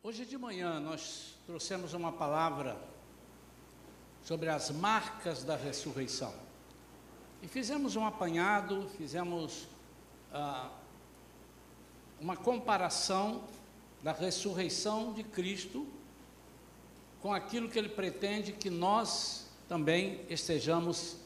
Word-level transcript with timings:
Hoje 0.00 0.24
de 0.24 0.38
manhã 0.38 0.78
nós 0.78 1.34
trouxemos 1.44 1.92
uma 1.92 2.12
palavra 2.12 2.80
sobre 4.22 4.48
as 4.48 4.70
marcas 4.70 5.42
da 5.42 5.56
ressurreição. 5.56 6.32
E 7.42 7.48
fizemos 7.48 7.96
um 7.96 8.06
apanhado, 8.06 8.88
fizemos 8.96 9.66
ah, 10.32 10.70
uma 12.20 12.36
comparação 12.36 13.42
da 14.00 14.12
ressurreição 14.12 15.12
de 15.12 15.24
Cristo 15.24 15.84
com 17.20 17.34
aquilo 17.34 17.68
que 17.68 17.76
ele 17.76 17.88
pretende 17.88 18.52
que 18.52 18.70
nós 18.70 19.48
também 19.68 20.24
estejamos 20.30 21.16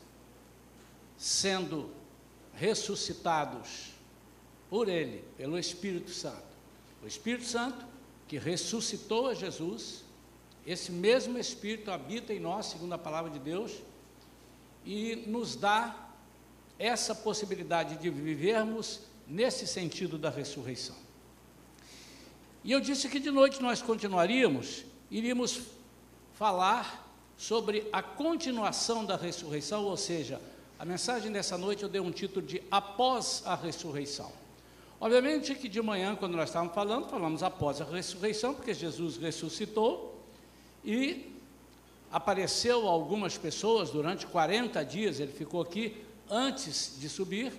sendo 1.18 1.90
ressuscitados 2.54 3.92
por 4.70 4.88
ele, 4.88 5.22
pelo 5.36 5.58
Espírito 5.58 6.10
Santo. 6.10 6.52
O 7.02 7.06
Espírito 7.06 7.44
Santo 7.44 7.91
que 8.32 8.38
ressuscitou 8.38 9.26
a 9.26 9.34
Jesus, 9.34 10.04
esse 10.66 10.90
mesmo 10.90 11.38
Espírito 11.38 11.90
habita 11.90 12.32
em 12.32 12.40
nós, 12.40 12.64
segundo 12.64 12.94
a 12.94 12.96
palavra 12.96 13.30
de 13.30 13.38
Deus, 13.38 13.72
e 14.86 15.16
nos 15.26 15.54
dá 15.54 16.08
essa 16.78 17.14
possibilidade 17.14 17.96
de 17.96 18.08
vivermos 18.08 19.00
nesse 19.28 19.66
sentido 19.66 20.16
da 20.16 20.30
ressurreição. 20.30 20.96
E 22.64 22.72
eu 22.72 22.80
disse 22.80 23.06
que 23.06 23.20
de 23.20 23.30
noite 23.30 23.60
nós 23.60 23.82
continuaríamos, 23.82 24.82
iríamos 25.10 25.60
falar 26.32 27.06
sobre 27.36 27.86
a 27.92 28.02
continuação 28.02 29.04
da 29.04 29.14
ressurreição, 29.14 29.84
ou 29.84 29.96
seja, 29.98 30.40
a 30.78 30.86
mensagem 30.86 31.30
dessa 31.30 31.58
noite 31.58 31.82
eu 31.82 31.88
dei 31.90 32.00
um 32.00 32.10
título 32.10 32.46
de 32.46 32.62
Após 32.70 33.42
a 33.44 33.54
Ressurreição. 33.54 34.32
Obviamente 35.02 35.56
que 35.56 35.68
de 35.68 35.82
manhã, 35.82 36.14
quando 36.14 36.36
nós 36.36 36.48
estávamos 36.48 36.76
falando, 36.76 37.08
falamos 37.08 37.42
após 37.42 37.80
a 37.80 37.84
ressurreição, 37.84 38.54
porque 38.54 38.72
Jesus 38.72 39.16
ressuscitou 39.16 40.16
e 40.84 41.34
apareceu 42.08 42.86
algumas 42.86 43.36
pessoas 43.36 43.90
durante 43.90 44.28
40 44.28 44.84
dias, 44.84 45.18
ele 45.18 45.32
ficou 45.32 45.60
aqui 45.60 46.00
antes 46.30 47.00
de 47.00 47.08
subir, 47.08 47.52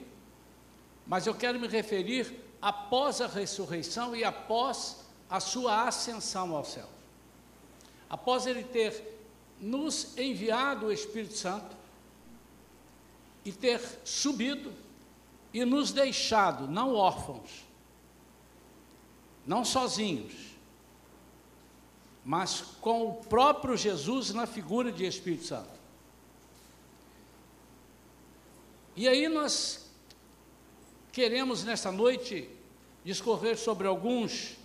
mas 1.06 1.28
eu 1.28 1.36
quero 1.36 1.60
me 1.60 1.68
referir 1.68 2.34
após 2.62 3.20
a 3.20 3.28
ressurreição 3.28 4.16
e 4.16 4.24
após 4.24 5.02
a 5.30 5.42
sua 5.42 5.86
ascensão 5.86 6.56
ao 6.56 6.64
céu. 6.64 6.88
Após 8.10 8.48
ele 8.48 8.64
ter 8.64 9.20
nos 9.60 10.18
enviado 10.18 10.86
o 10.86 10.94
Espírito 10.94 11.36
Santo 11.36 11.76
e 13.44 13.52
ter 13.52 13.82
subido 14.06 14.72
e 15.54 15.64
nos 15.64 15.92
deixado 15.92 16.68
não 16.68 16.96
órfãos, 16.96 17.64
não 19.46 19.64
sozinhos, 19.64 20.34
mas 22.26 22.62
com 22.82 23.08
o 23.08 23.14
próprio 23.14 23.78
Jesus 23.78 24.34
na 24.34 24.48
figura 24.48 24.92
de 24.92 25.06
Espírito 25.06 25.46
Santo. 25.46 25.70
E 28.96 29.08
aí 29.08 29.28
nós 29.28 29.90
queremos 31.12 31.64
nesta 31.64 31.92
noite 31.92 32.50
discorrer 33.04 33.58
sobre 33.58 33.88
alguns 33.88 34.56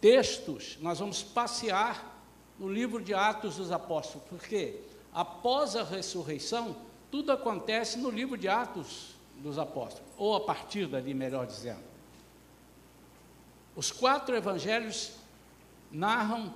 textos, 0.00 0.78
nós 0.80 0.98
vamos 0.98 1.22
passear 1.22 2.16
no 2.58 2.68
livro 2.68 3.02
de 3.02 3.14
Atos 3.14 3.56
dos 3.56 3.70
Apóstolos, 3.70 4.26
porque 4.28 4.80
após 5.12 5.76
a 5.76 5.82
ressurreição, 5.82 6.76
tudo 7.10 7.30
acontece 7.30 7.98
no 7.98 8.10
livro 8.10 8.36
de 8.36 8.48
Atos 8.48 9.17
dos 9.38 9.58
apóstolos, 9.58 10.08
ou 10.16 10.34
a 10.34 10.40
partir 10.40 10.86
dali, 10.86 11.14
melhor 11.14 11.46
dizendo. 11.46 11.82
Os 13.76 13.92
quatro 13.92 14.34
evangelhos 14.36 15.12
narram 15.90 16.52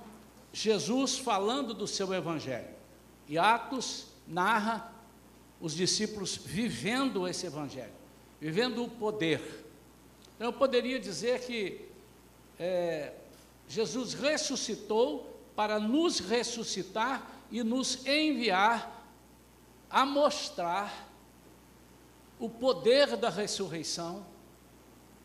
Jesus 0.51 1.17
falando 1.17 1.73
do 1.73 1.87
seu 1.87 2.13
evangelho, 2.13 2.69
e 3.27 3.37
Atos 3.37 4.07
narra 4.27 4.91
os 5.59 5.73
discípulos 5.73 6.35
vivendo 6.35 7.27
esse 7.27 7.45
evangelho, 7.45 7.93
vivendo 8.39 8.83
o 8.83 8.89
poder. 8.89 9.65
Então, 10.35 10.47
eu 10.47 10.53
poderia 10.53 10.99
dizer 10.99 11.39
que 11.39 11.87
é, 12.59 13.13
Jesus 13.67 14.13
ressuscitou 14.13 15.39
para 15.55 15.79
nos 15.79 16.19
ressuscitar 16.19 17.25
e 17.49 17.63
nos 17.63 18.05
enviar 18.05 19.07
a 19.89 20.05
mostrar 20.05 21.12
o 22.43 22.49
poder 22.49 23.15
da 23.15 23.29
ressurreição, 23.29 24.25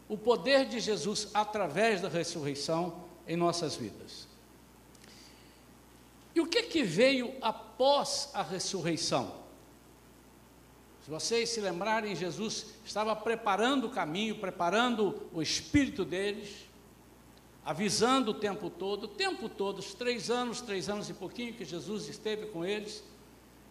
o 0.09 0.17
poder 0.17 0.67
de 0.67 0.79
Jesus 0.79 1.27
através 1.35 2.01
da 2.01 2.09
ressurreição 2.09 3.03
em 3.27 3.37
nossas 3.37 3.75
vidas. 3.75 4.29
E 6.33 6.41
o 6.41 6.47
que 6.47 6.63
que 6.63 6.85
veio 6.85 7.35
após 7.43 8.31
a 8.33 8.41
ressurreição? 8.41 9.35
Se 11.05 11.11
vocês 11.11 11.49
se 11.49 11.61
lembrarem, 11.61 12.15
Jesus 12.15 12.67
estava 12.87 13.17
preparando 13.17 13.89
o 13.89 13.91
caminho, 13.91 14.39
preparando 14.39 15.29
o 15.33 15.43
espírito 15.43 16.05
deles, 16.05 16.69
avisando 17.65 18.31
o 18.31 18.35
tempo 18.35 18.71
todo, 18.71 19.05
o 19.05 19.09
tempo 19.09 19.49
todo, 19.49 19.81
os 19.81 19.93
três 19.93 20.31
anos, 20.31 20.61
três 20.61 20.89
anos 20.89 21.11
e 21.11 21.15
pouquinho 21.15 21.53
que 21.53 21.65
Jesus 21.65 22.09
esteve 22.09 22.47
com 22.47 22.65
eles, 22.65 23.03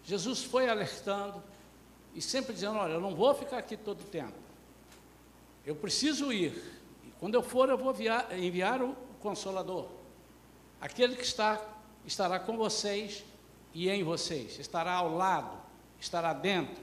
Jesus 0.04 0.44
foi 0.44 0.68
alertando, 0.68 1.42
e 2.18 2.22
sempre 2.22 2.52
dizendo: 2.52 2.80
Olha, 2.80 2.94
eu 2.94 3.00
não 3.00 3.16
vou 3.16 3.36
ficar 3.36 3.60
aqui 3.60 3.78
todo 3.78 4.02
o 4.02 4.06
tempo, 4.06 4.34
eu 5.64 5.76
preciso 5.76 6.34
ir, 6.34 6.52
e 7.06 7.12
quando 7.20 7.36
eu 7.36 7.44
for, 7.44 7.70
eu 7.70 7.78
vou 7.78 7.96
enviar, 8.36 8.82
o 8.82 8.96
Consolador, 9.22 9.88
aquele 10.82 11.16
que 11.16 11.24
está, 11.24 11.62
estará 12.06 12.40
com 12.40 12.58
vocês 12.58 13.24
e 13.72 13.88
em 13.88 14.04
vocês, 14.04 14.58
estará 14.58 14.94
ao 14.94 15.16
lado, 15.16 15.56
estará 16.00 16.34
dentro, 16.34 16.82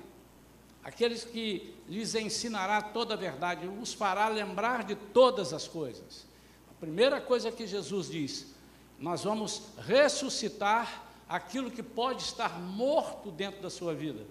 aqueles 0.84 1.24
que 1.24 1.74
lhes 1.88 2.14
ensinará 2.14 2.80
toda 2.80 3.14
a 3.14 3.16
verdade, 3.16 3.66
os 3.66 3.92
fará 3.92 4.28
lembrar 4.28 4.84
de 4.84 4.94
todas 4.94 5.52
as 5.52 5.66
coisas. 5.66 6.26
A 6.70 6.74
primeira 6.78 7.20
coisa 7.20 7.50
que 7.50 7.66
Jesus 7.66 8.08
diz: 8.08 8.54
nós 9.00 9.24
vamos 9.24 9.62
ressuscitar 9.78 11.02
aquilo 11.28 11.72
que 11.72 11.82
pode 11.82 12.22
estar 12.22 12.60
morto 12.60 13.32
dentro 13.32 13.60
da 13.60 13.70
sua 13.70 13.92
vida 13.94 14.24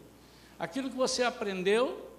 aquilo 0.58 0.90
que 0.90 0.96
você 0.96 1.24
aprendeu 1.24 2.10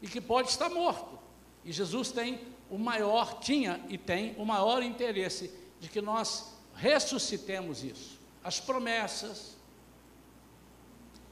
e 0.00 0.06
que 0.06 0.20
pode 0.20 0.50
estar 0.50 0.68
morto. 0.68 1.18
E 1.64 1.72
Jesus 1.72 2.10
tem 2.10 2.40
o 2.70 2.78
maior, 2.78 3.40
tinha 3.40 3.84
e 3.88 3.96
tem 3.96 4.34
o 4.38 4.44
maior 4.44 4.82
interesse 4.82 5.52
de 5.80 5.88
que 5.88 6.00
nós 6.00 6.54
ressuscitemos 6.74 7.82
isso. 7.82 8.18
As 8.42 8.60
promessas, 8.60 9.56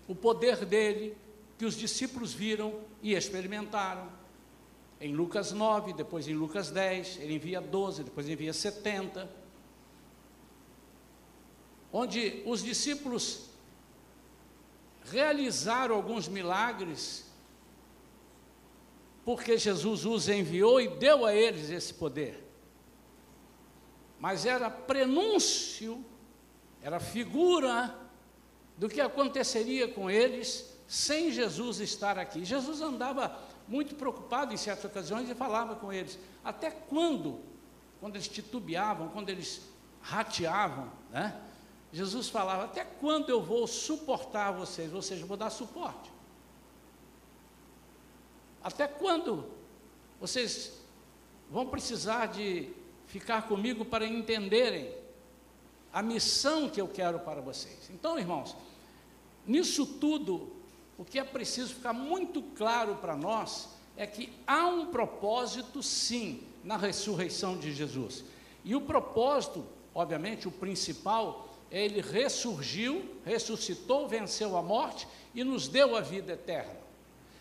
o 0.09 0.15
poder 0.15 0.65
dele, 0.65 1.17
que 1.59 1.65
os 1.65 1.77
discípulos 1.77 2.33
viram 2.33 2.81
e 3.03 3.15
experimentaram. 3.15 4.11
Em 5.01 5.15
Lucas 5.15 5.53
9, 5.53 5.93
depois 5.93 6.27
em 6.27 6.35
Lucas 6.35 6.71
10, 6.71 7.19
ele 7.21 7.35
envia 7.35 7.61
12, 7.61 8.05
depois 8.05 8.29
envia 8.29 8.53
70. 8.53 9.29
Onde 11.93 12.43
os 12.47 12.63
discípulos 12.63 13.46
realizaram 15.11 15.95
alguns 15.95 16.29
milagres, 16.29 17.25
porque 19.25 19.59
Jesus 19.59 20.05
os 20.05 20.29
enviou 20.29 20.81
e 20.81 20.89
deu 20.89 21.25
a 21.25 21.35
eles 21.35 21.71
esse 21.71 21.93
poder. 21.95 22.45
Mas 24.19 24.47
era 24.47 24.71
prenúncio, 24.71 26.05
era 26.81 27.01
figura 27.01 27.95
do 28.77 28.89
que 28.89 29.01
aconteceria 29.01 29.89
com 29.89 30.11
eles 30.11 30.77
sem 30.87 31.33
Jesus 31.33 31.81
estar 31.81 32.19
aqui. 32.19 32.45
Jesus 32.45 32.81
andava 32.81 33.37
muito 33.67 33.95
preocupado 33.95 34.55
em 34.55 34.57
certas 34.57 34.85
ocasiões 34.85 35.29
e 35.29 35.35
falava 35.35 35.75
com 35.75 35.93
eles. 35.93 36.19
Até 36.45 36.71
quando? 36.71 37.41
Quando 38.01 38.17
eles 38.17 38.29
titubeavam, 38.29 39.09
quando 39.09 39.29
eles 39.29 39.63
rateavam, 40.01 40.93
né? 41.11 41.41
Jesus 41.97 42.29
falava: 42.29 42.65
Até 42.65 42.85
quando 42.85 43.31
eu 43.31 43.41
vou 43.41 43.67
suportar 43.67 44.53
vocês? 44.53 44.93
Ou 44.93 45.01
seja, 45.01 45.25
vou 45.25 45.37
dar 45.37 45.49
suporte. 45.49 46.13
Até 48.63 48.87
quando 48.87 49.47
vocês 50.21 50.75
vão 51.51 51.67
precisar 51.67 52.27
de 52.27 52.69
ficar 53.07 53.49
comigo 53.49 53.83
para 53.83 54.05
entenderem 54.05 54.95
a 55.91 56.03
missão 56.03 56.69
que 56.69 56.79
eu 56.79 56.87
quero 56.87 57.21
para 57.21 57.41
vocês? 57.41 57.89
Então, 57.89 58.19
irmãos, 58.19 58.55
nisso 59.47 59.87
tudo, 59.87 60.53
o 60.99 61.05
que 61.05 61.19
é 61.19 61.25
preciso 61.25 61.77
ficar 61.77 61.95
muito 61.95 62.43
claro 62.43 62.97
para 62.97 63.17
nós 63.17 63.71
é 63.97 64.07
que 64.07 64.31
há 64.47 64.67
um 64.67 64.89
propósito, 64.89 65.83
sim, 65.83 66.43
na 66.63 66.77
ressurreição 66.77 67.57
de 67.57 67.73
Jesus. 67.73 68.23
E 68.63 68.77
o 68.77 68.83
propósito, 68.83 69.65
obviamente, 69.95 70.47
o 70.47 70.53
principal, 70.53 71.56
ele 71.71 72.01
ressurgiu, 72.01 73.17
ressuscitou, 73.25 74.09
venceu 74.09 74.57
a 74.57 74.63
morte 74.63 75.07
e 75.35 75.43
nos 75.43 75.69
deu 75.69 75.97
a 75.97 76.01
vida 76.01 76.33
eterna. 76.33 76.87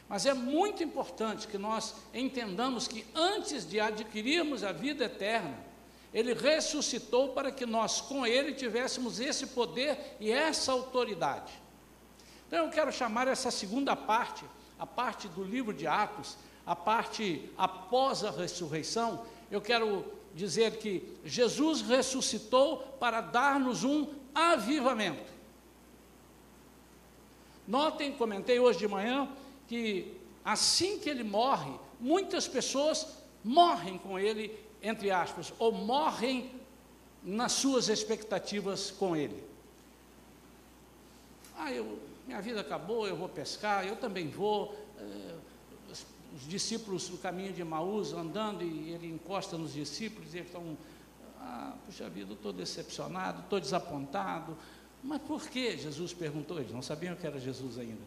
Mas 0.08 0.26
é 0.26 0.34
muito 0.34 0.84
importante 0.84 1.48
que 1.48 1.58
nós 1.58 1.96
entendamos 2.14 2.88
que 2.88 3.06
antes 3.16 3.68
de 3.68 3.80
adquirirmos 3.80 4.64
a 4.64 4.72
vida 4.72 5.06
eterna, 5.06 5.58
ele 6.14 6.34
ressuscitou 6.34 7.30
para 7.30 7.52
que 7.52 7.66
nós 7.66 8.00
com 8.02 8.26
ele 8.26 8.54
tivéssemos 8.54 9.20
esse 9.20 9.48
poder 9.48 10.16
e 10.20 10.32
essa 10.32 10.72
autoridade. 10.72 11.52
Então 12.48 12.66
eu 12.66 12.72
quero 12.72 12.92
chamar 12.92 13.28
essa 13.28 13.52
segunda 13.52 13.96
parte, 13.96 14.46
a 14.80 14.86
parte 14.86 15.28
do 15.28 15.44
livro 15.44 15.74
de 15.74 15.88
Atos, 15.88 16.38
a 16.66 16.76
parte 16.76 17.50
após 17.58 18.24
a 18.24 18.32
ressurreição, 18.32 19.26
eu 19.52 19.60
quero 19.60 20.06
dizer 20.36 20.78
que 20.78 21.18
Jesus 21.24 21.82
ressuscitou 21.82 22.78
para 23.00 23.22
dar-nos 23.22 23.84
um 23.86 24.08
avivamento. 24.34 25.34
Notem, 27.66 28.12
comentei 28.12 28.60
hoje 28.60 28.78
de 28.78 28.88
manhã, 28.88 29.30
que 29.68 30.14
assim 30.44 31.00
que 31.00 31.10
ele 31.10 31.24
morre, 31.24 31.72
muitas 32.00 32.48
pessoas 32.48 33.08
morrem 33.44 33.98
com 33.98 34.20
ele, 34.20 34.54
entre 34.84 35.10
aspas, 35.10 35.54
ou 35.58 35.72
morrem 35.72 36.52
nas 37.24 37.54
suas 37.54 37.88
expectativas 37.88 38.92
com 38.92 39.16
ele. 39.16 39.42
Ah, 41.58 41.72
eu, 41.72 41.98
minha 42.28 42.42
vida 42.42 42.60
acabou, 42.60 43.08
eu 43.08 43.16
vou 43.16 43.30
pescar, 43.30 43.88
eu 43.88 43.96
também 43.96 44.28
vou. 44.28 44.76
Os, 46.36 46.42
os, 46.42 46.48
discípulos 46.48 47.10
no 47.10 47.18
caminho 47.18 47.54
de 47.54 47.64
Maús 47.64 48.14
andando 48.14 48.64
e 48.64 48.92
ele 48.92 49.08
encosta 49.08 49.58
nos 49.58 49.74
discípulos 49.74 50.34
e 50.34 50.38
eles 50.38 50.48
estão, 50.48 50.78
ah, 51.40 51.74
puxa 51.86 52.10
vida, 52.10 52.34
estou 52.34 52.54
decepcionado, 52.54 53.42
estou 53.42 53.60
desapontado. 53.60 54.58
Mas 55.04 55.22
por 55.22 55.48
que? 55.48 55.78
Jesus 55.78 56.14
perguntou, 56.14 56.60
eles 56.60 56.72
não 56.72 56.82
sabiam 56.82 57.16
que 57.16 57.26
era 57.26 57.40
Jesus 57.40 57.78
ainda. 57.78 58.02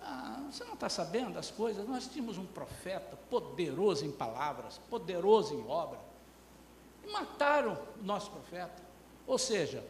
Ah, 0.00 0.46
você 0.50 0.64
não 0.64 0.74
está 0.74 0.88
sabendo 0.88 1.32
das 1.32 1.50
coisas? 1.50 1.86
Nós 1.88 2.06
tínhamos 2.06 2.38
um 2.38 2.46
profeta 2.46 3.16
poderoso 3.28 4.04
em 4.04 4.12
palavras, 4.12 4.78
poderoso 4.90 5.54
em 5.54 5.66
obra. 5.66 5.98
E 7.04 7.10
mataram 7.10 7.78
o 8.00 8.04
nosso 8.04 8.30
profeta. 8.30 8.82
Ou 9.26 9.38
seja, 9.38 9.84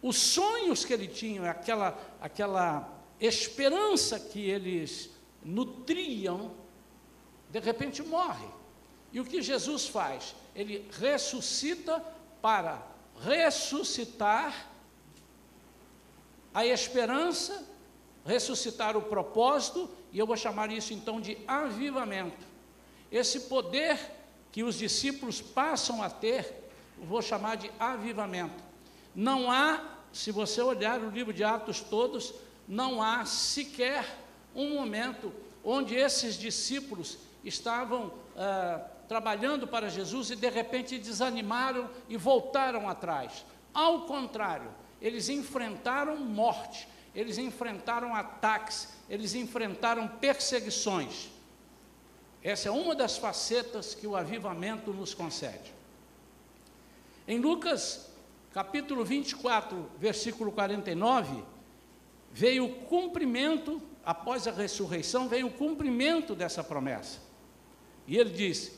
os 0.00 0.16
sonhos 0.16 0.84
que 0.84 0.92
ele 0.92 1.08
tinha, 1.08 1.50
aquela, 1.50 1.98
aquela 2.20 2.88
esperança 3.20 4.18
que 4.18 4.40
eles 4.40 5.10
nutriam, 5.44 6.52
de 7.50 7.58
repente 7.60 8.02
morre. 8.02 8.46
E 9.12 9.20
o 9.20 9.24
que 9.24 9.40
Jesus 9.40 9.86
faz? 9.86 10.34
Ele 10.54 10.88
ressuscita 10.98 12.02
para 12.42 12.82
ressuscitar 13.20 14.68
a 16.52 16.66
esperança, 16.66 17.66
ressuscitar 18.24 18.96
o 18.96 19.02
propósito, 19.02 19.88
e 20.12 20.18
eu 20.18 20.26
vou 20.26 20.36
chamar 20.36 20.70
isso 20.70 20.92
então 20.92 21.20
de 21.20 21.38
avivamento. 21.46 22.46
Esse 23.10 23.40
poder 23.40 23.98
que 24.52 24.62
os 24.62 24.76
discípulos 24.76 25.40
passam 25.40 26.02
a 26.02 26.10
ter, 26.10 26.70
vou 26.98 27.22
chamar 27.22 27.56
de 27.56 27.70
avivamento. 27.78 28.62
Não 29.14 29.50
há, 29.50 29.82
se 30.12 30.30
você 30.30 30.60
olhar 30.60 31.00
o 31.00 31.10
livro 31.10 31.32
de 31.32 31.44
Atos 31.44 31.80
todos, 31.80 32.34
não 32.66 33.02
há 33.02 33.24
sequer 33.24 34.04
um 34.54 34.74
momento 34.74 35.32
onde 35.64 35.94
esses 35.94 36.36
discípulos 36.36 37.18
estavam 37.44 38.12
ah, 38.36 38.80
trabalhando 39.08 39.66
para 39.66 39.88
Jesus 39.88 40.30
e 40.30 40.36
de 40.36 40.48
repente 40.48 40.98
desanimaram 40.98 41.88
e 42.08 42.16
voltaram 42.16 42.88
atrás. 42.88 43.44
Ao 43.72 44.02
contrário, 44.02 44.70
eles 45.00 45.28
enfrentaram 45.28 46.16
morte, 46.16 46.88
eles 47.14 47.38
enfrentaram 47.38 48.14
ataques, 48.14 48.88
eles 49.08 49.34
enfrentaram 49.34 50.06
perseguições. 50.06 51.30
Essa 52.42 52.68
é 52.68 52.72
uma 52.72 52.94
das 52.94 53.16
facetas 53.16 53.94
que 53.94 54.06
o 54.06 54.16
avivamento 54.16 54.92
nos 54.92 55.14
concede. 55.14 55.74
Em 57.26 57.38
Lucas, 57.38 58.10
capítulo 58.52 59.04
24, 59.04 59.90
versículo 59.98 60.52
49, 60.52 61.42
veio 62.32 62.66
o 62.66 62.74
cumprimento, 62.86 63.82
após 64.08 64.48
a 64.48 64.50
ressurreição, 64.50 65.28
veio 65.28 65.48
o 65.48 65.52
cumprimento 65.52 66.34
dessa 66.34 66.64
promessa. 66.64 67.18
E 68.06 68.16
ele 68.16 68.30
disse: 68.30 68.72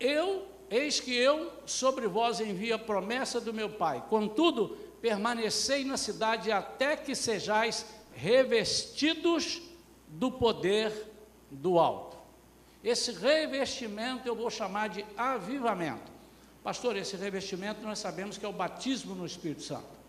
Eu, 0.00 0.46
eis 0.70 0.98
que 0.98 1.14
eu 1.14 1.52
sobre 1.66 2.08
vós 2.08 2.40
envio 2.40 2.74
a 2.74 2.78
promessa 2.78 3.38
do 3.38 3.52
meu 3.52 3.68
Pai. 3.68 4.02
Contudo, 4.08 4.70
permanecei 5.02 5.84
na 5.84 5.98
cidade 5.98 6.50
até 6.50 6.96
que 6.96 7.14
sejais 7.14 7.84
revestidos 8.14 9.60
do 10.08 10.32
poder 10.32 10.90
do 11.50 11.78
alto. 11.78 12.16
Esse 12.82 13.12
revestimento 13.12 14.26
eu 14.26 14.34
vou 14.34 14.48
chamar 14.48 14.88
de 14.88 15.04
avivamento. 15.14 16.10
Pastor, 16.62 16.96
esse 16.96 17.16
revestimento 17.16 17.82
nós 17.82 17.98
sabemos 17.98 18.38
que 18.38 18.46
é 18.46 18.48
o 18.48 18.52
batismo 18.52 19.14
no 19.14 19.26
Espírito 19.26 19.62
Santo. 19.62 20.01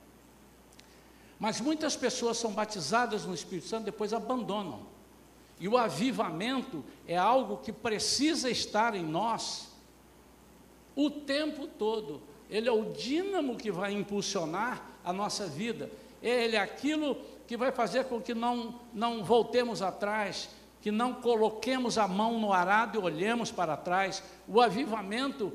Mas 1.43 1.59
muitas 1.59 1.93
pessoas 1.93 2.37
são 2.37 2.53
batizadas 2.53 3.25
no 3.25 3.33
Espírito 3.33 3.67
Santo 3.67 3.83
depois 3.83 4.13
abandonam. 4.13 4.87
E 5.59 5.67
o 5.67 5.77
avivamento 5.77 6.81
é 7.05 7.17
algo 7.17 7.57
que 7.57 7.73
precisa 7.73 8.49
estar 8.49 8.95
em 8.95 9.03
nós 9.03 9.67
o 10.95 11.09
tempo 11.09 11.67
todo 11.67 12.21
ele 12.49 12.69
é 12.69 12.71
o 12.71 12.93
dínamo 12.93 13.57
que 13.57 13.71
vai 13.71 13.91
impulsionar 13.91 14.85
a 15.03 15.11
nossa 15.11 15.47
vida, 15.47 15.89
ele 16.21 16.55
é 16.55 16.59
aquilo 16.59 17.17
que 17.47 17.57
vai 17.57 17.71
fazer 17.71 18.05
com 18.05 18.21
que 18.21 18.35
não, 18.35 18.79
não 18.93 19.23
voltemos 19.23 19.81
atrás, 19.81 20.49
que 20.79 20.91
não 20.91 21.15
coloquemos 21.15 21.97
a 21.97 22.07
mão 22.07 22.39
no 22.39 22.53
arado 22.53 22.97
e 22.99 23.01
olhemos 23.01 23.51
para 23.51 23.75
trás. 23.75 24.21
O 24.47 24.61
avivamento 24.61 25.51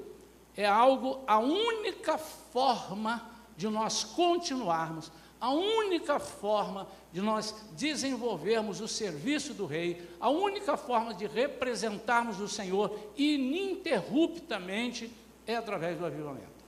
é 0.57 0.67
algo, 0.67 1.21
a 1.25 1.39
única 1.39 2.19
forma 2.19 3.31
de 3.57 3.69
nós 3.69 4.03
continuarmos, 4.03 5.13
a 5.41 5.51
única 5.51 6.19
forma 6.19 6.89
de 7.13 7.21
nós 7.21 7.55
desenvolvermos 7.73 8.81
o 8.81 8.89
serviço 8.89 9.55
do 9.55 9.67
Rei, 9.67 10.09
a 10.19 10.29
única 10.29 10.77
forma 10.77 11.15
de 11.15 11.27
representarmos 11.27 12.41
o 12.41 12.49
Senhor 12.49 12.99
ininterruptamente 13.17 15.11
é 15.47 15.57
através 15.57 15.97
do 15.99 16.05
avivamento. 16.05 16.59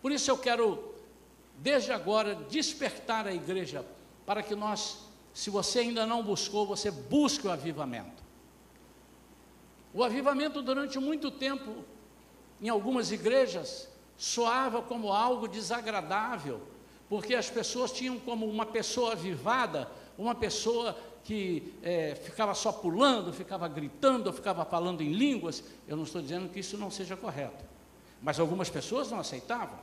Por 0.00 0.12
isso 0.12 0.30
eu 0.30 0.38
quero, 0.38 0.94
desde 1.58 1.92
agora, 1.92 2.34
despertar 2.48 3.26
a 3.26 3.34
igreja 3.34 3.84
para 4.24 4.42
que 4.42 4.54
nós, 4.54 4.98
se 5.34 5.50
você 5.50 5.80
ainda 5.80 6.06
não 6.06 6.22
buscou, 6.22 6.66
você 6.66 6.90
busque 6.90 7.46
o 7.46 7.50
avivamento. 7.50 8.22
O 9.92 10.04
avivamento, 10.04 10.62
durante 10.62 10.98
muito 10.98 11.30
tempo, 11.30 11.84
em 12.60 12.68
algumas 12.68 13.10
igrejas, 13.10 13.88
soava 14.16 14.82
como 14.82 15.12
algo 15.12 15.48
desagradável, 15.48 16.60
porque 17.08 17.34
as 17.34 17.48
pessoas 17.48 17.90
tinham 17.90 18.18
como 18.18 18.46
uma 18.46 18.66
pessoa 18.66 19.12
avivada, 19.12 19.88
uma 20.16 20.34
pessoa 20.34 20.96
que 21.24 21.74
é, 21.82 22.14
ficava 22.14 22.54
só 22.54 22.72
pulando, 22.72 23.32
ficava 23.32 23.68
gritando, 23.68 24.32
ficava 24.32 24.64
falando 24.64 25.02
em 25.02 25.12
línguas. 25.12 25.62
Eu 25.86 25.96
não 25.96 26.04
estou 26.04 26.22
dizendo 26.22 26.48
que 26.48 26.60
isso 26.60 26.76
não 26.76 26.90
seja 26.90 27.16
correto, 27.16 27.64
mas 28.22 28.38
algumas 28.38 28.70
pessoas 28.70 29.10
não 29.10 29.20
aceitavam. 29.20 29.78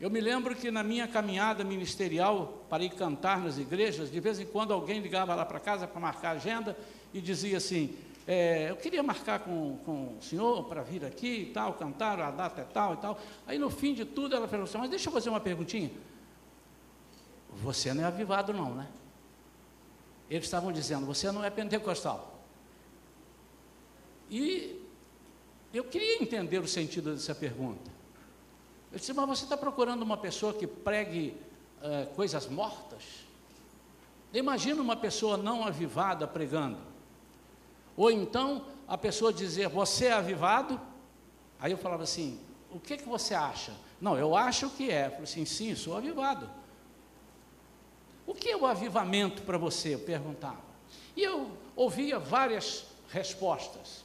Eu 0.00 0.10
me 0.10 0.20
lembro 0.20 0.54
que 0.54 0.70
na 0.70 0.84
minha 0.84 1.08
caminhada 1.08 1.64
ministerial 1.64 2.62
para 2.68 2.84
ir 2.84 2.90
cantar 2.90 3.40
nas 3.40 3.58
igrejas, 3.58 4.10
de 4.10 4.20
vez 4.20 4.38
em 4.38 4.46
quando 4.46 4.72
alguém 4.72 5.00
ligava 5.00 5.34
lá 5.34 5.44
para 5.44 5.58
casa 5.58 5.88
para 5.88 6.00
marcar 6.00 6.30
agenda 6.30 6.76
e 7.12 7.20
dizia 7.20 7.56
assim: 7.56 7.96
é, 8.28 8.70
Eu 8.70 8.76
queria 8.76 9.02
marcar 9.02 9.38
com, 9.38 9.78
com 9.78 10.18
o 10.18 10.22
senhor 10.22 10.64
para 10.64 10.82
vir 10.82 11.02
aqui 11.02 11.44
e 11.44 11.46
tal, 11.46 11.72
cantar, 11.72 12.20
a 12.20 12.30
data 12.30 12.60
é 12.60 12.64
tal 12.64 12.92
e 12.92 12.96
tal. 12.98 13.18
Aí 13.46 13.58
no 13.58 13.70
fim 13.70 13.94
de 13.94 14.04
tudo 14.04 14.36
ela 14.36 14.46
falou 14.46 14.64
assim: 14.64 14.76
Mas 14.76 14.90
deixa 14.90 15.08
eu 15.08 15.12
fazer 15.14 15.30
uma 15.30 15.40
perguntinha. 15.40 15.90
Você 17.54 17.94
não 17.94 18.04
é 18.04 18.06
avivado, 18.06 18.52
não, 18.52 18.74
né? 18.74 18.86
Eles 20.28 20.44
estavam 20.44 20.70
dizendo: 20.70 21.06
Você 21.06 21.32
não 21.32 21.42
é 21.42 21.48
pentecostal. 21.48 22.38
E 24.30 24.78
eu 25.72 25.84
queria 25.84 26.22
entender 26.22 26.58
o 26.58 26.68
sentido 26.68 27.14
dessa 27.14 27.34
pergunta. 27.34 27.90
Eu 28.92 28.98
disse, 28.98 29.12
mas 29.12 29.26
você 29.26 29.44
está 29.44 29.56
procurando 29.56 30.02
uma 30.02 30.16
pessoa 30.16 30.52
que 30.52 30.66
pregue 30.66 31.34
uh, 31.80 32.14
coisas 32.14 32.46
mortas? 32.46 33.02
Imagina 34.32 34.82
uma 34.82 34.96
pessoa 34.96 35.36
não 35.36 35.66
avivada 35.66 36.26
pregando. 36.26 36.87
Ou 37.98 38.12
então 38.12 38.64
a 38.86 38.96
pessoa 38.96 39.32
dizer, 39.32 39.68
você 39.68 40.06
é 40.06 40.12
avivado? 40.12 40.80
Aí 41.58 41.72
eu 41.72 41.76
falava 41.76 42.04
assim, 42.04 42.38
o 42.70 42.78
que, 42.78 42.96
que 42.96 43.08
você 43.08 43.34
acha? 43.34 43.74
Não, 44.00 44.16
eu 44.16 44.36
acho 44.36 44.70
que 44.70 44.88
é. 44.88 45.06
Eu 45.06 45.10
falei 45.10 45.24
assim, 45.24 45.44
sim, 45.44 45.74
sou 45.74 45.96
avivado. 45.96 46.48
O 48.24 48.32
que 48.34 48.50
é 48.50 48.56
o 48.56 48.64
avivamento 48.64 49.42
para 49.42 49.58
você? 49.58 49.96
Eu 49.96 49.98
perguntava. 49.98 50.62
E 51.16 51.24
eu 51.24 51.50
ouvia 51.74 52.20
várias 52.20 52.86
respostas. 53.10 54.04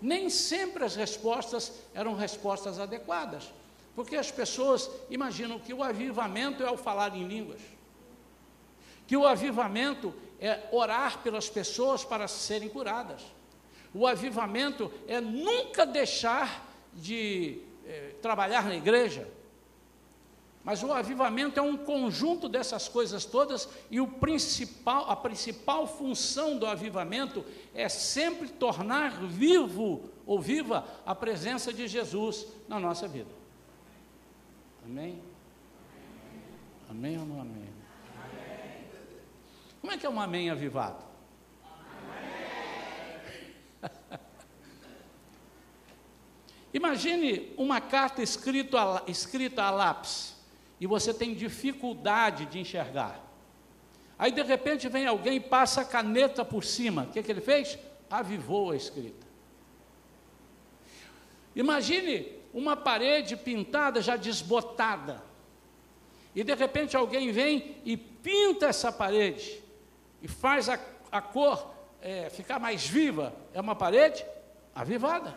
Nem 0.00 0.30
sempre 0.30 0.84
as 0.84 0.94
respostas 0.94 1.72
eram 1.92 2.14
respostas 2.14 2.78
adequadas. 2.78 3.52
Porque 3.96 4.14
as 4.14 4.30
pessoas 4.30 4.88
imaginam 5.10 5.58
que 5.58 5.74
o 5.74 5.82
avivamento 5.82 6.62
é 6.62 6.70
o 6.70 6.76
falar 6.76 7.16
em 7.16 7.26
línguas, 7.26 7.60
que 9.08 9.16
o 9.16 9.26
avivamento 9.26 10.14
é 10.44 10.68
orar 10.70 11.22
pelas 11.22 11.48
pessoas 11.48 12.04
para 12.04 12.28
serem 12.28 12.68
curadas, 12.68 13.22
o 13.94 14.06
avivamento 14.06 14.92
é 15.08 15.20
nunca 15.20 15.86
deixar 15.86 16.68
de 16.92 17.60
eh, 17.86 18.14
trabalhar 18.20 18.64
na 18.64 18.74
igreja. 18.74 19.26
Mas 20.62 20.82
o 20.82 20.92
avivamento 20.92 21.58
é 21.58 21.62
um 21.62 21.76
conjunto 21.76 22.48
dessas 22.48 22.88
coisas 22.88 23.24
todas 23.24 23.68
e 23.90 24.00
o 24.00 24.06
principal, 24.08 25.10
a 25.10 25.16
principal 25.16 25.86
função 25.86 26.58
do 26.58 26.66
avivamento 26.66 27.44
é 27.74 27.88
sempre 27.88 28.48
tornar 28.48 29.22
vivo 29.24 30.10
ou 30.26 30.40
viva 30.40 30.86
a 31.06 31.14
presença 31.14 31.72
de 31.72 31.86
Jesus 31.86 32.46
na 32.68 32.78
nossa 32.80 33.06
vida. 33.06 33.30
Amém? 34.84 35.22
Amém 36.90 37.18
ou 37.18 37.26
não 37.26 37.40
amém? 37.40 37.56
amém. 37.56 37.73
Como 39.84 39.92
é 39.92 39.98
que 39.98 40.06
é 40.06 40.08
um 40.08 40.18
amém 40.18 40.48
avivado? 40.48 41.04
Imagine 46.72 47.52
uma 47.58 47.82
carta 47.82 48.22
escrita 48.22 48.80
a, 48.80 49.02
escrita 49.06 49.62
a 49.62 49.70
lápis 49.70 50.36
e 50.80 50.86
você 50.86 51.12
tem 51.12 51.34
dificuldade 51.34 52.46
de 52.46 52.58
enxergar. 52.58 53.20
Aí 54.18 54.32
de 54.32 54.40
repente 54.42 54.88
vem 54.88 55.04
alguém 55.04 55.36
e 55.36 55.40
passa 55.40 55.82
a 55.82 55.84
caneta 55.84 56.46
por 56.46 56.64
cima. 56.64 57.02
O 57.02 57.08
que, 57.08 57.22
que 57.22 57.30
ele 57.30 57.42
fez? 57.42 57.78
Avivou 58.08 58.70
a 58.70 58.76
escrita. 58.76 59.26
Imagine 61.54 62.32
uma 62.54 62.74
parede 62.74 63.36
pintada 63.36 64.00
já 64.00 64.16
desbotada. 64.16 65.22
E 66.34 66.42
de 66.42 66.54
repente 66.54 66.96
alguém 66.96 67.32
vem 67.32 67.76
e 67.84 67.98
pinta 67.98 68.64
essa 68.64 68.90
parede 68.90 69.62
e 70.24 70.28
faz 70.28 70.70
a, 70.70 70.80
a 71.12 71.20
cor 71.20 71.74
é, 72.00 72.30
ficar 72.30 72.58
mais 72.58 72.86
viva. 72.86 73.34
É 73.52 73.60
uma 73.60 73.76
parede 73.76 74.24
avivada. 74.74 75.36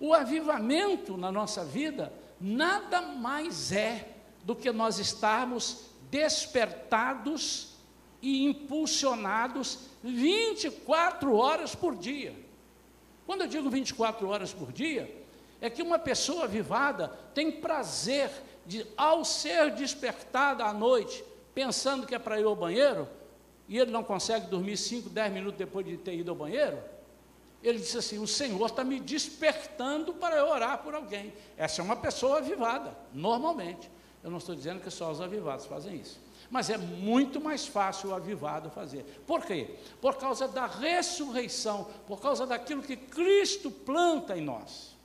O 0.00 0.12
avivamento 0.12 1.16
na 1.16 1.30
nossa 1.30 1.64
vida 1.64 2.12
nada 2.40 3.00
mais 3.00 3.70
é 3.70 4.08
do 4.42 4.56
que 4.56 4.72
nós 4.72 4.98
estarmos 4.98 5.84
despertados 6.10 7.76
e 8.20 8.44
impulsionados 8.44 9.86
24 10.02 11.32
horas 11.36 11.76
por 11.76 11.94
dia. 11.94 12.34
Quando 13.24 13.42
eu 13.42 13.46
digo 13.46 13.70
24 13.70 14.28
horas 14.28 14.52
por 14.52 14.72
dia, 14.72 15.24
é 15.60 15.70
que 15.70 15.82
uma 15.82 15.98
pessoa 15.98 16.44
avivada 16.44 17.08
tem 17.32 17.52
prazer 17.52 18.32
de, 18.66 18.84
ao 18.96 19.24
ser 19.24 19.70
despertada 19.70 20.64
à 20.64 20.72
noite, 20.72 21.22
pensando 21.58 22.06
que 22.06 22.14
é 22.14 22.20
para 22.20 22.38
ir 22.38 22.44
ao 22.44 22.54
banheiro, 22.54 23.08
e 23.66 23.76
ele 23.76 23.90
não 23.90 24.04
consegue 24.04 24.46
dormir 24.46 24.76
5, 24.76 25.10
10 25.10 25.32
minutos 25.32 25.58
depois 25.58 25.84
de 25.84 25.96
ter 25.96 26.14
ido 26.14 26.30
ao 26.30 26.36
banheiro, 26.36 26.78
ele 27.60 27.80
disse 27.80 27.98
assim: 27.98 28.20
O 28.20 28.28
Senhor 28.28 28.64
está 28.64 28.84
me 28.84 29.00
despertando 29.00 30.14
para 30.14 30.36
eu 30.36 30.46
orar 30.46 30.78
por 30.84 30.94
alguém. 30.94 31.32
Essa 31.56 31.82
é 31.82 31.84
uma 31.84 31.96
pessoa 31.96 32.38
avivada, 32.38 32.96
normalmente. 33.12 33.90
Eu 34.22 34.30
não 34.30 34.38
estou 34.38 34.54
dizendo 34.54 34.80
que 34.80 34.88
só 34.88 35.10
os 35.10 35.20
avivados 35.20 35.66
fazem 35.66 35.96
isso. 35.96 36.20
Mas 36.48 36.70
é 36.70 36.78
muito 36.78 37.40
mais 37.40 37.66
fácil 37.66 38.10
o 38.10 38.14
avivado 38.14 38.70
fazer. 38.70 39.02
Por 39.26 39.44
quê? 39.44 39.74
Por 40.00 40.16
causa 40.16 40.46
da 40.46 40.66
ressurreição, 40.66 41.88
por 42.06 42.20
causa 42.20 42.46
daquilo 42.46 42.82
que 42.82 42.96
Cristo 42.96 43.68
planta 43.68 44.38
em 44.38 44.42
nós. 44.42 44.96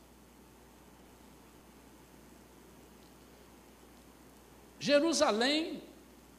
Jerusalém, 4.79 5.81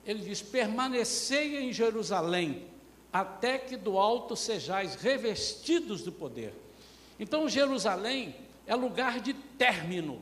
ele 0.07 0.21
diz: 0.21 0.43
permanecei 0.43 1.59
em 1.59 1.73
Jerusalém 1.73 2.67
até 3.13 3.59
que 3.59 3.77
do 3.77 3.97
alto 3.97 4.35
sejais 4.35 4.97
revestidos 4.97 6.03
do 6.03 6.11
poder. 6.11 6.53
Então, 7.19 7.49
Jerusalém 7.49 8.35
é 8.67 8.75
lugar 8.75 9.21
de 9.21 9.33
término, 9.33 10.21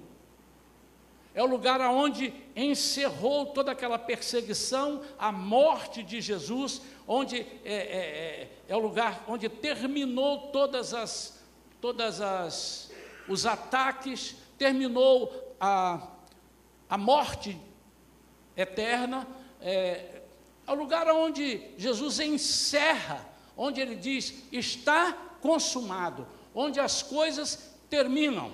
é 1.35 1.43
o 1.43 1.47
lugar 1.47 1.81
onde 1.81 2.35
encerrou 2.55 3.47
toda 3.47 3.73
aquela 3.73 3.99
perseguição, 3.99 5.03
a 5.19 5.33
morte 5.33 6.03
de 6.03 6.21
Jesus, 6.21 6.83
onde 7.09 7.41
é, 7.41 7.47
é, 7.65 7.75
é, 7.75 8.51
é 8.69 8.77
o 8.77 8.79
lugar 8.79 9.25
onde 9.27 9.49
terminou 9.49 10.49
todas 10.49 10.93
as, 10.93 11.43
todas 11.81 12.21
as, 12.21 12.93
os 13.27 13.47
ataques, 13.47 14.37
terminou 14.59 15.55
a, 15.59 16.07
a 16.91 16.99
morte 16.99 17.59
eterna, 18.55 19.27
é, 19.63 20.23
é 20.67 20.73
o 20.73 20.75
lugar 20.75 21.09
onde 21.09 21.61
Jesus 21.77 22.21
encerra, 22.21 23.27
onde 23.57 23.81
ele 23.81 23.95
diz: 23.95 24.35
está 24.51 25.13
consumado, 25.41 26.27
onde 26.55 26.81
as 26.81 27.03
coisas 27.03 27.71
terminam. 27.89 28.53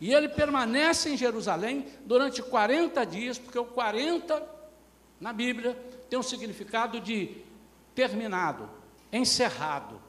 E 0.00 0.12
ele 0.12 0.28
permanece 0.28 1.08
em 1.08 1.16
Jerusalém 1.16 1.86
durante 2.04 2.42
40 2.42 3.04
dias, 3.06 3.38
porque 3.38 3.58
o 3.58 3.64
40 3.64 4.46
na 5.18 5.32
Bíblia 5.32 5.74
tem 6.10 6.18
um 6.18 6.22
significado 6.22 7.00
de 7.00 7.42
terminado, 7.94 8.68
encerrado. 9.10 10.00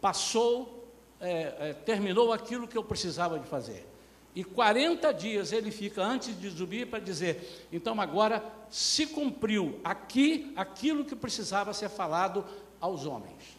Passou, 0.00 0.88
é, 1.20 1.70
é, 1.70 1.72
terminou 1.84 2.32
aquilo 2.32 2.68
que 2.68 2.78
eu 2.78 2.84
precisava 2.84 3.38
de 3.38 3.46
fazer. 3.46 3.91
E 4.34 4.42
40 4.42 5.12
dias 5.12 5.52
ele 5.52 5.70
fica 5.70 6.02
antes 6.02 6.38
de 6.40 6.50
subir 6.50 6.86
para 6.86 6.98
dizer: 6.98 7.66
então 7.70 8.00
agora 8.00 8.44
se 8.70 9.06
cumpriu 9.06 9.78
aqui 9.84 10.52
aquilo 10.56 11.04
que 11.04 11.14
precisava 11.14 11.74
ser 11.74 11.88
falado 11.88 12.44
aos 12.80 13.04
homens. 13.04 13.58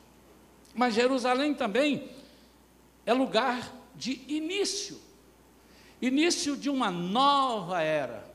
Mas 0.73 0.95
Jerusalém 0.95 1.53
também 1.53 2.09
é 3.05 3.13
lugar 3.13 3.71
de 3.95 4.23
início 4.27 4.99
início 6.05 6.57
de 6.57 6.69
uma 6.69 6.91
nova 6.91 7.81
era, 7.81 8.29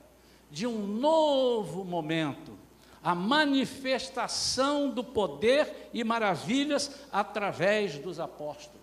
de 0.50 0.66
um 0.66 0.86
novo 0.86 1.84
momento, 1.84 2.56
a 3.02 3.14
manifestação 3.14 4.90
do 4.90 5.04
poder 5.04 5.90
e 5.92 6.02
maravilhas 6.02 6.90
através 7.12 7.98
dos 7.98 8.18
apóstolos. 8.18 8.78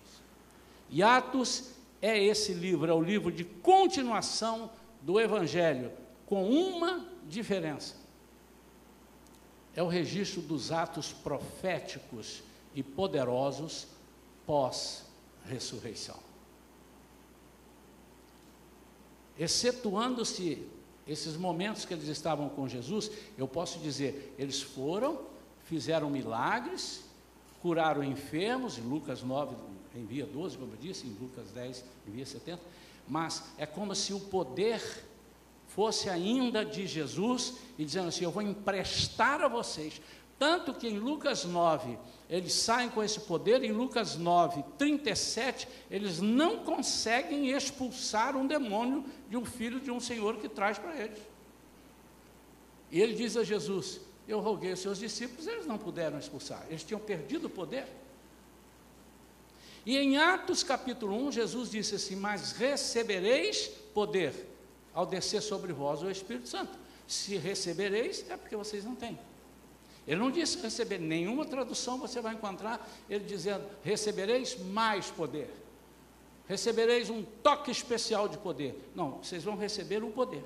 E 0.89 1.01
Atos 1.01 1.71
é 2.05 2.23
esse 2.23 2.53
livro, 2.53 2.89
é 2.89 2.93
o 2.93 3.01
livro 3.01 3.31
de 3.31 3.43
continuação 3.43 4.69
do 5.01 5.19
Evangelho, 5.19 5.91
com 6.27 6.47
uma 6.47 7.03
diferença. 7.27 7.95
É 9.75 9.81
o 9.81 9.87
registro 9.87 10.41
dos 10.41 10.71
atos 10.71 11.11
proféticos 11.11 12.43
e 12.75 12.83
poderosos 12.83 13.87
pós-ressurreição. 14.45 16.19
Excetuando-se 19.37 20.63
esses 21.07 21.35
momentos 21.35 21.85
que 21.85 21.93
eles 21.93 22.07
estavam 22.07 22.49
com 22.49 22.67
Jesus, 22.67 23.09
eu 23.35 23.47
posso 23.47 23.79
dizer, 23.79 24.35
eles 24.37 24.61
foram, 24.61 25.21
fizeram 25.63 26.11
milagres, 26.11 27.03
curaram 27.63 28.03
enfermos, 28.03 28.77
Lucas 28.77 29.23
9, 29.23 29.55
envia 29.99 30.25
12, 30.25 30.57
como 30.57 30.73
eu 30.73 30.77
disse, 30.77 31.07
em 31.07 31.15
Lucas 31.19 31.51
10, 31.51 31.83
envia 32.07 32.25
70, 32.25 32.61
mas 33.07 33.43
é 33.57 33.65
como 33.65 33.93
se 33.95 34.13
o 34.13 34.19
poder 34.19 34.81
fosse 35.67 36.09
ainda 36.09 36.63
de 36.63 36.87
Jesus 36.87 37.55
e 37.77 37.85
dizendo 37.85 38.07
assim: 38.07 38.23
Eu 38.23 38.31
vou 38.31 38.41
emprestar 38.41 39.41
a 39.41 39.47
vocês. 39.47 40.01
Tanto 40.37 40.73
que 40.73 40.87
em 40.87 40.99
Lucas 40.99 41.45
9, 41.45 41.97
eles 42.29 42.53
saem 42.53 42.89
com 42.89 43.01
esse 43.01 43.21
poder, 43.21 43.63
em 43.63 43.71
Lucas 43.71 44.17
9, 44.17 44.63
37, 44.77 45.65
eles 45.89 46.19
não 46.19 46.57
conseguem 46.57 47.51
expulsar 47.51 48.35
um 48.35 48.45
demônio 48.45 49.05
de 49.29 49.37
um 49.37 49.45
filho 49.45 49.79
de 49.79 49.89
um 49.89 49.99
senhor 49.99 50.37
que 50.37 50.49
traz 50.49 50.77
para 50.77 50.95
eles. 50.97 51.19
E 52.91 53.01
ele 53.01 53.13
diz 53.13 53.37
a 53.37 53.43
Jesus: 53.43 54.01
Eu 54.27 54.39
roguei 54.41 54.71
aos 54.71 54.79
seus 54.79 54.99
discípulos, 54.99 55.47
eles 55.47 55.65
não 55.65 55.77
puderam 55.77 56.19
expulsar, 56.19 56.65
eles 56.69 56.83
tinham 56.83 56.99
perdido 56.99 57.47
o 57.47 57.49
poder. 57.49 57.87
E 59.85 59.97
em 59.97 60.17
Atos 60.17 60.63
capítulo 60.63 61.15
1, 61.27 61.33
Jesus 61.33 61.69
disse 61.69 61.95
assim: 61.95 62.15
Mas 62.15 62.53
recebereis 62.53 63.67
poder 63.93 64.33
ao 64.93 65.05
descer 65.05 65.41
sobre 65.41 65.71
vós 65.71 66.01
o 66.01 66.09
Espírito 66.09 66.49
Santo. 66.49 66.77
Se 67.07 67.37
recebereis, 67.37 68.25
é 68.29 68.35
porque 68.35 68.55
vocês 68.55 68.83
não 68.83 68.95
têm. 68.95 69.19
Ele 70.07 70.19
não 70.19 70.31
disse 70.31 70.59
receber, 70.59 70.99
nenhuma 70.99 71.45
tradução 71.45 71.97
você 71.99 72.21
vai 72.21 72.33
encontrar 72.33 72.87
ele 73.09 73.25
dizendo: 73.25 73.63
recebereis 73.83 74.57
mais 74.57 75.07
poder, 75.11 75.53
recebereis 76.47 77.09
um 77.09 77.23
toque 77.43 77.69
especial 77.69 78.27
de 78.27 78.37
poder. 78.37 78.91
Não, 78.95 79.19
vocês 79.23 79.43
vão 79.43 79.55
receber 79.55 80.03
o 80.03 80.09
poder. 80.09 80.43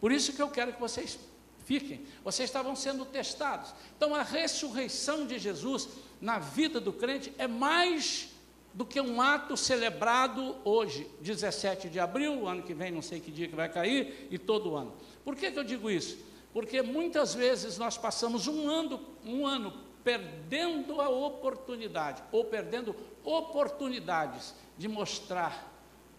Por 0.00 0.10
isso 0.10 0.32
que 0.32 0.42
eu 0.42 0.48
quero 0.48 0.72
que 0.72 0.80
vocês 0.80 1.18
fiquem. 1.64 2.04
Vocês 2.24 2.48
estavam 2.48 2.76
sendo 2.76 3.04
testados. 3.04 3.74
Então 3.96 4.14
a 4.14 4.22
ressurreição 4.22 5.26
de 5.26 5.38
Jesus 5.38 5.88
na 6.20 6.38
vida 6.38 6.80
do 6.80 6.92
crente 6.92 7.32
é 7.38 7.46
mais 7.46 8.35
do 8.76 8.84
que 8.84 9.00
um 9.00 9.22
ato 9.22 9.56
celebrado 9.56 10.54
hoje, 10.62 11.10
17 11.22 11.88
de 11.88 11.98
abril, 11.98 12.46
ano 12.46 12.62
que 12.62 12.74
vem, 12.74 12.92
não 12.92 13.00
sei 13.00 13.18
que 13.20 13.32
dia 13.32 13.48
que 13.48 13.56
vai 13.56 13.70
cair, 13.70 14.28
e 14.30 14.38
todo 14.38 14.76
ano. 14.76 14.92
Por 15.24 15.34
que, 15.34 15.50
que 15.50 15.58
eu 15.58 15.64
digo 15.64 15.90
isso? 15.90 16.18
Porque 16.52 16.82
muitas 16.82 17.34
vezes 17.34 17.78
nós 17.78 17.96
passamos 17.96 18.46
um 18.46 18.68
ano, 18.68 19.00
um 19.24 19.46
ano 19.46 19.72
perdendo 20.04 21.00
a 21.00 21.08
oportunidade, 21.08 22.22
ou 22.30 22.44
perdendo 22.44 22.94
oportunidades 23.24 24.54
de 24.76 24.88
mostrar 24.88 25.72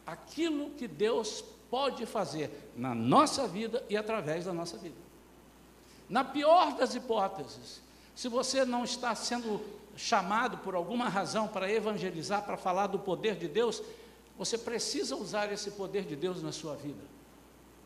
aquilo 0.03 0.71
que 0.71 0.87
Deus 0.87 1.45
pode 1.69 2.07
fazer 2.07 2.71
na 2.75 2.95
nossa 2.95 3.47
vida 3.47 3.85
e 3.87 3.95
através 3.95 4.45
da 4.45 4.53
nossa 4.53 4.79
vida. 4.79 4.97
Na 6.09 6.23
pior 6.23 6.75
das 6.75 6.95
hipóteses, 6.95 7.83
se 8.15 8.27
você 8.27 8.65
não 8.65 8.83
está 8.83 9.13
sendo 9.13 9.63
chamado 9.97 10.59
por 10.59 10.75
alguma 10.75 11.09
razão 11.09 11.47
para 11.47 11.69
evangelizar, 11.69 12.45
para 12.45 12.55
falar 12.55 12.87
do 12.87 12.99
poder 12.99 13.35
de 13.35 13.47
Deus, 13.47 13.81
você 14.37 14.57
precisa 14.57 15.15
usar 15.15 15.51
esse 15.51 15.71
poder 15.71 16.05
de 16.05 16.15
Deus 16.15 16.41
na 16.41 16.51
sua 16.51 16.75
vida, 16.75 17.03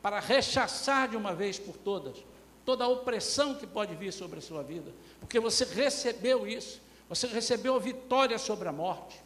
para 0.01 0.19
rechaçar 0.19 1.07
de 1.07 1.17
uma 1.17 1.33
vez 1.33 1.57
por 1.57 1.75
todas 1.77 2.17
toda 2.65 2.85
a 2.85 2.87
opressão 2.87 3.55
que 3.55 3.65
pode 3.65 3.95
vir 3.95 4.13
sobre 4.13 4.39
a 4.39 4.41
sua 4.41 4.63
vida, 4.63 4.91
porque 5.19 5.39
você 5.39 5.65
recebeu 5.65 6.47
isso, 6.47 6.81
você 7.09 7.27
recebeu 7.27 7.75
a 7.75 7.79
vitória 7.79 8.37
sobre 8.37 8.67
a 8.67 8.71
morte, 8.71 9.21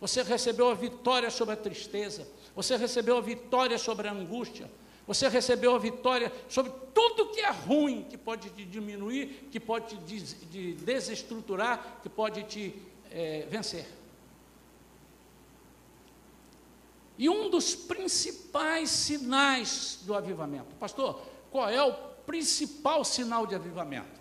você 0.00 0.22
recebeu 0.22 0.70
a 0.70 0.74
vitória 0.74 1.30
sobre 1.30 1.54
a 1.54 1.56
tristeza, 1.56 2.26
você 2.54 2.76
recebeu 2.76 3.16
a 3.16 3.20
vitória 3.20 3.78
sobre 3.78 4.08
a 4.08 4.12
angústia, 4.12 4.70
você 5.10 5.26
recebeu 5.26 5.74
a 5.74 5.78
vitória 5.78 6.32
sobre 6.48 6.70
tudo 6.94 7.32
que 7.32 7.40
é 7.40 7.50
ruim, 7.50 8.06
que 8.08 8.16
pode 8.16 8.48
te 8.50 8.64
diminuir, 8.64 9.48
que 9.50 9.58
pode 9.58 9.96
te 9.96 10.74
desestruturar, 10.74 11.98
que 12.00 12.08
pode 12.08 12.44
te 12.44 12.80
é, 13.10 13.44
vencer. 13.50 13.88
E 17.18 17.28
um 17.28 17.50
dos 17.50 17.74
principais 17.74 18.88
sinais 18.88 19.98
do 20.02 20.14
avivamento, 20.14 20.76
pastor, 20.76 21.20
qual 21.50 21.68
é 21.68 21.82
o 21.82 21.92
principal 22.24 23.04
sinal 23.04 23.48
de 23.48 23.56
avivamento? 23.56 24.20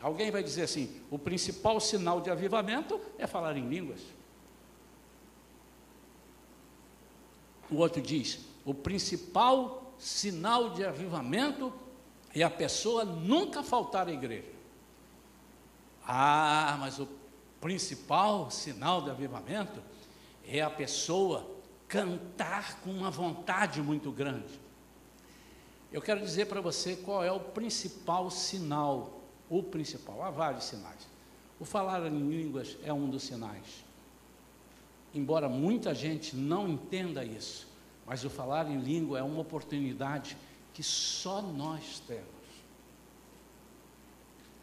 Alguém 0.00 0.30
vai 0.30 0.44
dizer 0.44 0.62
assim: 0.62 1.02
o 1.10 1.18
principal 1.18 1.80
sinal 1.80 2.20
de 2.20 2.30
avivamento 2.30 3.00
é 3.18 3.26
falar 3.26 3.56
em 3.56 3.68
línguas. 3.68 4.02
O 7.68 7.78
outro 7.78 8.00
diz: 8.00 8.38
o 8.64 8.72
principal 8.72 9.87
sinal 9.98 10.70
de 10.70 10.84
avivamento 10.84 11.72
é 12.34 12.42
a 12.42 12.50
pessoa 12.50 13.04
nunca 13.04 13.62
faltar 13.62 14.08
à 14.08 14.12
igreja. 14.12 14.52
Ah, 16.06 16.76
mas 16.80 16.98
o 16.98 17.08
principal 17.60 18.50
sinal 18.50 19.02
de 19.02 19.10
avivamento 19.10 19.82
é 20.46 20.62
a 20.62 20.70
pessoa 20.70 21.46
cantar 21.86 22.80
com 22.80 22.90
uma 22.90 23.10
vontade 23.10 23.82
muito 23.82 24.10
grande. 24.10 24.58
Eu 25.92 26.02
quero 26.02 26.20
dizer 26.20 26.46
para 26.46 26.60
você 26.60 26.96
qual 26.96 27.22
é 27.22 27.30
o 27.30 27.40
principal 27.40 28.30
sinal, 28.30 29.20
o 29.48 29.62
principal, 29.62 30.22
há 30.22 30.30
vários 30.30 30.64
sinais. 30.64 31.08
O 31.60 31.64
falar 31.64 32.06
em 32.06 32.28
línguas 32.28 32.76
é 32.82 32.92
um 32.92 33.08
dos 33.08 33.24
sinais. 33.24 33.84
Embora 35.14 35.48
muita 35.48 35.94
gente 35.94 36.36
não 36.36 36.68
entenda 36.68 37.24
isso, 37.24 37.67
mas 38.08 38.24
o 38.24 38.30
falar 38.30 38.70
em 38.70 38.80
língua 38.80 39.18
é 39.18 39.22
uma 39.22 39.40
oportunidade 39.40 40.36
que 40.72 40.82
só 40.82 41.42
nós 41.42 42.00
temos. 42.06 42.26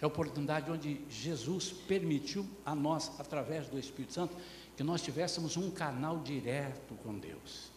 É 0.02 0.06
a 0.06 0.08
oportunidade 0.08 0.70
onde 0.72 1.02
Jesus 1.10 1.72
permitiu 1.72 2.46
a 2.66 2.74
nós, 2.74 3.12
através 3.20 3.68
do 3.68 3.78
Espírito 3.80 4.14
Santo, 4.14 4.36
que 4.76 4.84
nós 4.84 5.02
tivéssemos 5.02 5.56
um 5.56 5.72
canal 5.72 6.20
direto 6.20 6.96
com 6.96 7.18
Deus 7.18 7.76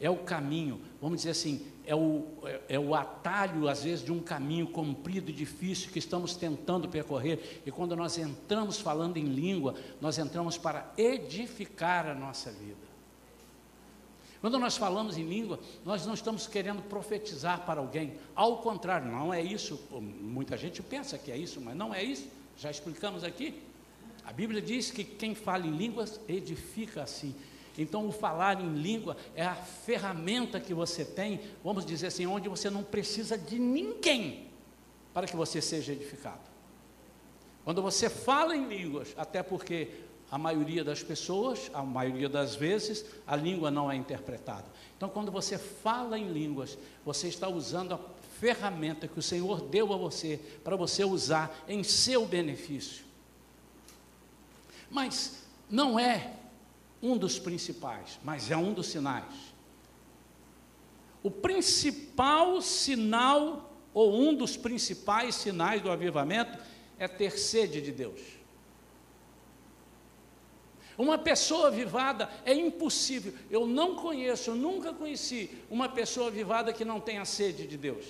é 0.00 0.08
o 0.08 0.16
caminho, 0.16 0.80
vamos 1.00 1.18
dizer 1.18 1.30
assim, 1.30 1.66
é 1.84 1.94
o, 1.94 2.24
é, 2.44 2.60
é, 2.70 2.78
o 2.78 2.94
atalho, 2.94 3.68
às 3.68 3.84
vezes, 3.84 4.02
de 4.02 4.10
um 4.10 4.20
caminho 4.20 4.66
comprido 4.66 5.30
e 5.30 5.34
difícil 5.34 5.92
que 5.92 5.98
estamos 5.98 6.34
tentando 6.34 6.88
percorrer. 6.88 7.60
E 7.66 7.70
quando 7.70 7.94
nós 7.94 8.16
entramos 8.16 8.80
falando 8.80 9.18
em 9.18 9.26
língua, 9.26 9.74
nós 10.00 10.18
entramos 10.18 10.56
para 10.56 10.90
edificar 10.96 12.06
a 12.06 12.14
nossa 12.14 12.50
vida. 12.50 12.89
Quando 14.40 14.58
nós 14.58 14.76
falamos 14.76 15.18
em 15.18 15.28
língua, 15.28 15.60
nós 15.84 16.06
não 16.06 16.14
estamos 16.14 16.46
querendo 16.46 16.82
profetizar 16.82 17.66
para 17.66 17.80
alguém. 17.80 18.14
Ao 18.34 18.58
contrário, 18.58 19.10
não 19.10 19.32
é 19.34 19.42
isso. 19.42 19.78
Muita 20.00 20.56
gente 20.56 20.82
pensa 20.82 21.18
que 21.18 21.30
é 21.30 21.36
isso, 21.36 21.60
mas 21.60 21.76
não 21.76 21.94
é 21.94 22.02
isso. 22.02 22.26
Já 22.56 22.70
explicamos 22.70 23.22
aqui. 23.22 23.62
A 24.24 24.32
Bíblia 24.32 24.62
diz 24.62 24.90
que 24.90 25.04
quem 25.04 25.34
fala 25.34 25.66
em 25.66 25.76
línguas 25.76 26.18
edifica 26.26 27.02
assim. 27.02 27.34
Então, 27.76 28.06
o 28.08 28.12
falar 28.12 28.60
em 28.60 28.74
língua 28.74 29.16
é 29.34 29.44
a 29.44 29.54
ferramenta 29.54 30.58
que 30.58 30.72
você 30.72 31.04
tem, 31.04 31.40
vamos 31.62 31.84
dizer 31.84 32.08
assim, 32.08 32.26
onde 32.26 32.48
você 32.48 32.68
não 32.70 32.82
precisa 32.82 33.36
de 33.36 33.58
ninguém 33.58 34.48
para 35.12 35.26
que 35.26 35.36
você 35.36 35.60
seja 35.60 35.92
edificado. 35.92 36.50
Quando 37.64 37.82
você 37.82 38.08
fala 38.08 38.56
em 38.56 38.66
línguas, 38.66 39.14
até 39.16 39.42
porque 39.42 39.88
a 40.30 40.38
maioria 40.38 40.84
das 40.84 41.02
pessoas, 41.02 41.70
a 41.74 41.82
maioria 41.82 42.28
das 42.28 42.54
vezes, 42.54 43.04
a 43.26 43.34
língua 43.34 43.70
não 43.70 43.90
é 43.90 43.96
interpretada. 43.96 44.66
Então, 44.96 45.08
quando 45.08 45.32
você 45.32 45.58
fala 45.58 46.18
em 46.18 46.32
línguas, 46.32 46.78
você 47.04 47.28
está 47.28 47.48
usando 47.48 47.94
a 47.94 48.00
ferramenta 48.38 49.08
que 49.08 49.18
o 49.18 49.22
Senhor 49.22 49.60
deu 49.62 49.92
a 49.92 49.96
você 49.96 50.40
para 50.62 50.76
você 50.76 51.04
usar 51.04 51.64
em 51.68 51.82
seu 51.82 52.26
benefício. 52.26 53.04
Mas 54.88 55.42
não 55.68 55.98
é 55.98 56.32
um 57.02 57.16
dos 57.16 57.38
principais, 57.38 58.18
mas 58.22 58.50
é 58.50 58.56
um 58.56 58.72
dos 58.72 58.86
sinais. 58.86 59.50
O 61.22 61.30
principal 61.30 62.62
sinal, 62.62 63.70
ou 63.92 64.14
um 64.14 64.34
dos 64.34 64.56
principais 64.56 65.34
sinais 65.34 65.82
do 65.82 65.90
avivamento, 65.90 66.58
é 66.98 67.08
ter 67.08 67.38
sede 67.38 67.80
de 67.80 67.90
Deus. 67.92 68.39
Uma 71.00 71.16
pessoa 71.16 71.68
avivada 71.68 72.28
é 72.44 72.52
impossível. 72.52 73.32
Eu 73.50 73.66
não 73.66 73.96
conheço, 73.96 74.50
eu 74.50 74.54
nunca 74.54 74.92
conheci 74.92 75.50
uma 75.70 75.88
pessoa 75.88 76.26
avivada 76.26 76.74
que 76.74 76.84
não 76.84 77.00
tenha 77.00 77.24
sede 77.24 77.66
de 77.66 77.78
Deus. 77.78 78.04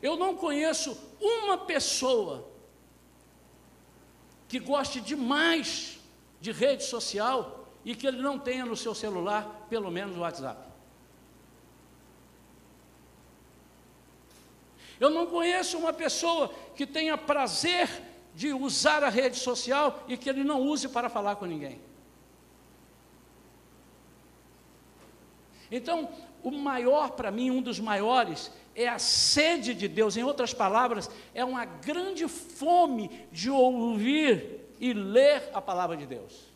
Eu 0.00 0.14
não 0.14 0.36
conheço 0.36 0.96
uma 1.20 1.58
pessoa 1.58 2.48
que 4.46 4.60
goste 4.60 5.00
demais 5.00 5.98
de 6.40 6.52
rede 6.52 6.84
social 6.84 7.66
e 7.84 7.96
que 7.96 8.06
ele 8.06 8.22
não 8.22 8.38
tenha 8.38 8.64
no 8.64 8.76
seu 8.76 8.94
celular 8.94 9.66
pelo 9.68 9.90
menos 9.90 10.16
o 10.16 10.20
WhatsApp. 10.20 10.62
Eu 15.00 15.10
não 15.10 15.26
conheço 15.26 15.76
uma 15.76 15.92
pessoa 15.92 16.54
que 16.76 16.86
tenha 16.86 17.18
prazer 17.18 18.11
de 18.34 18.52
usar 18.52 19.04
a 19.04 19.08
rede 19.08 19.36
social 19.36 20.04
e 20.08 20.16
que 20.16 20.28
ele 20.28 20.44
não 20.44 20.60
use 20.60 20.88
para 20.88 21.08
falar 21.08 21.36
com 21.36 21.44
ninguém. 21.44 21.80
Então, 25.70 26.10
o 26.42 26.50
maior 26.50 27.12
para 27.12 27.30
mim, 27.30 27.50
um 27.50 27.62
dos 27.62 27.80
maiores, 27.80 28.50
é 28.74 28.88
a 28.88 28.98
sede 28.98 29.74
de 29.74 29.88
Deus, 29.88 30.16
em 30.16 30.22
outras 30.22 30.52
palavras, 30.52 31.10
é 31.34 31.44
uma 31.44 31.64
grande 31.64 32.26
fome 32.28 33.10
de 33.30 33.50
ouvir 33.50 34.60
e 34.80 34.92
ler 34.92 35.50
a 35.54 35.60
palavra 35.60 35.96
de 35.96 36.06
Deus. 36.06 36.52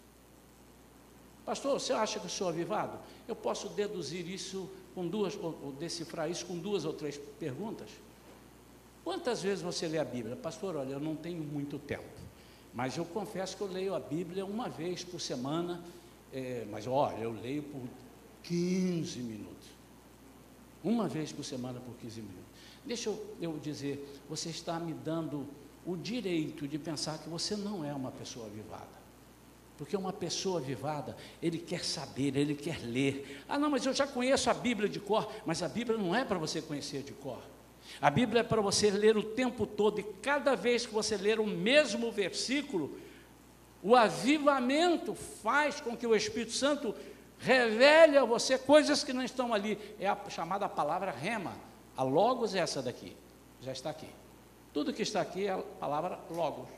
Pastor, 1.45 1.79
você 1.79 1.93
acha 1.93 2.19
que 2.19 2.27
eu 2.27 2.31
sou 2.31 2.49
avivado? 2.49 2.99
Eu 3.29 3.37
posso 3.37 3.69
deduzir 3.69 4.29
isso 4.29 4.69
com 4.95 5.07
duas, 5.07 5.37
ou 5.37 5.73
decifrar 5.79 6.31
isso 6.31 6.45
com 6.45 6.59
duas 6.59 6.85
ou 6.85 6.93
três 6.93 7.17
perguntas. 7.39 7.89
Quantas 9.07 9.41
vezes 9.41 9.63
você 9.63 9.87
lê 9.87 9.99
a 9.99 10.05
Bíblia? 10.05 10.35
Pastor, 10.35 10.75
olha, 10.75 10.95
eu 10.95 10.99
não 10.99 11.15
tenho 11.15 11.41
muito 11.41 11.79
tempo, 11.79 12.03
mas 12.75 12.97
eu 12.97 13.05
confesso 13.05 13.57
que 13.57 13.63
eu 13.63 13.69
leio 13.69 13.95
a 13.95 14.01
Bíblia 14.01 14.45
uma 14.45 14.69
vez 14.69 15.05
por 15.05 15.21
semana, 15.21 15.81
é, 16.33 16.67
mas 16.69 16.89
olha, 16.89 17.19
eu 17.19 17.31
leio 17.31 17.63
por 17.63 17.83
15 18.43 19.21
minutos. 19.21 19.69
Uma 20.83 21.07
vez 21.07 21.31
por 21.31 21.45
semana 21.45 21.79
por 21.79 21.95
15 21.99 22.21
minutos. 22.21 22.43
Deixa 22.85 23.09
eu, 23.09 23.37
eu 23.41 23.57
dizer, 23.61 24.21
você 24.29 24.49
está 24.49 24.77
me 24.81 24.93
dando 24.93 25.47
o 25.87 25.97
direito 25.97 26.67
de 26.67 26.77
pensar 26.77 27.17
que 27.19 27.29
você 27.29 27.55
não 27.55 27.85
é 27.85 27.95
uma 27.95 28.11
pessoa 28.11 28.47
avivada. 28.47 28.97
Porque 29.79 29.97
uma 29.97 30.13
pessoa 30.13 30.59
avivada, 30.59 31.17
ele 31.41 31.59
quer 31.59 31.85
saber, 31.85 32.37
ele 32.37 32.57
quer 32.57 32.85
ler. 32.85 33.45
Ah, 33.49 33.57
não, 33.57 33.71
mas 33.71 33.87
eu 33.87 33.95
já 33.95 34.05
conheço 34.05 34.51
a 34.51 34.55
Bíblia 34.55 34.89
de 34.89 34.99
cor. 34.99 35.31
Mas 35.47 35.63
a 35.63 35.69
Bíblia 35.69 35.97
não 35.97 36.13
é 36.13 36.25
para 36.25 36.39
você 36.39 36.61
conhecer 36.61 37.05
de 37.05 37.13
cor. 37.13 37.55
A 38.01 38.11
Bíblia 38.11 38.41
é 38.41 38.45
para 38.45 38.61
você 38.61 38.91
ler 38.91 39.17
o 39.17 39.23
tempo 39.23 39.67
todo, 39.67 40.01
e 40.01 40.03
cada 40.03 40.55
vez 40.55 40.85
que 40.85 40.93
você 40.93 41.17
ler 41.17 41.41
o 41.41 41.47
mesmo 41.47 42.11
versículo, 42.13 42.99
o 43.83 43.95
avivamento 43.95 45.15
faz 45.15 45.81
com 45.81 45.97
que 45.97 46.07
o 46.07 46.15
Espírito 46.15 46.53
Santo 46.53 46.95
revele 47.39 48.17
a 48.19 48.25
você 48.25 48.59
coisas 48.59 49.05
que 49.05 49.13
não 49.13 49.23
estão 49.23 49.53
ali. 49.55 49.79
É 50.01 50.09
a 50.09 50.19
chamada 50.29 50.69
palavra 50.69 51.11
rema. 51.11 51.53
A 51.97 52.03
logos 52.03 52.55
é 52.55 52.59
essa 52.59 52.83
daqui. 52.83 53.17
Já 53.63 53.73
está 53.73 53.91
aqui. 53.91 54.09
Tudo 54.73 54.93
que 54.93 55.03
está 55.03 55.21
aqui 55.21 55.47
é 55.47 55.53
a 55.53 55.59
palavra 55.59 56.19
logos. 56.31 56.69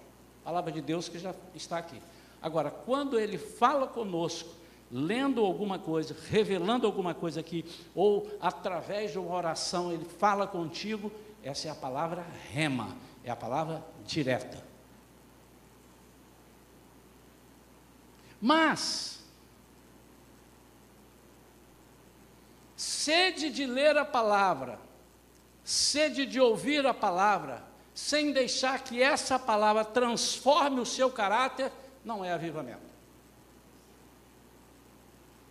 A 0.42 0.46
palavra 0.46 0.70
de 0.70 0.80
Deus 0.80 1.08
que 1.08 1.18
já 1.18 1.34
está 1.54 1.78
aqui. 1.78 2.00
Agora, 2.40 2.70
quando 2.70 3.18
ele 3.18 3.38
fala 3.38 3.86
conosco, 3.86 4.50
lendo 4.90 5.44
alguma 5.44 5.78
coisa, 5.78 6.16
revelando 6.30 6.86
alguma 6.86 7.14
coisa 7.14 7.40
aqui, 7.40 7.64
ou 7.94 8.30
através 8.40 9.12
de 9.12 9.18
uma 9.18 9.34
oração, 9.34 9.92
ele 9.92 10.04
fala 10.04 10.46
contigo, 10.46 11.12
essa 11.42 11.68
é 11.68 11.70
a 11.70 11.74
palavra 11.74 12.26
rema, 12.50 12.96
é 13.22 13.30
a 13.30 13.36
palavra 13.36 13.84
direta. 14.04 14.66
Mas, 18.40 19.22
sede 22.76 23.50
de 23.50 23.66
ler 23.66 23.96
a 23.96 24.04
palavra, 24.04 24.78
sede 25.64 26.24
de 26.24 26.40
ouvir 26.40 26.86
a 26.86 26.94
palavra, 26.94 27.62
sem 27.92 28.32
deixar 28.32 28.82
que 28.84 29.02
essa 29.02 29.38
palavra 29.38 29.84
transforme 29.84 30.80
o 30.80 30.86
seu 30.86 31.10
caráter, 31.10 31.72
não 32.04 32.24
é 32.24 32.32
avivamento. 32.32 32.87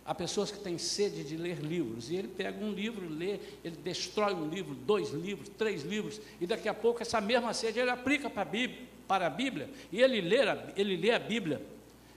Há 0.08 0.14
pessoas 0.14 0.50
que 0.50 0.58
têm 0.58 0.78
sede 0.78 1.22
de 1.22 1.36
ler 1.36 1.58
livros, 1.58 2.10
e 2.10 2.16
ele 2.16 2.28
pega 2.28 2.64
um 2.64 2.72
livro, 2.72 3.06
lê, 3.06 3.38
ele 3.62 3.76
destrói 3.76 4.32
um 4.32 4.48
livro, 4.48 4.74
dois 4.74 5.10
livros, 5.10 5.50
três 5.50 5.82
livros, 5.82 6.18
e 6.40 6.46
daqui 6.46 6.66
a 6.66 6.72
pouco 6.72 7.02
essa 7.02 7.20
mesma 7.20 7.52
sede 7.52 7.78
ele 7.78 7.90
aplica 7.90 8.30
para 8.30 8.40
a 8.40 8.44
Bíblia, 8.46 8.88
para 9.06 9.26
a 9.26 9.30
Bíblia 9.30 9.68
e 9.92 10.00
ele 10.00 10.22
lê, 10.22 10.38
ele 10.76 10.96
lê 10.96 11.10
a 11.10 11.18
Bíblia. 11.18 11.60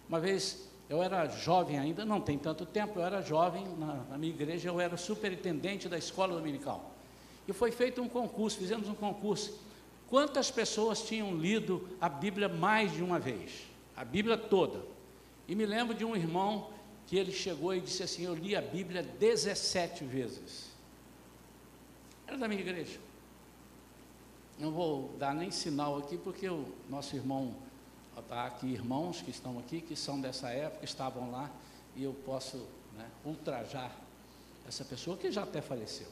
Uma 0.08 0.21
vez 0.21 0.69
eu 0.89 1.04
era 1.04 1.27
jovem 1.27 1.77
ainda, 1.77 2.06
não 2.06 2.21
tem 2.21 2.38
tanto 2.38 2.65
tempo, 2.65 2.97
eu 2.97 3.04
era 3.04 3.21
jovem, 3.21 3.65
na, 3.77 4.06
na 4.10 4.17
minha 4.17 4.34
igreja 4.34 4.69
eu 4.69 4.80
era 4.80 4.95
superintendente 4.95 5.89
da 5.89 5.97
escola 5.97 6.34
dominical. 6.34 6.95
E 7.45 7.51
foi 7.51 7.73
feito 7.73 8.01
um 8.01 8.08
concurso, 8.08 8.58
fizemos 8.58 8.88
um 8.88 8.95
concurso. 8.95 9.60
Quantas 10.08 10.49
pessoas 10.49 11.01
tinham 11.01 11.36
lido 11.36 11.89
a 11.99 12.08
Bíblia 12.08 12.47
mais 12.47 12.93
de 12.93 13.04
uma 13.04 13.19
vez? 13.19 13.63
A 13.97 14.06
Bíblia 14.06 14.38
toda. 14.38 14.82
E 15.45 15.56
me 15.56 15.65
lembro 15.65 15.93
de 15.93 16.06
um 16.06 16.15
irmão 16.15 16.69
que 17.12 17.17
ele 17.17 17.34
chegou 17.34 17.76
e 17.76 17.82
disse 17.82 18.02
assim: 18.04 18.24
Eu 18.24 18.34
li 18.34 18.56
a 18.56 18.62
Bíblia 18.62 19.04
17 19.04 20.06
vezes. 20.06 20.67
Era 22.26 22.38
da 22.38 22.47
minha 22.47 22.62
igreja. 22.62 22.97
Não 24.58 24.71
vou 24.71 25.13
dar 25.19 25.36
nem 25.36 25.52
sinal 25.52 25.97
aqui, 25.97 26.17
porque 26.17 26.47
o 26.47 26.65
nosso 26.89 27.13
irmão, 27.13 27.54
está 28.17 28.45
aqui 28.45 28.67
irmãos 28.67 29.21
que 29.21 29.30
estão 29.30 29.60
aqui, 29.60 29.82
que 29.82 29.93
são 29.93 30.21
dessa 30.21 30.52
época, 30.52 30.86
estavam 30.86 31.30
lá, 31.30 31.52
e 31.97 32.04
eu 32.06 32.13
posso 32.26 32.65
né, 32.95 33.06
ultrajar 33.26 33.93
essa 34.65 34.86
pessoa 34.86 35.17
que 35.17 35.30
já 35.34 35.43
até 35.43 35.60
faleceu. 35.60 36.08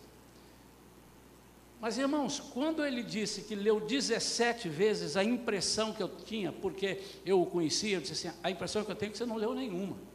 Mas 1.79 1.97
irmãos, 1.97 2.41
quando 2.41 2.85
ele 2.85 3.03
disse 3.03 3.43
que 3.43 3.55
leu 3.55 3.79
17 3.79 4.67
vezes, 4.67 5.15
a 5.15 5.23
impressão 5.23 5.93
que 5.93 6.03
eu 6.03 6.09
tinha, 6.09 6.51
porque 6.51 7.01
eu 7.25 7.41
o 7.41 7.45
conhecia, 7.45 7.95
eu 7.95 8.01
disse 8.01 8.27
assim: 8.27 8.37
a 8.43 8.51
impressão 8.51 8.83
que 8.83 8.91
eu 8.91 8.95
tenho 8.97 9.11
é 9.11 9.13
que 9.13 9.17
você 9.17 9.25
não 9.25 9.37
leu 9.37 9.55
nenhuma. 9.55 10.08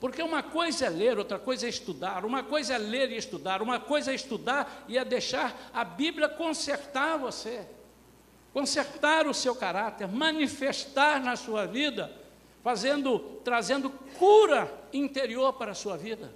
Porque 0.00 0.22
uma 0.22 0.42
coisa 0.42 0.86
é 0.86 0.88
ler, 0.88 1.18
outra 1.18 1.38
coisa 1.38 1.66
é 1.66 1.68
estudar, 1.68 2.24
uma 2.24 2.42
coisa 2.42 2.74
é 2.74 2.78
ler 2.78 3.10
e 3.10 3.16
estudar, 3.16 3.60
uma 3.60 3.80
coisa 3.80 4.12
é 4.12 4.14
estudar 4.14 4.84
e 4.86 4.96
é 4.96 5.04
deixar 5.04 5.70
a 5.74 5.84
Bíblia 5.84 6.28
consertar 6.28 7.18
você, 7.18 7.66
consertar 8.52 9.26
o 9.26 9.34
seu 9.34 9.56
caráter, 9.56 10.06
manifestar 10.06 11.20
na 11.20 11.34
sua 11.34 11.66
vida, 11.66 12.12
fazendo, 12.62 13.18
trazendo 13.42 13.90
cura 14.18 14.72
interior 14.92 15.54
para 15.54 15.72
a 15.72 15.74
sua 15.74 15.96
vida. 15.96 16.32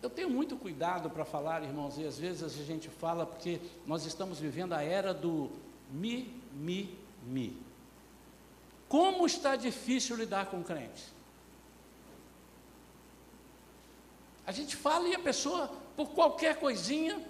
Eu 0.00 0.08
tenho 0.08 0.30
muito 0.30 0.56
cuidado 0.56 1.10
para 1.10 1.24
falar, 1.24 1.62
irmãos, 1.62 1.98
e 1.98 2.06
às 2.06 2.16
vezes 2.16 2.42
a 2.44 2.64
gente 2.64 2.88
fala 2.88 3.26
porque 3.26 3.60
nós 3.86 4.06
estamos 4.06 4.38
vivendo 4.38 4.72
a 4.72 4.82
era 4.82 5.12
do 5.12 5.50
mi, 5.90 6.40
mi, 6.54 6.96
mi. 7.26 7.65
Como 8.88 9.26
está 9.26 9.56
difícil 9.56 10.16
lidar 10.16 10.46
com 10.46 10.62
crentes? 10.62 11.14
A 14.46 14.52
gente 14.52 14.76
fala 14.76 15.08
e 15.08 15.14
a 15.14 15.18
pessoa, 15.18 15.68
por 15.96 16.10
qualquer 16.10 16.56
coisinha, 16.56 17.20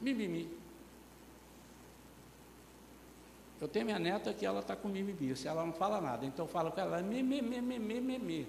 mimimi. 0.00 0.48
Eu 3.60 3.68
tenho 3.68 3.84
minha 3.84 3.98
neta 3.98 4.32
que 4.32 4.46
ela 4.46 4.60
está 4.60 4.76
com 4.76 4.88
mimimi, 4.88 5.36
se 5.36 5.48
ela 5.48 5.66
não 5.66 5.72
fala 5.72 6.00
nada, 6.00 6.24
então 6.24 6.46
eu 6.46 6.50
falo 6.50 6.70
com 6.70 6.80
ela, 6.80 7.02
mimimi, 7.02 7.60
mimimi, 7.60 8.00
mimimi. 8.00 8.48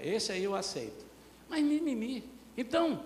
Esse 0.00 0.32
aí 0.32 0.42
eu 0.42 0.54
aceito. 0.54 1.04
Mas 1.48 1.62
mimimi. 1.62 2.28
Então, 2.56 3.04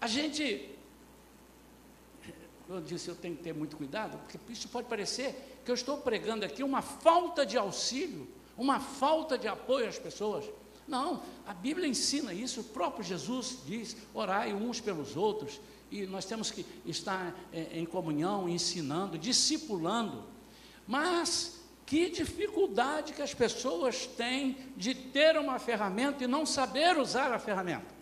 a 0.00 0.06
gente 0.06 0.69
eu 2.74 2.80
disse, 2.80 3.08
eu 3.08 3.14
tenho 3.14 3.36
que 3.36 3.42
ter 3.42 3.54
muito 3.54 3.76
cuidado, 3.76 4.18
porque 4.18 4.38
isso 4.52 4.68
pode 4.68 4.88
parecer 4.88 5.60
que 5.64 5.70
eu 5.70 5.74
estou 5.74 5.98
pregando 5.98 6.44
aqui 6.44 6.62
uma 6.62 6.82
falta 6.82 7.44
de 7.44 7.56
auxílio, 7.56 8.28
uma 8.56 8.78
falta 8.78 9.36
de 9.36 9.48
apoio 9.48 9.88
às 9.88 9.98
pessoas. 9.98 10.44
Não, 10.86 11.22
a 11.46 11.54
Bíblia 11.54 11.88
ensina 11.88 12.34
isso, 12.34 12.60
o 12.60 12.64
próprio 12.64 13.04
Jesus 13.04 13.58
diz: 13.66 13.96
orai 14.12 14.52
uns 14.52 14.80
pelos 14.80 15.16
outros, 15.16 15.60
e 15.90 16.06
nós 16.06 16.24
temos 16.24 16.50
que 16.50 16.64
estar 16.86 17.34
é, 17.52 17.78
em 17.78 17.84
comunhão, 17.84 18.48
ensinando, 18.48 19.18
discipulando. 19.18 20.24
Mas 20.86 21.60
que 21.86 22.08
dificuldade 22.08 23.12
que 23.12 23.22
as 23.22 23.34
pessoas 23.34 24.06
têm 24.06 24.56
de 24.76 24.94
ter 24.94 25.36
uma 25.36 25.58
ferramenta 25.58 26.22
e 26.22 26.28
não 26.28 26.46
saber 26.46 26.96
usar 26.96 27.32
a 27.32 27.38
ferramenta. 27.38 27.99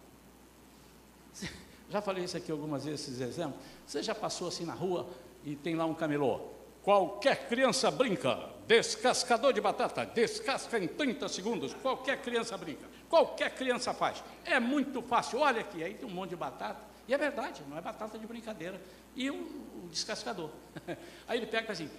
Já 1.91 2.03
falei 2.03 2.25
isso 2.25 2.37
aqui 2.37 2.53
algumas 2.53 2.85
vezes, 2.85 3.09
esses 3.09 3.21
exemplos. 3.21 3.61
Você 3.87 4.03
já 4.03 4.15
passou 4.15 4.49
assim 4.49 4.65
na 4.65 4.75
rua 4.75 5.09
e 5.45 5.57
tem 5.57 5.75
lá 5.75 5.87
um 5.87 5.95
camelô? 5.95 6.41
Qualquer 6.83 7.49
criança 7.49 7.91
brinca. 7.91 8.39
Descascador 8.67 9.55
de 9.55 9.63
batata, 9.63 10.05
descasca 10.05 10.79
em 10.79 10.87
30 10.87 11.27
segundos. 11.29 11.73
Qualquer 11.75 12.21
criança 12.21 12.57
brinca. 12.59 12.87
Qualquer 13.09 13.55
criança 13.55 13.95
faz. 13.95 14.23
É 14.45 14.61
muito 14.61 15.01
fácil. 15.01 15.41
Olha 15.41 15.63
aqui, 15.63 15.83
aí 15.83 15.95
tem 15.95 16.07
um 16.07 16.13
monte 16.13 16.31
de 16.31 16.37
batata. 16.37 16.81
E 17.07 17.15
é 17.15 17.17
verdade, 17.17 17.63
não 17.67 17.79
é 17.79 17.81
batata 17.81 18.19
de 18.19 18.27
brincadeira. 18.27 18.79
E 19.17 19.31
o, 19.31 19.89
descascador. 19.91 20.51
Aí 21.27 21.39
ele 21.39 21.47
pega 21.47 21.73
assim, 21.73 21.91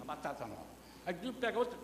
a 0.00 0.04
batata 0.04 0.46
nova. 0.46 0.66
Aí 1.04 1.16
ele 1.20 1.32
pega 1.32 1.58
outra, 1.58 1.76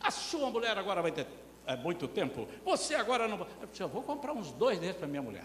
a 0.00 0.10
sua 0.10 0.50
mulher 0.50 0.76
agora 0.78 1.02
vai 1.02 1.12
ter 1.12 1.26
é, 1.66 1.76
muito 1.76 2.08
tempo. 2.08 2.48
Você 2.64 2.94
agora 2.94 3.28
não 3.28 3.36
vai. 3.36 3.48
Eu 3.78 3.88
vou 3.88 4.02
comprar 4.02 4.32
uns 4.32 4.50
dois 4.52 4.78
desses 4.78 4.96
para 4.96 5.06
minha 5.06 5.22
mulher. 5.22 5.44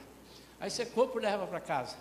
Aí 0.60 0.70
você 0.70 0.86
compra 0.86 1.20
e 1.20 1.24
leva 1.24 1.48
para 1.48 1.60
casa. 1.60 1.96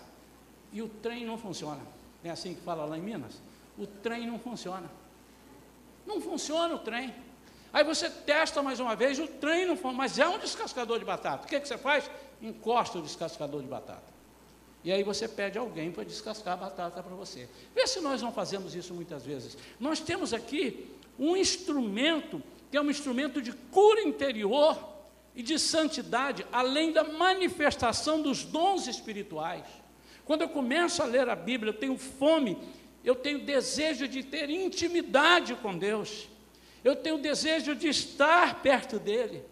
E 0.71 0.81
o 0.81 0.89
trem 0.89 1.25
não 1.25 1.37
funciona. 1.37 1.81
É 2.23 2.29
assim 2.29 2.53
que 2.53 2.61
fala 2.61 2.85
lá 2.85 2.97
em 2.97 3.01
Minas? 3.01 3.41
O 3.77 3.87
trem 3.87 4.27
não 4.27 4.37
funciona. 4.37 4.89
Não 6.05 6.19
funciona 6.19 6.75
o 6.75 6.79
trem. 6.79 7.13
Aí 7.71 7.83
você 7.83 8.09
testa 8.09 8.61
mais 8.63 8.79
uma 8.79 8.95
vez, 8.95 9.19
o 9.19 9.27
trem 9.27 9.65
não 9.65 9.75
funciona, 9.75 9.97
mas 9.97 10.19
é 10.19 10.27
um 10.27 10.39
descascador 10.39 10.99
de 10.99 11.05
batata. 11.05 11.45
O 11.45 11.47
que, 11.47 11.59
que 11.59 11.67
você 11.67 11.77
faz? 11.77 12.09
Encosta 12.41 12.97
o 12.97 13.01
descascador 13.01 13.61
de 13.61 13.67
batata. 13.67 14.09
E 14.83 14.91
aí 14.91 15.03
você 15.03 15.27
pede 15.27 15.57
alguém 15.57 15.91
para 15.91 16.03
descascar 16.03 16.53
a 16.53 16.57
batata 16.57 17.03
para 17.03 17.15
você. 17.15 17.47
Vê 17.75 17.85
se 17.85 17.99
nós 17.99 18.21
não 18.21 18.31
fazemos 18.31 18.75
isso 18.75 18.93
muitas 18.93 19.25
vezes. 19.25 19.57
Nós 19.79 19.99
temos 19.99 20.33
aqui 20.33 20.89
um 21.17 21.35
instrumento 21.35 22.41
que 22.71 22.77
é 22.77 22.81
um 22.81 22.89
instrumento 22.89 23.41
de 23.41 23.51
cura 23.51 24.01
interior 24.01 24.77
e 25.35 25.43
de 25.43 25.57
santidade, 25.57 26.45
além 26.51 26.91
da 26.91 27.03
manifestação 27.03 28.21
dos 28.21 28.43
dons 28.43 28.87
espirituais. 28.87 29.65
Quando 30.25 30.41
eu 30.41 30.49
começo 30.49 31.01
a 31.01 31.05
ler 31.05 31.29
a 31.29 31.35
Bíblia, 31.35 31.71
eu 31.71 31.77
tenho 31.77 31.97
fome, 31.97 32.57
eu 33.03 33.15
tenho 33.15 33.45
desejo 33.45 34.07
de 34.07 34.23
ter 34.23 34.49
intimidade 34.49 35.55
com 35.55 35.77
Deus, 35.77 36.27
eu 36.83 36.95
tenho 36.95 37.17
desejo 37.17 37.75
de 37.75 37.87
estar 37.87 38.61
perto 38.61 38.99
dEle. 38.99 39.43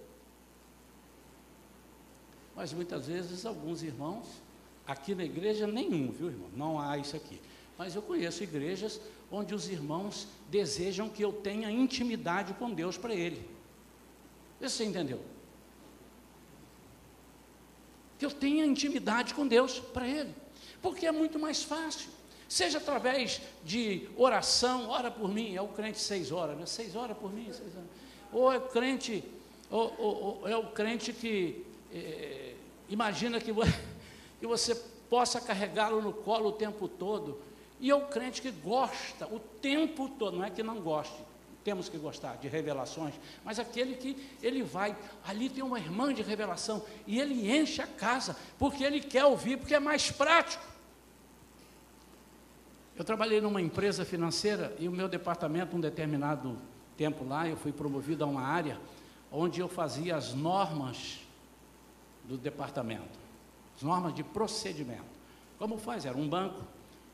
Mas 2.55 2.73
muitas 2.73 3.07
vezes 3.07 3.45
alguns 3.45 3.83
irmãos, 3.83 4.27
aqui 4.85 5.13
na 5.13 5.23
igreja 5.23 5.67
nenhum, 5.67 6.11
viu 6.11 6.27
irmão? 6.27 6.49
Não 6.55 6.79
há 6.79 6.97
isso 6.97 7.15
aqui. 7.15 7.39
Mas 7.77 7.95
eu 7.95 8.01
conheço 8.01 8.43
igrejas 8.43 8.99
onde 9.31 9.53
os 9.53 9.69
irmãos 9.69 10.27
desejam 10.49 11.07
que 11.07 11.23
eu 11.23 11.31
tenha 11.31 11.69
intimidade 11.69 12.53
com 12.55 12.71
Deus 12.71 12.97
para 12.97 13.13
Ele. 13.13 13.47
Você 14.59 14.83
entendeu? 14.83 15.21
Que 18.17 18.25
eu 18.25 18.31
tenha 18.31 18.65
intimidade 18.65 19.33
com 19.33 19.47
Deus 19.47 19.79
para 19.79 20.07
Ele, 20.07 20.33
porque 20.81 21.05
é 21.05 21.11
muito 21.11 21.37
mais 21.37 21.63
fácil. 21.63 22.09
Seja 22.49 22.77
através 22.77 23.41
de 23.63 24.07
oração, 24.15 24.89
ora 24.89 25.11
por 25.11 25.29
mim, 25.29 25.55
é 25.55 25.61
o 25.61 25.67
crente 25.67 25.99
seis 25.99 26.31
horas, 26.31 26.57
né? 26.57 26.65
seis 26.65 26.95
horas 26.95 27.17
por 27.17 27.31
mim, 27.31 27.51
seis 27.51 27.75
horas. 27.75 27.89
Ou 28.31 28.53
é 28.53 28.57
o 28.57 28.61
crente, 28.61 29.23
ou, 29.69 29.93
ou, 29.97 30.39
ou 30.41 30.47
é 30.47 30.55
o 30.55 30.67
crente 30.67 31.11
que 31.11 31.65
é, 31.93 32.53
imagina 32.89 33.39
que, 33.39 33.51
que 34.39 34.47
você 34.47 34.75
possa 35.09 35.41
carregá-lo 35.41 36.01
no 36.01 36.13
colo 36.13 36.49
o 36.49 36.53
tempo 36.53 36.87
todo. 36.87 37.39
E 37.79 37.91
é 37.91 37.95
o 37.95 38.07
crente 38.07 38.41
que 38.41 38.49
gosta 38.49 39.27
o 39.27 39.39
tempo 39.39 40.09
todo, 40.17 40.37
não 40.37 40.43
é 40.43 40.49
que 40.49 40.63
não 40.63 40.81
goste, 40.81 41.15
temos 41.67 41.89
que 41.89 41.97
gostar 41.97 42.37
de 42.37 42.47
revelações, 42.47 43.13
mas 43.43 43.59
aquele 43.59 43.95
que 43.95 44.15
ele 44.41 44.63
vai, 44.63 44.95
ali 45.27 45.49
tem 45.49 45.61
uma 45.61 45.77
irmã 45.77 46.13
de 46.13 46.21
revelação, 46.21 46.81
e 47.05 47.19
ele 47.19 47.53
enche 47.53 47.81
a 47.81 47.87
casa, 47.87 48.37
porque 48.57 48.85
ele 48.85 49.01
quer 49.01 49.25
ouvir, 49.25 49.57
porque 49.57 49.75
é 49.75 49.79
mais 49.79 50.09
prático. 50.09 50.63
Eu 52.95 53.03
trabalhei 53.03 53.41
numa 53.41 53.61
empresa 53.61 54.05
financeira 54.05 54.73
e 54.79 54.87
o 54.87 54.93
meu 54.93 55.09
departamento, 55.09 55.75
um 55.75 55.81
determinado 55.81 56.57
tempo 56.95 57.25
lá, 57.25 57.45
eu 57.45 57.57
fui 57.57 57.73
promovido 57.73 58.23
a 58.23 58.27
uma 58.27 58.43
área 58.43 58.79
onde 59.29 59.59
eu 59.59 59.67
fazia 59.67 60.15
as 60.15 60.33
normas 60.33 61.19
do 62.23 62.37
departamento, 62.37 63.19
as 63.75 63.83
normas 63.83 64.15
de 64.15 64.23
procedimento. 64.23 65.17
Como 65.59 65.77
faz? 65.77 66.05
Era 66.05 66.17
um 66.17 66.29
banco. 66.29 66.61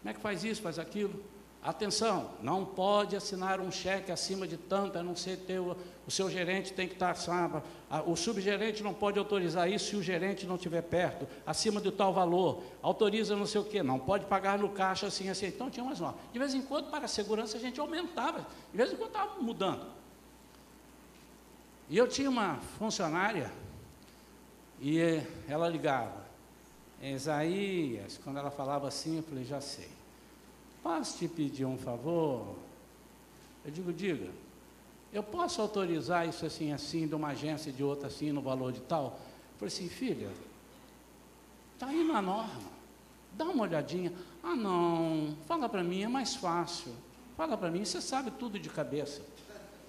Como 0.01 0.11
é 0.11 0.13
que 0.13 0.21
faz 0.21 0.43
isso, 0.43 0.61
faz 0.61 0.77
aquilo? 0.77 1.23
Atenção, 1.63 2.31
não 2.41 2.65
pode 2.65 3.15
assinar 3.15 3.61
um 3.61 3.71
cheque 3.71 4.11
acima 4.11 4.45
de 4.45 4.57
tanto, 4.57 4.97
a 4.97 5.03
não 5.03 5.15
ser 5.15 5.37
ter 5.37 5.59
o, 5.59 5.77
o 6.05 6.11
seu 6.11 6.29
gerente 6.29 6.73
tem 6.73 6.89
que 6.89 6.95
estar, 6.95 7.15
sabe, 7.15 7.63
o 8.05 8.17
subgerente 8.17 8.83
não 8.83 8.93
pode 8.93 9.17
autorizar 9.17 9.71
isso 9.71 9.91
se 9.91 9.95
o 9.95 10.03
gerente 10.03 10.45
não 10.45 10.55
estiver 10.55 10.81
perto, 10.81 11.25
acima 11.47 11.79
de 11.79 11.89
tal 11.89 12.13
valor, 12.13 12.61
autoriza 12.81 13.37
não 13.37 13.45
sei 13.45 13.61
o 13.61 13.63
quê, 13.63 13.81
não 13.81 13.97
pode 13.97 14.25
pagar 14.25 14.59
no 14.59 14.67
caixa 14.67 15.07
assim, 15.07 15.29
assim. 15.29 15.45
Então 15.45 15.69
tinha 15.69 15.85
umas 15.85 16.01
normas. 16.01 16.19
De 16.33 16.37
vez 16.37 16.53
em 16.53 16.61
quando, 16.61 16.91
para 16.91 17.05
a 17.05 17.07
segurança, 17.07 17.55
a 17.55 17.61
gente 17.61 17.79
aumentava, 17.79 18.45
de 18.69 18.77
vez 18.77 18.91
em 18.91 18.97
quando 18.97 19.11
estava 19.11 19.41
mudando. 19.41 19.85
E 21.89 21.97
eu 21.97 22.09
tinha 22.09 22.29
uma 22.29 22.57
funcionária, 22.77 23.49
e 24.81 24.99
ela 25.47 25.69
ligava, 25.69 26.25
Isaías, 27.01 28.19
quando 28.21 28.37
ela 28.37 28.51
falava 28.51 28.85
assim, 28.85 29.15
eu 29.15 29.23
falei, 29.23 29.45
já 29.45 29.61
sei. 29.61 30.02
Posso 30.83 31.17
te 31.17 31.29
pedir 31.29 31.65
um 31.65 31.77
favor? 31.77 32.55
Eu 33.63 33.71
digo, 33.71 33.93
diga. 33.93 34.29
Eu 35.13 35.23
posso 35.23 35.61
autorizar 35.61 36.27
isso 36.27 36.45
assim, 36.45 36.73
assim, 36.73 37.07
de 37.07 37.15
uma 37.15 37.29
agência 37.29 37.71
de 37.71 37.81
outra 37.81 38.07
assim, 38.07 38.33
no 38.33 38.41
valor 38.41 38.73
de 38.73 38.81
tal? 38.81 39.17
Eu 39.53 39.59
falei 39.59 39.73
assim, 39.73 39.87
filha, 39.87 40.29
está 41.73 41.87
aí 41.87 42.03
na 42.03 42.21
norma. 42.21 42.73
Dá 43.31 43.45
uma 43.45 43.63
olhadinha. 43.63 44.11
Ah, 44.43 44.55
não, 44.55 45.37
fala 45.45 45.69
para 45.69 45.83
mim, 45.83 46.03
é 46.03 46.07
mais 46.07 46.35
fácil. 46.35 46.93
Fala 47.37 47.55
para 47.55 47.71
mim, 47.71 47.85
você 47.85 48.01
sabe 48.01 48.31
tudo 48.31 48.59
de 48.59 48.69
cabeça. 48.69 49.21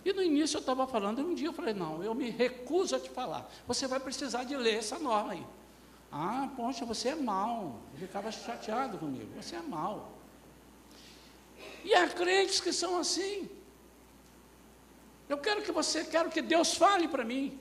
E 0.04 0.12
no 0.12 0.22
início 0.22 0.58
eu 0.58 0.60
estava 0.60 0.86
falando, 0.86 1.20
e 1.20 1.24
um 1.24 1.34
dia 1.34 1.48
eu 1.48 1.52
falei, 1.52 1.74
não, 1.74 2.04
eu 2.04 2.14
me 2.14 2.30
recuso 2.30 2.94
a 2.94 3.00
te 3.00 3.08
falar. 3.08 3.50
Você 3.66 3.86
vai 3.86 3.98
precisar 3.98 4.44
de 4.44 4.56
ler 4.56 4.76
essa 4.76 4.98
norma 4.98 5.32
aí. 5.32 5.46
Ah, 6.12 6.48
poxa, 6.54 6.84
você 6.84 7.08
é 7.08 7.16
mal. 7.16 7.80
Ele 7.96 8.06
ficava 8.06 8.30
chateado 8.30 8.98
comigo. 8.98 9.28
Você 9.40 9.56
é 9.56 9.62
mal. 9.62 10.13
E 11.84 11.94
há 11.94 12.08
crentes 12.08 12.60
que 12.60 12.72
são 12.72 12.98
assim. 12.98 13.48
Eu 15.28 15.38
quero 15.38 15.62
que 15.62 15.72
você, 15.72 16.04
quero 16.04 16.30
que 16.30 16.42
Deus 16.42 16.74
fale 16.74 17.08
para 17.08 17.24
mim. 17.24 17.58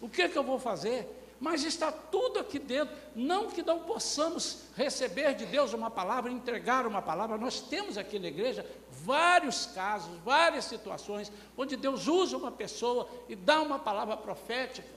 O 0.00 0.08
que, 0.08 0.22
é 0.22 0.28
que 0.28 0.36
eu 0.36 0.42
vou 0.42 0.58
fazer? 0.58 1.08
Mas 1.40 1.64
está 1.64 1.90
tudo 1.92 2.38
aqui 2.38 2.58
dentro. 2.58 2.94
Não 3.14 3.48
que 3.48 3.62
não 3.62 3.80
possamos 3.80 4.62
receber 4.76 5.34
de 5.34 5.46
Deus 5.46 5.72
uma 5.72 5.90
palavra, 5.90 6.30
entregar 6.30 6.86
uma 6.86 7.02
palavra. 7.02 7.36
Nós 7.36 7.60
temos 7.60 7.98
aqui 7.98 8.18
na 8.18 8.28
igreja 8.28 8.64
vários 8.90 9.66
casos, 9.66 10.16
várias 10.24 10.64
situações, 10.64 11.30
onde 11.56 11.76
Deus 11.76 12.06
usa 12.06 12.36
uma 12.36 12.50
pessoa 12.50 13.08
e 13.28 13.36
dá 13.36 13.60
uma 13.60 13.78
palavra 13.78 14.16
profética. 14.16 14.88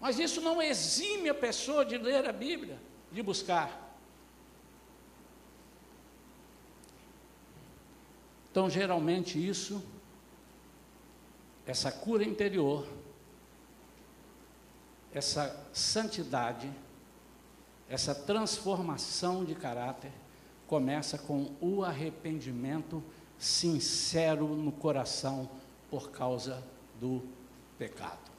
Mas 0.00 0.18
isso 0.18 0.40
não 0.40 0.60
exime 0.60 1.28
a 1.28 1.34
pessoa 1.34 1.84
de 1.84 1.96
ler 1.96 2.28
a 2.28 2.32
Bíblia, 2.32 2.78
de 3.10 3.22
buscar. 3.22 3.85
Então, 8.56 8.70
geralmente, 8.70 9.36
isso, 9.38 9.84
essa 11.66 11.92
cura 11.92 12.24
interior, 12.24 12.88
essa 15.12 15.68
santidade, 15.74 16.72
essa 17.86 18.14
transformação 18.14 19.44
de 19.44 19.54
caráter, 19.54 20.10
começa 20.66 21.18
com 21.18 21.50
o 21.60 21.84
arrependimento 21.84 23.04
sincero 23.36 24.48
no 24.48 24.72
coração 24.72 25.50
por 25.90 26.10
causa 26.10 26.64
do 26.98 27.22
pecado. 27.78 28.30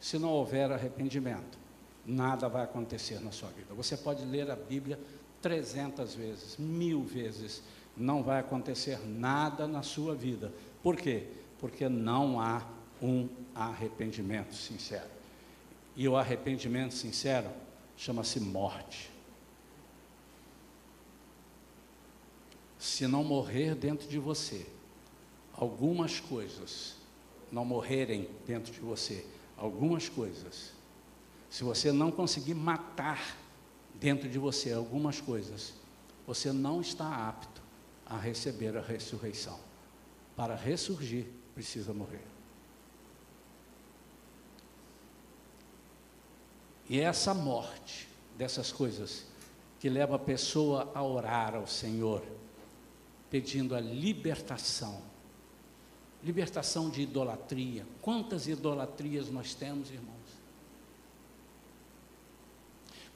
Se 0.00 0.18
não 0.18 0.30
houver 0.30 0.72
arrependimento, 0.72 1.58
nada 2.06 2.48
vai 2.48 2.64
acontecer 2.64 3.20
na 3.20 3.32
sua 3.32 3.50
vida. 3.50 3.74
Você 3.74 3.98
pode 3.98 4.24
ler 4.24 4.50
a 4.50 4.56
Bíblia 4.56 4.98
300 5.42 6.14
vezes, 6.14 6.56
mil 6.56 7.02
vezes, 7.02 7.62
não 7.96 8.22
vai 8.22 8.40
acontecer 8.40 8.98
nada 9.06 9.66
na 9.66 9.82
sua 9.82 10.14
vida. 10.14 10.52
Por 10.82 10.96
quê? 10.96 11.28
Porque 11.58 11.88
não 11.88 12.40
há 12.40 12.66
um 13.00 13.28
arrependimento 13.54 14.54
sincero. 14.54 15.10
E 15.96 16.08
o 16.08 16.16
arrependimento 16.16 16.94
sincero 16.94 17.50
chama-se 17.96 18.40
morte. 18.40 19.10
Se 22.78 23.06
não 23.06 23.24
morrer 23.24 23.74
dentro 23.74 24.08
de 24.08 24.18
você, 24.18 24.66
algumas 25.52 26.20
coisas 26.20 26.96
não 27.50 27.64
morrerem 27.64 28.28
dentro 28.46 28.72
de 28.72 28.80
você, 28.80 29.24
algumas 29.56 30.08
coisas, 30.08 30.72
se 31.48 31.62
você 31.62 31.92
não 31.92 32.10
conseguir 32.10 32.54
matar 32.54 33.36
dentro 33.94 34.28
de 34.28 34.38
você 34.38 34.72
algumas 34.72 35.20
coisas, 35.20 35.72
você 36.26 36.52
não 36.52 36.80
está 36.80 37.28
apto 37.28 37.63
a 38.06 38.16
receber 38.16 38.76
a 38.76 38.80
ressurreição. 38.80 39.58
Para 40.36 40.54
ressurgir, 40.54 41.26
precisa 41.54 41.92
morrer. 41.92 42.24
E 46.88 47.00
é 47.00 47.04
essa 47.04 47.32
morte 47.32 48.08
dessas 48.36 48.70
coisas 48.70 49.24
que 49.80 49.88
leva 49.88 50.16
a 50.16 50.18
pessoa 50.18 50.90
a 50.94 51.02
orar 51.02 51.54
ao 51.54 51.66
Senhor, 51.66 52.22
pedindo 53.30 53.74
a 53.74 53.80
libertação. 53.80 55.02
Libertação 56.22 56.88
de 56.88 57.02
idolatria. 57.02 57.86
Quantas 58.00 58.46
idolatrias 58.46 59.28
nós 59.28 59.54
temos, 59.54 59.90
irmãos? 59.90 60.23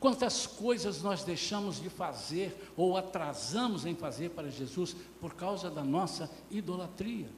Quantas 0.01 0.47
coisas 0.47 1.03
nós 1.03 1.25
deixamos 1.25 1.81
de 1.81 1.91
fazer 1.91 2.57
ou 2.77 2.97
atrasamos 2.97 3.85
em 3.85 3.95
fazer 3.95 4.31
para 4.31 4.49
Jesus 4.49 4.95
por 5.21 5.35
causa 5.35 5.69
da 5.69 5.83
nossa 5.83 6.31
idolatria. 6.51 7.29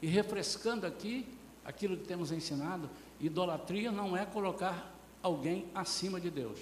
E 0.00 0.06
refrescando 0.06 0.86
aqui 0.86 1.26
aquilo 1.64 1.96
que 1.98 2.04
temos 2.04 2.32
ensinado, 2.32 2.88
idolatria 3.20 3.92
não 3.92 4.16
é 4.16 4.24
colocar 4.24 4.94
alguém 5.22 5.66
acima 5.74 6.18
de 6.18 6.30
Deus. 6.30 6.58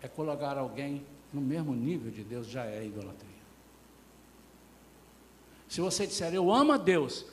É 0.00 0.06
colocar 0.06 0.56
alguém 0.56 1.04
no 1.32 1.40
mesmo 1.40 1.74
nível 1.74 2.10
de 2.10 2.22
Deus, 2.22 2.46
já 2.46 2.64
é 2.64 2.84
idolatria. 2.84 3.30
Se 5.68 5.80
você 5.80 6.06
disser, 6.06 6.34
eu 6.34 6.52
amo 6.52 6.72
a 6.72 6.76
Deus, 6.76 7.26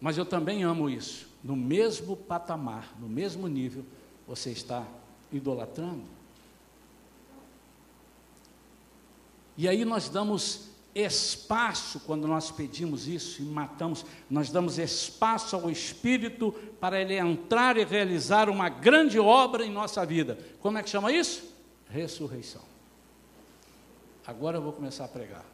mas 0.00 0.16
eu 0.16 0.24
também 0.24 0.62
amo 0.62 0.88
isso, 0.88 1.28
no 1.42 1.56
mesmo 1.56 2.16
patamar, 2.16 2.94
no 2.98 3.08
mesmo 3.08 3.46
nível, 3.46 3.84
você 4.32 4.48
está 4.48 4.86
idolatrando. 5.30 6.04
E 9.58 9.68
aí 9.68 9.84
nós 9.84 10.08
damos 10.08 10.70
espaço, 10.94 12.00
quando 12.00 12.26
nós 12.26 12.50
pedimos 12.50 13.06
isso 13.06 13.42
e 13.42 13.44
matamos, 13.44 14.06
nós 14.30 14.48
damos 14.48 14.78
espaço 14.78 15.54
ao 15.54 15.70
Espírito 15.70 16.50
para 16.80 16.98
ele 16.98 17.18
entrar 17.18 17.76
e 17.76 17.84
realizar 17.84 18.48
uma 18.48 18.70
grande 18.70 19.18
obra 19.18 19.66
em 19.66 19.70
nossa 19.70 20.06
vida. 20.06 20.38
Como 20.60 20.78
é 20.78 20.82
que 20.82 20.88
chama 20.88 21.12
isso? 21.12 21.44
Ressurreição. 21.90 22.62
Agora 24.26 24.56
eu 24.56 24.62
vou 24.62 24.72
começar 24.72 25.04
a 25.04 25.08
pregar. 25.08 25.44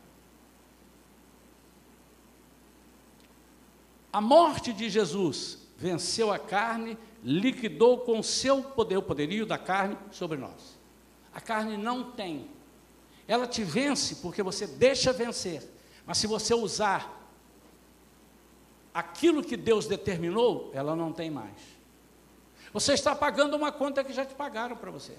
A 4.12 4.20
morte 4.20 4.72
de 4.72 4.88
Jesus 4.88 5.58
venceu 5.76 6.32
a 6.32 6.38
carne 6.38 6.96
liquidou 7.22 7.98
com 7.98 8.22
seu 8.22 8.62
poder, 8.62 8.96
o 8.96 9.02
poderio 9.02 9.44
da 9.44 9.58
carne 9.58 9.96
sobre 10.10 10.38
nós. 10.38 10.78
A 11.32 11.40
carne 11.40 11.76
não 11.76 12.12
tem. 12.12 12.48
Ela 13.26 13.46
te 13.46 13.62
vence 13.62 14.16
porque 14.16 14.42
você 14.42 14.66
deixa 14.66 15.12
vencer. 15.12 15.62
Mas 16.06 16.18
se 16.18 16.26
você 16.26 16.54
usar 16.54 17.18
aquilo 18.94 19.42
que 19.42 19.56
Deus 19.56 19.86
determinou, 19.86 20.70
ela 20.72 20.96
não 20.96 21.12
tem 21.12 21.30
mais. 21.30 21.78
Você 22.72 22.92
está 22.92 23.14
pagando 23.14 23.56
uma 23.56 23.70
conta 23.70 24.02
que 24.02 24.12
já 24.12 24.24
te 24.24 24.34
pagaram 24.34 24.76
para 24.76 24.90
você. 24.90 25.16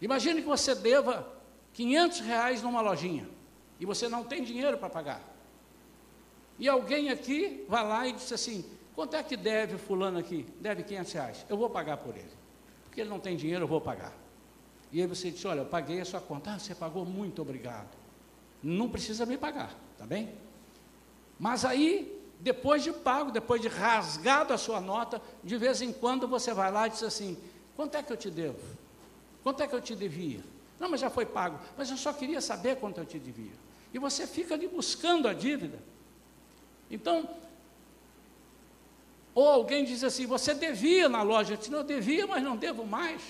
Imagine 0.00 0.42
que 0.42 0.48
você 0.48 0.74
deva 0.74 1.26
500 1.72 2.20
reais 2.20 2.62
numa 2.62 2.80
lojinha 2.80 3.28
e 3.78 3.86
você 3.86 4.08
não 4.08 4.24
tem 4.24 4.42
dinheiro 4.42 4.78
para 4.78 4.90
pagar. 4.90 5.35
E 6.58 6.68
alguém 6.68 7.10
aqui 7.10 7.64
vai 7.68 7.86
lá 7.86 8.06
e 8.06 8.12
diz 8.12 8.32
assim: 8.32 8.64
Quanto 8.96 9.14
é 9.14 9.22
que 9.22 9.36
deve 9.36 9.76
fulano 9.76 10.18
aqui? 10.18 10.46
Deve 10.58 10.82
500 10.82 11.12
reais. 11.12 11.46
Eu 11.50 11.58
vou 11.58 11.68
pagar 11.68 11.98
por 11.98 12.16
ele. 12.16 12.30
Porque 12.84 13.02
ele 13.02 13.10
não 13.10 13.20
tem 13.20 13.36
dinheiro, 13.36 13.64
eu 13.64 13.68
vou 13.68 13.78
pagar. 13.78 14.14
E 14.90 15.02
aí 15.02 15.06
você 15.06 15.30
diz, 15.30 15.44
olha, 15.44 15.60
eu 15.60 15.66
paguei 15.66 16.00
a 16.00 16.04
sua 16.06 16.18
conta. 16.18 16.52
Ah, 16.52 16.58
você 16.58 16.74
pagou, 16.74 17.04
muito 17.04 17.42
obrigado. 17.42 17.90
Não 18.62 18.88
precisa 18.88 19.26
me 19.26 19.36
pagar, 19.36 19.74
tá 19.98 20.06
bem? 20.06 20.34
Mas 21.38 21.66
aí, 21.66 22.18
depois 22.40 22.82
de 22.82 22.90
pago, 22.90 23.30
depois 23.30 23.60
de 23.60 23.68
rasgado 23.68 24.54
a 24.54 24.58
sua 24.58 24.80
nota, 24.80 25.20
de 25.44 25.58
vez 25.58 25.82
em 25.82 25.92
quando 25.92 26.26
você 26.26 26.54
vai 26.54 26.72
lá 26.72 26.86
e 26.86 26.90
diz 26.90 27.02
assim, 27.02 27.36
quanto 27.76 27.98
é 27.98 28.02
que 28.02 28.10
eu 28.10 28.16
te 28.16 28.30
devo? 28.30 28.58
Quanto 29.42 29.62
é 29.62 29.68
que 29.68 29.74
eu 29.74 29.80
te 29.82 29.94
devia? 29.94 30.40
Não, 30.80 30.88
mas 30.88 31.00
já 31.00 31.10
foi 31.10 31.26
pago. 31.26 31.58
Mas 31.76 31.90
eu 31.90 31.98
só 31.98 32.14
queria 32.14 32.40
saber 32.40 32.76
quanto 32.76 32.98
eu 32.98 33.04
te 33.04 33.18
devia. 33.18 33.52
E 33.92 33.98
você 33.98 34.26
fica 34.26 34.54
ali 34.54 34.66
buscando 34.66 35.28
a 35.28 35.34
dívida. 35.34 35.78
Então, 36.90 37.28
ou 39.34 39.46
alguém 39.46 39.84
diz 39.84 40.02
assim: 40.02 40.26
você 40.26 40.54
devia 40.54 41.08
na 41.08 41.22
loja. 41.22 41.52
Eu 41.52 41.56
disse: 41.58 41.70
não, 41.70 41.80
eu 41.80 41.84
devia, 41.84 42.26
mas 42.26 42.42
não 42.42 42.56
devo 42.56 42.86
mais. 42.86 43.22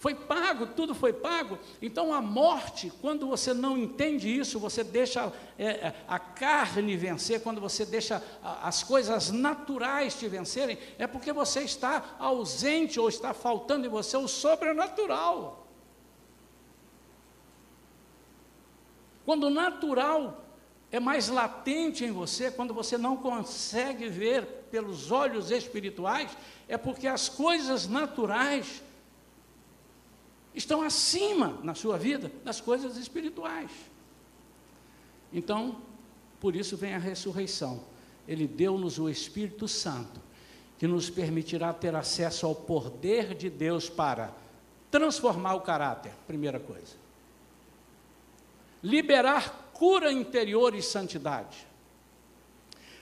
Foi 0.00 0.14
pago, 0.14 0.68
tudo 0.68 0.94
foi 0.94 1.12
pago. 1.12 1.58
Então 1.82 2.14
a 2.14 2.22
morte, 2.22 2.90
quando 3.02 3.26
você 3.26 3.52
não 3.52 3.76
entende 3.76 4.34
isso, 4.34 4.58
você 4.58 4.82
deixa 4.82 5.30
é, 5.58 5.66
é 5.66 6.04
a 6.08 6.18
carne 6.18 6.96
vencer, 6.96 7.42
quando 7.42 7.60
você 7.60 7.84
deixa 7.84 8.24
as 8.42 8.82
coisas 8.82 9.30
naturais 9.30 10.14
te 10.14 10.26
vencerem, 10.26 10.78
é 10.98 11.06
porque 11.06 11.34
você 11.34 11.60
está 11.60 12.16
ausente 12.18 12.98
ou 12.98 13.10
está 13.10 13.34
faltando 13.34 13.86
em 13.86 13.90
você 13.90 14.16
o 14.16 14.26
sobrenatural. 14.26 15.66
Quando 19.26 19.48
o 19.48 19.50
natural 19.50 20.46
é 20.92 20.98
mais 20.98 21.28
latente 21.28 22.04
em 22.04 22.10
você, 22.10 22.50
quando 22.50 22.74
você 22.74 22.98
não 22.98 23.16
consegue 23.16 24.08
ver 24.08 24.44
pelos 24.70 25.10
olhos 25.10 25.50
espirituais, 25.50 26.36
é 26.68 26.76
porque 26.76 27.06
as 27.06 27.28
coisas 27.28 27.86
naturais 27.86 28.82
estão 30.54 30.82
acima 30.82 31.58
na 31.62 31.74
sua 31.74 31.96
vida 31.96 32.30
das 32.44 32.60
coisas 32.60 32.96
espirituais. 32.96 33.70
Então, 35.32 35.80
por 36.40 36.56
isso 36.56 36.76
vem 36.76 36.94
a 36.94 36.98
ressurreição. 36.98 37.84
Ele 38.26 38.46
deu-nos 38.46 38.98
o 38.98 39.08
Espírito 39.08 39.68
Santo, 39.68 40.20
que 40.78 40.86
nos 40.86 41.08
permitirá 41.08 41.72
ter 41.72 41.94
acesso 41.94 42.46
ao 42.46 42.54
poder 42.54 43.34
de 43.34 43.48
Deus 43.48 43.88
para 43.88 44.34
transformar 44.90 45.54
o 45.54 45.60
caráter, 45.60 46.12
primeira 46.26 46.58
coisa. 46.58 46.96
Liberar 48.82 49.69
cura 49.80 50.12
interior 50.12 50.74
e 50.74 50.82
santidade. 50.82 51.66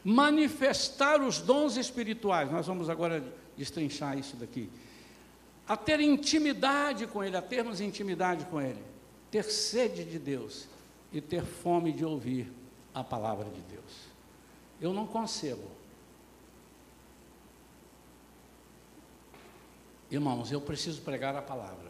Manifestar 0.04 1.20
os 1.20 1.40
dons 1.40 1.76
espirituais. 1.76 2.52
Nós 2.52 2.68
vamos 2.68 2.88
agora 2.88 3.20
destrinchar 3.56 4.16
isso 4.16 4.36
daqui 4.36 4.70
a 5.66 5.76
ter 5.76 6.00
intimidade 6.00 7.06
com 7.08 7.22
Ele, 7.22 7.36
a 7.36 7.42
termos 7.42 7.80
intimidade 7.80 8.46
com 8.46 8.60
Ele, 8.60 8.82
ter 9.28 9.42
sede 9.44 10.04
de 10.04 10.18
Deus 10.18 10.68
e 11.12 11.20
ter 11.20 11.44
fome 11.44 11.92
de 11.92 12.04
ouvir 12.04 12.50
a 12.94 13.02
palavra 13.02 13.44
de 13.50 13.60
Deus. 13.62 14.08
Eu 14.80 14.94
não 14.94 15.06
concebo. 15.06 15.68
Irmãos, 20.10 20.50
eu 20.50 20.60
preciso 20.60 21.02
pregar 21.02 21.34
a 21.34 21.42
palavra. 21.42 21.88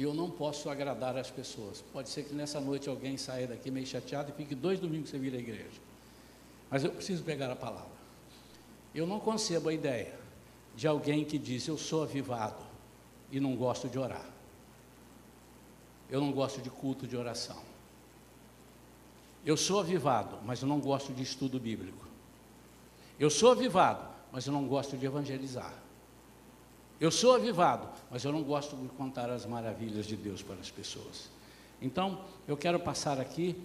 Eu 0.00 0.14
não 0.14 0.30
posso 0.30 0.70
agradar 0.70 1.14
as 1.18 1.30
pessoas. 1.30 1.84
Pode 1.92 2.08
ser 2.08 2.22
que 2.24 2.32
nessa 2.32 2.58
noite 2.58 2.88
alguém 2.88 3.18
saia 3.18 3.46
daqui 3.46 3.70
meio 3.70 3.86
chateado 3.86 4.30
e 4.30 4.32
fique 4.32 4.54
dois 4.54 4.80
domingos 4.80 5.10
sem 5.10 5.20
vir 5.20 5.34
à 5.34 5.38
igreja. 5.38 5.78
Mas 6.70 6.82
eu 6.82 6.90
preciso 6.90 7.22
pregar 7.22 7.50
a 7.50 7.56
palavra. 7.56 8.00
Eu 8.94 9.06
não 9.06 9.20
concebo 9.20 9.68
a 9.68 9.74
ideia 9.74 10.18
de 10.74 10.88
alguém 10.88 11.22
que 11.22 11.38
diz: 11.38 11.68
Eu 11.68 11.76
sou 11.76 12.02
avivado 12.02 12.64
e 13.30 13.38
não 13.38 13.54
gosto 13.54 13.90
de 13.90 13.98
orar. 13.98 14.24
Eu 16.08 16.20
não 16.20 16.32
gosto 16.32 16.62
de 16.62 16.70
culto 16.70 17.06
de 17.06 17.14
oração. 17.14 17.62
Eu 19.44 19.56
sou 19.56 19.80
avivado, 19.80 20.38
mas 20.44 20.62
eu 20.62 20.68
não 20.68 20.80
gosto 20.80 21.12
de 21.12 21.22
estudo 21.22 21.60
bíblico. 21.60 22.06
Eu 23.18 23.28
sou 23.28 23.50
avivado, 23.50 24.08
mas 24.32 24.46
eu 24.46 24.52
não 24.52 24.66
gosto 24.66 24.96
de 24.96 25.04
evangelizar. 25.04 25.74
Eu 27.00 27.10
sou 27.10 27.34
avivado, 27.34 27.88
mas 28.10 28.24
eu 28.24 28.30
não 28.30 28.42
gosto 28.42 28.76
de 28.76 28.88
contar 28.90 29.30
as 29.30 29.46
maravilhas 29.46 30.04
de 30.04 30.16
Deus 30.16 30.42
para 30.42 30.56
as 30.56 30.70
pessoas. 30.70 31.30
Então, 31.80 32.22
eu 32.46 32.58
quero 32.58 32.78
passar 32.78 33.18
aqui 33.18 33.56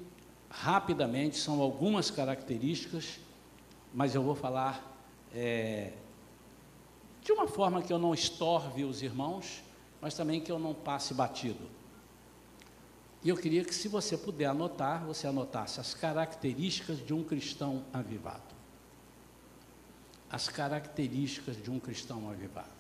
rapidamente, 0.50 1.38
são 1.38 1.60
algumas 1.60 2.10
características, 2.10 3.20
mas 3.94 4.16
eu 4.16 4.24
vou 4.24 4.36
falar 4.36 4.96
é, 5.34 5.92
de 7.22 7.34
uma 7.34 7.46
forma 7.46 7.82
que 7.82 7.92
eu 7.92 8.00
não 8.00 8.14
estorve 8.14 8.86
os 8.86 9.02
irmãos, 9.02 9.62
mas 10.00 10.14
também 10.14 10.40
que 10.40 10.52
eu 10.52 10.58
não 10.58 10.74
passe 10.74 11.14
batido. 11.14 11.70
E 13.22 13.28
eu 13.28 13.36
queria 13.36 13.66
que, 13.66 13.76
se 13.76 13.90
você 13.90 14.16
puder 14.16 14.46
anotar, 14.46 15.04
você 15.04 15.28
anotasse 15.28 15.80
as 15.82 15.94
características 15.94 17.06
de 17.06 17.14
um 17.14 17.24
cristão 17.24 17.84
avivado. 17.92 18.56
As 20.30 20.48
características 20.48 21.62
de 21.62 21.70
um 21.70 21.80
cristão 21.80 22.30
avivado. 22.30 22.75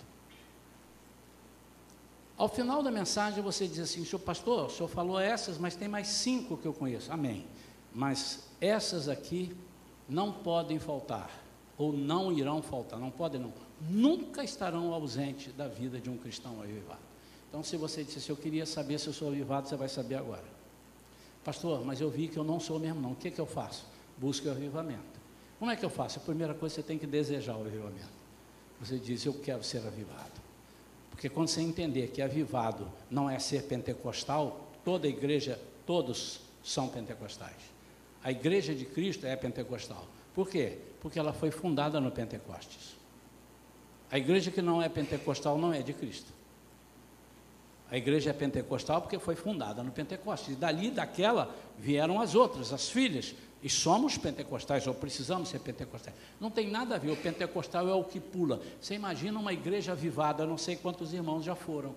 Ao 2.37 2.49
final 2.49 2.83
da 2.83 2.91
mensagem 2.91 3.41
você 3.41 3.67
diz 3.67 3.79
assim, 3.79 4.03
senhor 4.03 4.19
pastor, 4.19 4.65
o 4.65 4.69
senhor 4.69 4.89
falou 4.89 5.19
essas, 5.19 5.57
mas 5.57 5.75
tem 5.75 5.87
mais 5.87 6.07
cinco 6.07 6.57
que 6.57 6.65
eu 6.65 6.73
conheço. 6.73 7.11
Amém. 7.11 7.45
Mas 7.93 8.47
essas 8.59 9.07
aqui 9.07 9.55
não 10.07 10.31
podem 10.31 10.77
faltar, 10.77 11.29
ou 11.77 11.93
não 11.93 12.31
irão 12.31 12.61
faltar, 12.61 12.99
não 12.99 13.09
podem 13.09 13.39
não 13.39 13.53
nunca 13.81 14.43
estarão 14.43 14.93
ausentes 14.93 15.53
da 15.53 15.67
vida 15.67 15.99
de 15.99 16.09
um 16.09 16.17
cristão 16.17 16.61
avivado. 16.61 16.99
Então, 17.49 17.63
se 17.63 17.77
você 17.77 18.03
disse, 18.03 18.29
eu 18.29 18.35
queria 18.35 18.65
saber 18.65 18.99
se 18.99 19.07
eu 19.07 19.13
sou 19.13 19.29
avivado, 19.29 19.67
você 19.67 19.75
vai 19.75 19.87
saber 19.87 20.15
agora. 20.15 20.43
Pastor, 21.43 21.85
mas 21.85 22.01
eu 22.01 22.09
vi 22.09 22.27
que 22.27 22.37
eu 22.37 22.43
não 22.43 22.59
sou 22.59 22.79
mesmo 22.79 23.01
não. 23.01 23.11
O 23.11 23.15
que, 23.15 23.27
é 23.27 23.31
que 23.31 23.39
eu 23.39 23.45
faço? 23.45 23.85
Busque 24.17 24.47
o 24.47 24.51
avivamento. 24.51 25.19
Como 25.59 25.71
é 25.71 25.75
que 25.75 25.85
eu 25.85 25.89
faço? 25.89 26.19
A 26.19 26.21
primeira 26.21 26.53
coisa, 26.53 26.75
você 26.75 26.83
tem 26.83 26.97
que 26.97 27.07
desejar 27.07 27.55
o 27.55 27.61
avivamento. 27.61 28.09
Você 28.79 28.97
diz, 28.97 29.25
eu 29.25 29.33
quero 29.33 29.63
ser 29.63 29.85
avivado. 29.85 30.44
Porque 31.15 31.29
quando 31.29 31.47
você 31.47 31.61
entender 31.61 32.09
que 32.09 32.21
avivado 32.21 32.91
não 33.09 33.29
é 33.29 33.39
ser 33.39 33.63
pentecostal, 33.63 34.69
toda 34.83 35.07
a 35.07 35.09
igreja, 35.09 35.57
todos 35.85 36.41
são 36.61 36.89
pentecostais. 36.89 37.55
A 38.21 38.31
igreja 38.31 38.75
de 38.75 38.83
Cristo 38.83 39.25
é 39.25 39.33
pentecostal. 39.33 40.05
Por 40.33 40.49
quê? 40.49 40.77
Porque 40.99 41.17
ela 41.17 41.31
foi 41.31 41.51
fundada 41.51 42.01
no 42.01 42.11
Pentecostes. 42.11 42.97
A 44.11 44.17
igreja 44.17 44.51
que 44.51 44.61
não 44.61 44.81
é 44.81 44.89
pentecostal 44.89 45.57
não 45.57 45.71
é 45.71 45.81
de 45.81 45.93
Cristo. 45.93 46.33
A 47.89 47.95
igreja 47.95 48.31
é 48.31 48.33
pentecostal 48.33 49.01
porque 49.01 49.17
foi 49.17 49.35
fundada 49.35 49.81
no 49.81 49.93
Pentecostes. 49.93 50.53
E 50.53 50.57
dali, 50.57 50.91
daquela, 50.91 51.55
vieram 51.79 52.19
as 52.19 52.35
outras, 52.35 52.73
as 52.73 52.89
filhas. 52.89 53.33
E 53.65 53.69
somos 53.69 54.15
pentecostais, 54.15 54.85
ou 54.85 54.93
precisamos 54.93 55.49
ser 55.49 55.57
pentecostais. 55.57 56.15
Não 56.39 56.51
tem 56.51 56.69
nada 56.69 56.93
a 56.93 56.97
ver, 56.99 57.09
o 57.09 57.17
pentecostal 57.17 57.89
é 57.89 57.93
o 57.95 58.03
que 58.03 58.19
pula. 58.19 58.61
Você 58.79 58.93
imagina 58.93 59.39
uma 59.39 59.51
igreja 59.51 59.93
avivada, 59.93 60.45
não 60.45 60.55
sei 60.55 60.75
quantos 60.75 61.13
irmãos 61.13 61.43
já 61.43 61.55
foram, 61.55 61.95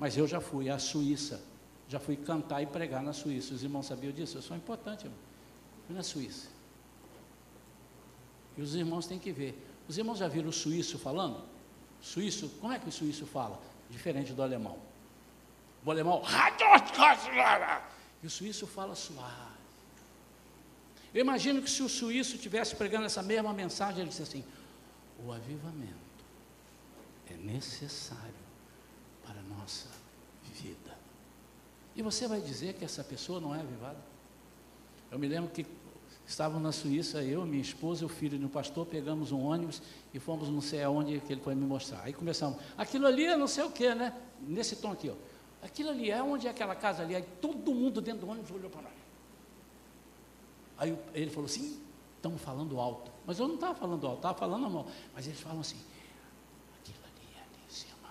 mas 0.00 0.16
eu 0.16 0.26
já 0.26 0.40
fui 0.40 0.68
à 0.68 0.80
Suíça. 0.80 1.40
Já 1.88 2.00
fui 2.00 2.16
cantar 2.16 2.60
e 2.60 2.66
pregar 2.66 3.04
na 3.04 3.12
Suíça. 3.12 3.54
Os 3.54 3.62
irmãos 3.62 3.86
sabiam 3.86 4.12
disso? 4.12 4.36
Eu 4.36 4.42
sou 4.42 4.56
importante, 4.56 5.04
irmão. 5.04 5.18
Fui 5.86 5.94
na 5.94 6.02
Suíça. 6.02 6.48
E 8.56 8.60
os 8.60 8.74
irmãos 8.74 9.06
têm 9.06 9.20
que 9.20 9.30
ver. 9.30 9.56
Os 9.88 9.96
irmãos 9.96 10.18
já 10.18 10.26
viram 10.26 10.48
o 10.48 10.52
suíço 10.52 10.98
falando? 10.98 11.40
Suíço, 12.00 12.48
como 12.60 12.72
é 12.72 12.80
que 12.80 12.88
o 12.88 12.92
suíço 12.92 13.26
fala? 13.26 13.60
Diferente 13.88 14.32
do 14.32 14.42
alemão. 14.42 14.76
O 15.84 15.90
alemão, 15.92 16.20
e 18.20 18.26
o 18.26 18.30
suíço 18.30 18.66
fala 18.66 18.96
suave. 18.96 19.55
Eu 21.16 21.22
imagino 21.22 21.62
que 21.62 21.70
se 21.70 21.82
o 21.82 21.88
suíço 21.88 22.36
estivesse 22.36 22.76
pregando 22.76 23.06
essa 23.06 23.22
mesma 23.22 23.50
mensagem, 23.54 24.00
ele 24.00 24.10
disse 24.10 24.20
assim: 24.20 24.44
o 25.24 25.32
avivamento 25.32 25.94
é 27.30 27.34
necessário 27.38 28.44
para 29.24 29.40
a 29.40 29.42
nossa 29.58 29.88
vida. 30.60 30.94
E 31.94 32.02
você 32.02 32.28
vai 32.28 32.38
dizer 32.38 32.74
que 32.74 32.84
essa 32.84 33.02
pessoa 33.02 33.40
não 33.40 33.54
é 33.54 33.60
avivada? 33.60 33.96
Eu 35.10 35.18
me 35.18 35.26
lembro 35.26 35.50
que 35.50 35.64
Estávamos 36.26 36.60
na 36.60 36.72
Suíça, 36.72 37.22
eu, 37.22 37.46
minha 37.46 37.62
esposa 37.62 38.02
e 38.02 38.04
o 38.04 38.08
filho 38.08 38.36
do 38.36 38.48
pastor, 38.48 38.84
pegamos 38.84 39.30
um 39.30 39.42
ônibus 39.46 39.80
e 40.12 40.18
fomos 40.18 40.48
não 40.48 40.60
sei 40.60 40.82
aonde 40.82 41.20
que 41.20 41.32
ele 41.32 41.40
foi 41.40 41.54
me 41.54 41.64
mostrar. 41.64 42.02
Aí 42.02 42.12
começamos, 42.12 42.60
aquilo 42.76 43.06
ali 43.06 43.24
é 43.24 43.36
não 43.36 43.46
sei 43.46 43.62
o 43.62 43.70
que, 43.70 43.94
né? 43.94 44.12
Nesse 44.40 44.74
tom 44.76 44.90
aqui, 44.90 45.08
ó. 45.08 45.14
Aquilo 45.64 45.90
ali 45.90 46.10
é 46.10 46.20
onde 46.20 46.48
é 46.48 46.50
aquela 46.50 46.74
casa 46.74 47.04
ali. 47.04 47.14
Aí 47.14 47.24
todo 47.40 47.72
mundo 47.72 48.00
dentro 48.00 48.26
do 48.26 48.28
ônibus 48.28 48.50
olhou 48.50 48.68
para 48.68 48.82
nós. 48.82 48.95
Aí 50.78 50.96
ele 51.14 51.30
falou 51.30 51.46
assim, 51.46 51.80
estamos 52.16 52.40
falando 52.40 52.80
alto. 52.80 53.10
Mas 53.26 53.38
eu 53.38 53.48
não 53.48 53.54
estava 53.54 53.74
falando 53.74 54.06
alto, 54.06 54.18
estava 54.18 54.38
falando 54.38 54.70
mal. 54.70 54.86
Mas 55.14 55.26
eles 55.26 55.40
falam 55.40 55.60
assim, 55.60 55.78
aquilo 56.80 56.98
ali 57.04 57.34
é 57.34 57.40
ali 57.40 57.64
em 57.66 57.72
cima. 57.72 58.08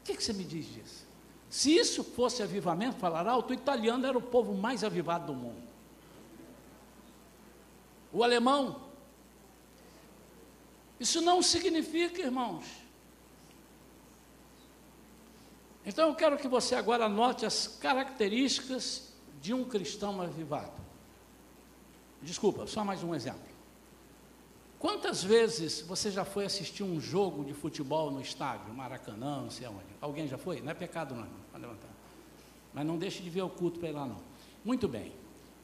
O 0.00 0.04
que, 0.04 0.16
que 0.16 0.22
você 0.22 0.32
me 0.32 0.44
diz 0.44 0.66
disso? 0.66 1.06
Se 1.48 1.74
isso 1.74 2.04
fosse 2.04 2.42
avivamento, 2.42 2.96
falar 2.96 3.26
alto, 3.26 3.50
o 3.50 3.54
italiano 3.54 4.06
era 4.06 4.16
o 4.16 4.22
povo 4.22 4.54
mais 4.54 4.84
avivado 4.84 5.26
do 5.26 5.34
mundo 5.34 5.66
o 8.16 8.24
alemão. 8.24 8.80
Isso 10.98 11.20
não 11.20 11.42
significa, 11.42 12.22
irmãos. 12.22 12.64
Então 15.84 16.08
eu 16.08 16.14
quero 16.14 16.38
que 16.38 16.48
você 16.48 16.74
agora 16.74 17.04
anote 17.04 17.44
as 17.44 17.68
características 17.68 19.05
de 19.46 19.54
um 19.54 19.62
cristão 19.62 20.20
avivado. 20.20 20.72
Desculpa, 22.20 22.66
só 22.66 22.84
mais 22.84 23.04
um 23.04 23.14
exemplo. 23.14 23.46
Quantas 24.76 25.22
vezes 25.22 25.82
você 25.82 26.10
já 26.10 26.24
foi 26.24 26.44
assistir 26.44 26.82
um 26.82 27.00
jogo 27.00 27.44
de 27.44 27.54
futebol 27.54 28.10
no 28.10 28.20
estádio, 28.20 28.74
Maracanã, 28.74 29.42
não 29.42 29.50
sei 29.50 29.68
aonde? 29.68 29.84
Alguém 30.00 30.26
já 30.26 30.36
foi? 30.36 30.60
Não 30.60 30.72
é 30.72 30.74
pecado 30.74 31.14
não, 31.14 31.28
pode 31.52 31.62
levantar. 31.62 31.88
Mas 32.74 32.84
não 32.84 32.98
deixe 32.98 33.22
de 33.22 33.30
ver 33.30 33.42
o 33.42 33.48
culto 33.48 33.78
para 33.78 33.88
ir 33.88 33.92
lá 33.92 34.04
não. 34.04 34.18
Muito 34.64 34.88
bem. 34.88 35.12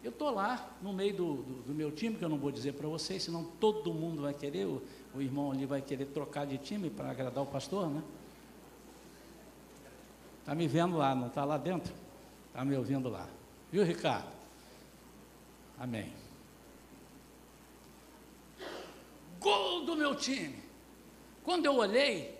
Eu 0.04 0.12
estou 0.12 0.30
lá 0.30 0.76
no 0.80 0.92
meio 0.92 1.16
do, 1.16 1.34
do, 1.42 1.62
do, 1.62 1.74
meu 1.74 1.90
time, 1.90 2.16
que 2.16 2.24
eu 2.24 2.28
não 2.28 2.38
vou 2.38 2.52
dizer 2.52 2.74
para 2.74 2.86
vocês, 2.86 3.24
senão 3.24 3.42
todo 3.58 3.92
mundo 3.92 4.22
vai 4.22 4.32
querer, 4.32 4.64
o, 4.64 4.80
o 5.12 5.20
irmão 5.20 5.50
ali 5.50 5.66
vai 5.66 5.82
querer 5.82 6.06
trocar 6.06 6.46
de 6.46 6.56
time 6.56 6.88
para 6.88 7.10
agradar 7.10 7.42
o 7.42 7.46
pastor, 7.48 7.90
né? 7.90 8.02
Está 10.38 10.54
me 10.54 10.68
vendo 10.68 10.96
lá, 10.96 11.16
não 11.16 11.26
está 11.26 11.44
lá 11.44 11.58
dentro? 11.58 11.92
Está 12.48 12.64
me 12.64 12.76
ouvindo 12.76 13.08
lá. 13.08 13.28
Viu, 13.72 13.82
Ricardo? 13.84 14.28
Amém. 15.78 16.12
Gol 19.40 19.86
do 19.86 19.96
meu 19.96 20.14
time. 20.14 20.62
Quando 21.42 21.64
eu 21.64 21.76
olhei, 21.76 22.38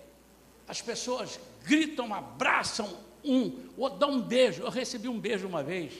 as 0.67 0.81
pessoas 0.81 1.39
gritam, 1.65 2.13
abraçam 2.13 2.97
um, 3.23 3.67
ou 3.75 3.89
dão 3.89 4.11
um 4.11 4.21
beijo. 4.21 4.61
Eu 4.61 4.69
recebi 4.69 5.09
um 5.09 5.19
beijo 5.19 5.47
uma 5.47 5.63
vez 5.63 5.93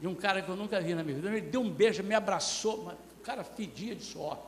de 0.00 0.06
um 0.06 0.14
cara 0.14 0.40
que 0.40 0.48
eu 0.48 0.56
nunca 0.56 0.80
vi 0.80 0.94
na 0.94 1.02
minha 1.02 1.16
vida. 1.16 1.28
Ele 1.28 1.40
deu 1.40 1.60
um 1.60 1.70
beijo, 1.70 2.02
me 2.04 2.14
abraçou, 2.14 2.84
mas 2.84 2.94
o 3.18 3.22
cara 3.22 3.42
fedia 3.42 3.94
de 3.94 4.04
suor. 4.04 4.38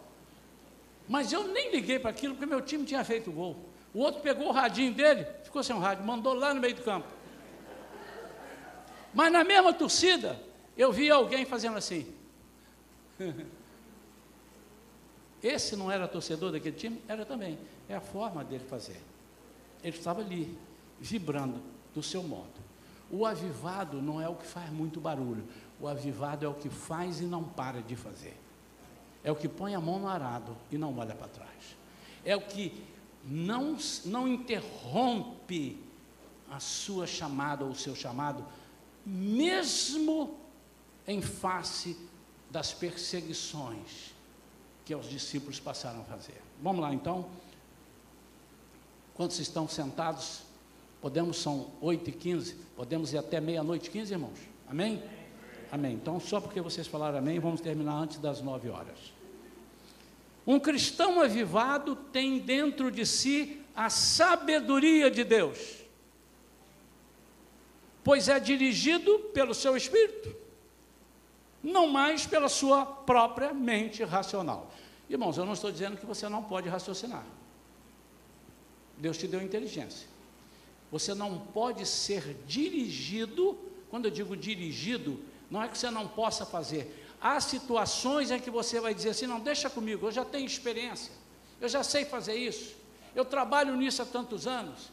Mas 1.08 1.32
eu 1.32 1.48
nem 1.48 1.72
liguei 1.72 1.98
para 1.98 2.10
aquilo, 2.10 2.34
porque 2.34 2.46
meu 2.46 2.62
time 2.62 2.84
tinha 2.84 3.04
feito 3.04 3.30
gol. 3.30 3.56
O 3.92 3.98
outro 3.98 4.22
pegou 4.22 4.48
o 4.48 4.52
radinho 4.52 4.94
dele, 4.94 5.26
ficou 5.42 5.62
sem 5.62 5.74
o 5.74 5.78
rádio, 5.78 6.04
mandou 6.04 6.32
lá 6.32 6.54
no 6.54 6.60
meio 6.60 6.74
do 6.74 6.82
campo. 6.82 7.08
Mas 9.14 9.32
na 9.32 9.44
mesma 9.44 9.72
torcida, 9.72 10.40
eu 10.76 10.92
vi 10.92 11.10
alguém 11.10 11.44
fazendo 11.44 11.76
assim. 11.76 12.06
Esse 15.42 15.74
não 15.76 15.90
era 15.90 16.06
torcedor 16.06 16.52
daquele 16.52 16.76
time? 16.76 17.02
Era 17.08 17.26
também. 17.26 17.58
É 17.88 17.96
a 17.96 18.00
forma 18.00 18.44
dele 18.44 18.64
fazer. 18.64 19.00
Ele 19.82 19.96
estava 19.96 20.20
ali, 20.20 20.56
vibrando 21.00 21.60
do 21.94 22.02
seu 22.02 22.22
modo. 22.22 22.62
O 23.10 23.26
avivado 23.26 24.00
não 24.00 24.20
é 24.20 24.28
o 24.28 24.34
que 24.34 24.46
faz 24.46 24.70
muito 24.70 25.00
barulho. 25.00 25.44
O 25.80 25.88
avivado 25.88 26.46
é 26.46 26.48
o 26.48 26.54
que 26.54 26.70
faz 26.70 27.20
e 27.20 27.24
não 27.24 27.42
para 27.42 27.82
de 27.82 27.96
fazer. 27.96 28.36
É 29.24 29.30
o 29.30 29.36
que 29.36 29.48
põe 29.48 29.74
a 29.74 29.80
mão 29.80 29.98
no 29.98 30.08
arado 30.08 30.56
e 30.70 30.78
não 30.78 30.96
olha 30.96 31.14
para 31.14 31.28
trás. 31.28 31.76
É 32.24 32.36
o 32.36 32.40
que 32.40 32.72
não, 33.24 33.76
não 34.04 34.26
interrompe 34.26 35.78
a 36.50 36.60
sua 36.60 37.06
chamada 37.06 37.64
ou 37.64 37.70
o 37.70 37.74
seu 37.74 37.94
chamado, 37.94 38.44
mesmo 39.04 40.38
em 41.06 41.20
face 41.20 41.96
das 42.50 42.72
perseguições 42.72 44.12
que 44.84 44.94
os 44.94 45.08
discípulos 45.08 45.58
passaram 45.58 46.00
a 46.00 46.04
fazer. 46.04 46.40
Vamos 46.60 46.80
lá 46.80 46.92
então. 46.92 47.26
Quantos 49.14 49.38
estão 49.38 49.68
sentados? 49.68 50.42
Podemos, 51.00 51.38
são 51.38 51.70
8 51.80 52.10
e 52.10 52.12
15, 52.12 52.54
podemos 52.76 53.12
ir 53.12 53.18
até 53.18 53.40
meia-noite 53.40 53.90
15, 53.90 54.12
irmãos? 54.12 54.38
Amém? 54.68 55.02
Amém. 55.70 55.94
Então, 55.94 56.20
só 56.20 56.40
porque 56.40 56.60
vocês 56.60 56.86
falaram 56.86 57.18
amém, 57.18 57.40
vamos 57.40 57.60
terminar 57.60 57.94
antes 57.94 58.18
das 58.18 58.40
9 58.40 58.68
horas. 58.68 59.12
Um 60.46 60.60
cristão 60.60 61.20
avivado 61.20 61.96
tem 61.96 62.38
dentro 62.38 62.90
de 62.90 63.06
si 63.06 63.60
a 63.74 63.88
sabedoria 63.88 65.10
de 65.10 65.24
Deus, 65.24 65.81
pois 68.04 68.28
é 68.28 68.38
dirigido 68.40 69.18
pelo 69.32 69.54
seu 69.54 69.76
espírito, 69.76 70.34
não 71.62 71.86
mais 71.86 72.26
pela 72.26 72.48
sua 72.48 72.84
própria 72.84 73.52
mente 73.54 74.02
racional. 74.02 74.72
Irmãos, 75.08 75.36
eu 75.36 75.44
não 75.44 75.52
estou 75.52 75.70
dizendo 75.70 75.96
que 75.96 76.06
você 76.06 76.28
não 76.28 76.42
pode 76.42 76.68
raciocinar. 76.68 77.24
Deus 78.96 79.18
te 79.18 79.26
deu 79.26 79.42
inteligência. 79.42 80.08
Você 80.90 81.14
não 81.14 81.38
pode 81.38 81.86
ser 81.86 82.36
dirigido, 82.46 83.58
quando 83.90 84.06
eu 84.06 84.10
digo 84.10 84.36
dirigido, 84.36 85.20
não 85.50 85.62
é 85.62 85.68
que 85.68 85.76
você 85.76 85.90
não 85.90 86.06
possa 86.08 86.44
fazer. 86.44 87.06
Há 87.20 87.40
situações 87.40 88.30
em 88.30 88.40
que 88.40 88.50
você 88.50 88.80
vai 88.80 88.94
dizer 88.94 89.10
assim: 89.10 89.26
não, 89.26 89.40
deixa 89.40 89.70
comigo, 89.70 90.06
eu 90.06 90.12
já 90.12 90.24
tenho 90.24 90.46
experiência, 90.46 91.12
eu 91.60 91.68
já 91.68 91.82
sei 91.82 92.04
fazer 92.04 92.34
isso, 92.34 92.74
eu 93.14 93.24
trabalho 93.24 93.76
nisso 93.76 94.02
há 94.02 94.04
tantos 94.04 94.46
anos. 94.46 94.90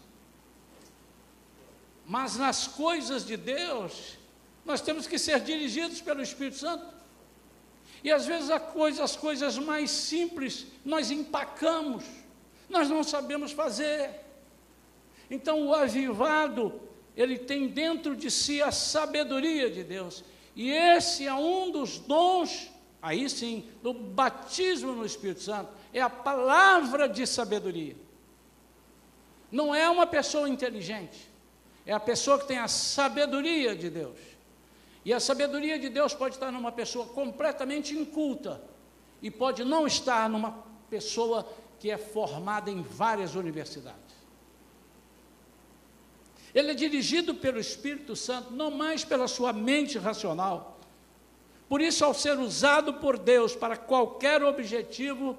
Mas 2.10 2.38
nas 2.38 2.66
coisas 2.66 3.24
de 3.24 3.38
Deus, 3.38 4.18
nós 4.66 4.82
temos 4.82 5.05
que 5.05 5.20
ser 5.20 5.39
dirigidos 5.41 6.01
pelo 6.01 6.24
Espírito 6.24 6.57
Santo. 6.57 6.84
E 8.03 8.12
às 8.12 8.26
vezes 8.26 8.49
coisa, 8.74 9.03
as 9.03 9.16
coisas 9.16 9.60
mais 9.60 9.91
simples 9.91 10.66
nós 10.84 11.12
empacamos, 11.12 12.03
nós 12.68 12.89
não 12.89 13.03
sabemos 13.03 13.51
fazer. 13.51 14.10
Então 15.30 15.68
o 15.68 15.76
avivado, 15.76 16.82
ele 17.16 17.38
tem 17.38 17.68
dentro 17.68 18.16
de 18.16 18.32
si 18.32 18.60
a 18.60 18.72
sabedoria 18.72 19.70
de 19.70 19.84
Deus. 19.84 20.24
E 20.55 20.72
esse 20.72 21.28
é 21.28 21.34
um 21.36 21.70
dos 21.70 21.99
dons, 21.99 22.72
aí 22.99 23.30
sim, 23.30 23.70
do 23.84 23.93
batismo 23.93 24.93
no 24.93 25.05
Espírito 25.05 25.41
Santo, 25.41 25.70
é 25.93 26.01
a 26.01 26.10
palavra 26.10 27.07
de 27.07 27.28
sabedoria. 27.28 27.95
Não 29.51 29.76
é 29.76 29.88
uma 29.88 30.07
pessoa 30.07 30.49
inteligente, 30.49 31.29
é 31.90 31.94
a 31.94 32.00
pessoa 32.00 32.38
que 32.38 32.46
tem 32.46 32.60
a 32.60 32.68
sabedoria 32.68 33.76
de 33.76 33.90
Deus. 33.90 34.20
E 35.04 35.12
a 35.12 35.20
sabedoria 35.20 35.80
de 35.80 35.90
Deus 35.90 36.14
pode 36.14 36.36
estar 36.36 36.52
numa 36.52 36.72
pessoa 36.72 37.08
completamente 37.08 37.98
inculta 37.98 38.62
e 39.24 39.32
pode 39.32 39.64
não 39.64 39.88
estar 39.88 40.30
numa 40.30 40.64
pessoa 40.88 41.52
que 41.80 41.90
é 41.90 41.98
formada 41.98 42.70
em 42.70 42.84
várias 42.84 43.34
universidades. 43.34 44.14
Ele 46.54 46.70
é 46.70 46.74
dirigido 46.76 47.34
pelo 47.34 47.60
Espírito 47.60 48.16
Santo, 48.16 48.54
não 48.54 48.70
mais 48.70 49.04
pela 49.04 49.28
sua 49.28 49.52
mente 49.52 49.98
racional. 49.98 50.80
Por 51.68 51.82
isso, 51.82 52.06
ao 52.06 52.14
ser 52.14 52.38
usado 52.38 52.94
por 52.94 53.18
Deus 53.18 53.56
para 53.56 53.76
qualquer 53.76 54.44
objetivo, 54.44 55.36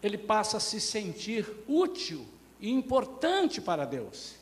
ele 0.00 0.16
passa 0.16 0.58
a 0.58 0.60
se 0.60 0.80
sentir 0.80 1.44
útil 1.66 2.24
e 2.60 2.70
importante 2.70 3.60
para 3.60 3.84
Deus. 3.84 4.38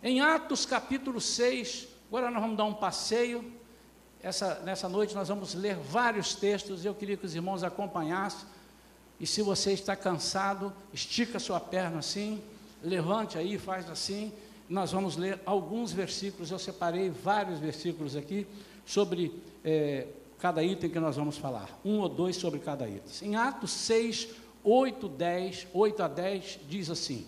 Em 0.00 0.20
Atos 0.20 0.64
capítulo 0.64 1.20
6, 1.20 1.88
agora 2.06 2.30
nós 2.30 2.40
vamos 2.40 2.56
dar 2.56 2.64
um 2.64 2.74
passeio. 2.74 3.44
Essa, 4.22 4.60
nessa 4.60 4.88
noite 4.88 5.12
nós 5.12 5.26
vamos 5.26 5.54
ler 5.54 5.74
vários 5.74 6.36
textos, 6.36 6.84
eu 6.84 6.94
queria 6.94 7.16
que 7.16 7.26
os 7.26 7.34
irmãos 7.34 7.64
acompanhassem. 7.64 8.46
E 9.18 9.26
se 9.26 9.42
você 9.42 9.72
está 9.72 9.96
cansado, 9.96 10.72
estica 10.92 11.40
sua 11.40 11.58
perna 11.58 11.98
assim 11.98 12.40
levante 12.80 13.36
aí, 13.36 13.58
faz 13.58 13.90
assim. 13.90 14.32
Nós 14.68 14.92
vamos 14.92 15.16
ler 15.16 15.40
alguns 15.44 15.90
versículos, 15.92 16.52
eu 16.52 16.60
separei 16.60 17.10
vários 17.10 17.58
versículos 17.58 18.14
aqui 18.14 18.46
sobre 18.86 19.34
é, 19.64 20.06
cada 20.38 20.62
item 20.62 20.90
que 20.90 21.00
nós 21.00 21.16
vamos 21.16 21.38
falar, 21.38 21.76
um 21.84 21.98
ou 21.98 22.08
dois 22.08 22.36
sobre 22.36 22.60
cada 22.60 22.88
item. 22.88 23.30
Em 23.30 23.34
Atos 23.34 23.72
6, 23.72 24.28
8, 24.62 25.08
10, 25.08 25.66
8 25.74 26.02
a 26.04 26.06
10, 26.06 26.60
diz 26.68 26.88
assim: 26.88 27.26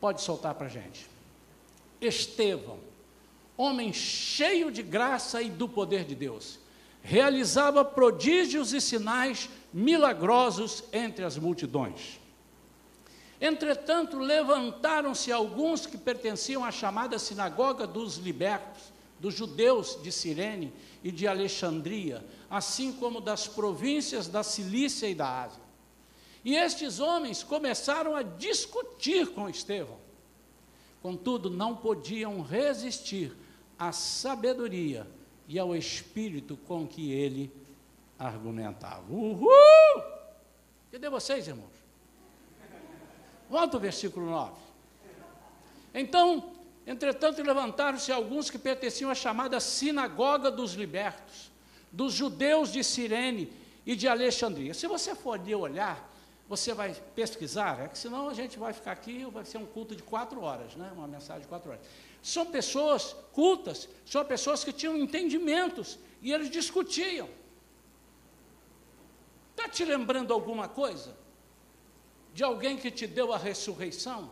pode 0.00 0.22
soltar 0.22 0.54
para 0.54 0.66
a 0.66 0.70
gente. 0.70 1.15
Estevão, 2.00 2.78
homem 3.56 3.92
cheio 3.92 4.70
de 4.70 4.82
graça 4.82 5.40
e 5.42 5.50
do 5.50 5.68
poder 5.68 6.04
de 6.04 6.14
Deus, 6.14 6.58
realizava 7.02 7.84
prodígios 7.84 8.72
e 8.72 8.80
sinais 8.80 9.48
milagrosos 9.72 10.84
entre 10.92 11.24
as 11.24 11.36
multidões. 11.36 12.20
Entretanto, 13.40 14.18
levantaram-se 14.18 15.30
alguns 15.30 15.86
que 15.86 15.98
pertenciam 15.98 16.64
à 16.64 16.70
chamada 16.70 17.18
sinagoga 17.18 17.86
dos 17.86 18.16
libertos, 18.16 18.92
dos 19.20 19.34
judeus 19.34 19.98
de 20.02 20.10
Cirene 20.10 20.72
e 21.02 21.10
de 21.10 21.26
Alexandria, 21.26 22.24
assim 22.50 22.92
como 22.92 23.20
das 23.20 23.46
províncias 23.46 24.26
da 24.26 24.42
Cilícia 24.42 25.08
e 25.08 25.14
da 25.14 25.44
Ásia. 25.44 25.62
E 26.44 26.54
estes 26.54 27.00
homens 27.00 27.42
começaram 27.42 28.14
a 28.14 28.22
discutir 28.22 29.28
com 29.28 29.48
Estevão. 29.48 30.05
Contudo, 31.02 31.50
não 31.50 31.76
podiam 31.76 32.40
resistir 32.42 33.32
à 33.78 33.92
sabedoria 33.92 35.06
e 35.48 35.58
ao 35.58 35.76
espírito 35.76 36.56
com 36.56 36.86
que 36.86 37.12
ele 37.12 37.52
argumentava. 38.18 39.04
Uhul! 39.12 40.02
Cadê 40.90 41.08
vocês, 41.08 41.46
irmãos? 41.46 41.70
Volta 43.48 43.76
o 43.76 43.80
versículo 43.80 44.26
9. 44.26 44.52
Então, 45.94 46.52
entretanto, 46.86 47.42
levantaram-se 47.42 48.10
alguns 48.10 48.50
que 48.50 48.58
pertenciam 48.58 49.10
à 49.10 49.14
chamada 49.14 49.60
sinagoga 49.60 50.50
dos 50.50 50.72
libertos, 50.72 51.50
dos 51.92 52.12
judeus 52.12 52.72
de 52.72 52.82
Cirene 52.82 53.52
e 53.84 53.94
de 53.94 54.08
Alexandria. 54.08 54.74
Se 54.74 54.86
você 54.86 55.14
for 55.14 55.38
ali 55.38 55.54
olhar, 55.54 56.12
você 56.48 56.72
vai 56.72 56.94
pesquisar, 57.14 57.80
é 57.80 57.88
que 57.88 57.98
senão 57.98 58.28
a 58.28 58.34
gente 58.34 58.58
vai 58.58 58.72
ficar 58.72 58.92
aqui, 58.92 59.24
vai 59.24 59.44
ser 59.44 59.58
um 59.58 59.66
culto 59.66 59.96
de 59.96 60.02
quatro 60.02 60.40
horas, 60.42 60.76
né? 60.76 60.92
uma 60.94 61.08
mensagem 61.08 61.42
de 61.42 61.48
quatro 61.48 61.70
horas. 61.70 61.84
São 62.22 62.46
pessoas 62.46 63.16
cultas, 63.32 63.88
são 64.04 64.24
pessoas 64.24 64.62
que 64.62 64.72
tinham 64.72 64.96
entendimentos 64.96 65.98
e 66.22 66.32
eles 66.32 66.48
discutiam. 66.48 67.28
Está 69.50 69.68
te 69.68 69.84
lembrando 69.84 70.32
alguma 70.32 70.68
coisa? 70.68 71.16
De 72.32 72.44
alguém 72.44 72.76
que 72.76 72.90
te 72.90 73.06
deu 73.06 73.32
a 73.32 73.38
ressurreição? 73.38 74.30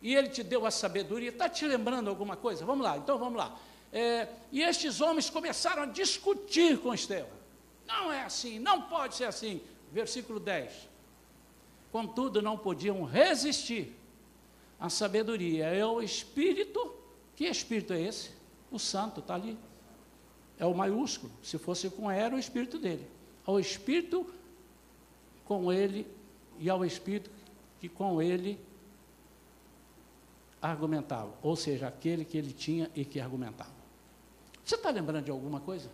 E 0.00 0.14
ele 0.14 0.28
te 0.28 0.42
deu 0.42 0.66
a 0.66 0.70
sabedoria? 0.70 1.30
Está 1.30 1.48
te 1.48 1.66
lembrando 1.66 2.10
alguma 2.10 2.36
coisa? 2.36 2.64
Vamos 2.64 2.84
lá, 2.84 2.96
então 2.96 3.18
vamos 3.18 3.38
lá. 3.38 3.58
É, 3.92 4.28
e 4.52 4.62
estes 4.62 5.00
homens 5.00 5.28
começaram 5.28 5.82
a 5.82 5.86
discutir 5.86 6.78
com 6.78 6.94
Estevão. 6.94 7.42
Não 7.86 8.12
é 8.12 8.22
assim, 8.22 8.58
não 8.58 8.82
pode 8.82 9.16
ser 9.16 9.24
assim. 9.24 9.60
Versículo 9.90 10.40
10. 10.40 10.91
Contudo, 11.92 12.40
não 12.40 12.56
podiam 12.56 13.04
resistir 13.04 13.94
à 14.80 14.88
sabedoria. 14.88 15.66
É 15.66 15.84
o 15.84 16.00
Espírito. 16.00 16.94
Que 17.36 17.44
Espírito 17.44 17.92
é 17.92 18.00
esse? 18.00 18.30
O 18.70 18.78
Santo 18.78 19.20
está 19.20 19.34
ali. 19.34 19.58
É 20.58 20.64
o 20.64 20.74
maiúsculo. 20.74 21.30
Se 21.42 21.58
fosse 21.58 21.90
com 21.90 22.10
era 22.10 22.34
o 22.34 22.38
Espírito 22.38 22.78
dele. 22.78 23.06
Ao 23.44 23.60
Espírito 23.60 24.26
com 25.44 25.70
ele 25.70 26.06
e 26.58 26.70
ao 26.70 26.82
Espírito 26.82 27.30
que 27.78 27.90
com 27.90 28.22
ele 28.22 28.58
argumentava. 30.62 31.34
Ou 31.42 31.56
seja, 31.56 31.88
aquele 31.88 32.24
que 32.24 32.38
ele 32.38 32.52
tinha 32.52 32.90
e 32.94 33.04
que 33.04 33.20
argumentava. 33.20 33.82
Você 34.64 34.76
está 34.76 34.88
lembrando 34.88 35.24
de 35.24 35.30
alguma 35.30 35.60
coisa? 35.60 35.90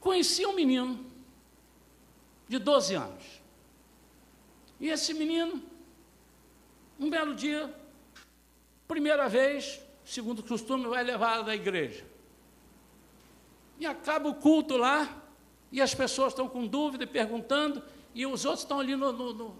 Conheci 0.00 0.46
um 0.46 0.54
menino 0.54 1.04
de 2.48 2.58
12 2.58 2.94
anos. 2.94 3.41
E 4.82 4.90
esse 4.90 5.14
menino, 5.14 5.62
um 6.98 7.08
belo 7.08 7.36
dia, 7.36 7.72
primeira 8.88 9.28
vez, 9.28 9.80
segundo 10.04 10.40
o 10.40 10.42
costume, 10.42 10.86
vai 10.86 11.04
levado 11.04 11.48
à 11.48 11.54
igreja. 11.54 12.04
E 13.78 13.86
acaba 13.86 14.28
o 14.28 14.34
culto 14.34 14.76
lá, 14.76 15.22
e 15.70 15.80
as 15.80 15.94
pessoas 15.94 16.32
estão 16.32 16.48
com 16.48 16.66
dúvida, 16.66 17.06
perguntando, 17.06 17.80
e 18.12 18.26
os 18.26 18.44
outros 18.44 18.64
estão 18.64 18.80
ali 18.80 18.96
no, 18.96 19.12
no, 19.12 19.32
no, 19.32 19.56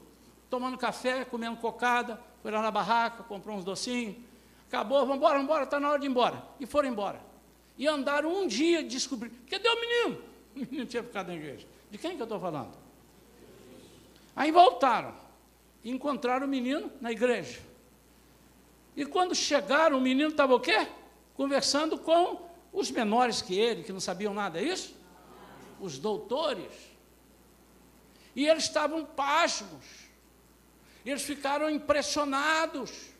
tomando 0.51 0.77
café, 0.77 1.25
comendo 1.25 1.57
cocada, 1.59 2.21
foi 2.43 2.51
lá 2.51 2.61
na 2.61 2.73
barraca, 2.73 3.23
comprou 3.23 3.57
uns 3.57 3.65
docinhos, 3.65 4.17
acabou, 4.67 4.99
vamos 5.03 5.19
embora, 5.19 5.35
vamos 5.35 5.45
embora, 5.45 5.63
está 5.63 5.79
na 5.79 5.89
hora 5.89 6.01
de 6.01 6.07
ir 6.07 6.11
embora. 6.11 6.43
E 6.59 6.67
foram 6.67 6.89
embora. 6.89 7.21
E 7.79 7.87
andaram 7.87 8.43
um 8.43 8.49
dia 8.49 8.83
descobriram, 8.83 9.37
cadê 9.49 9.69
o 9.69 9.81
menino? 9.81 10.33
O 10.55 10.59
menino 10.59 10.85
tinha 10.85 11.03
ficado 11.03 11.29
na 11.29 11.35
igreja. 11.35 11.67
De 11.91 11.97
quem 11.97 12.15
que 12.15 12.21
eu 12.21 12.25
estou 12.25 12.39
falando? 12.39 12.82
Aí 14.35 14.51
voltaram, 14.51 15.15
encontraram 15.85 16.47
o 16.47 16.49
menino 16.49 16.91
na 17.01 17.13
igreja. 17.13 17.61
E 18.97 19.05
quando 19.05 19.35
chegaram, 19.35 19.99
o 19.99 20.01
menino 20.01 20.31
estava 20.31 20.55
o 20.55 20.61
quê? 20.61 20.87
Conversando 21.35 21.99
com 21.99 22.49
os 22.73 22.91
menores 22.91 23.43
que 23.43 23.59
ele, 23.59 23.83
que 23.83 23.93
não 23.93 24.01
sabiam 24.01 24.35
nada, 24.35 24.61
é 24.61 24.65
isso? 24.65 24.97
Os 25.81 25.99
doutores. 25.99 26.73
E 28.35 28.47
eles 28.47 28.65
estavam 28.65 29.05
pasmos. 29.05 29.85
Eles 31.05 31.23
ficaram 31.23 31.69
impressionados. 31.69 33.12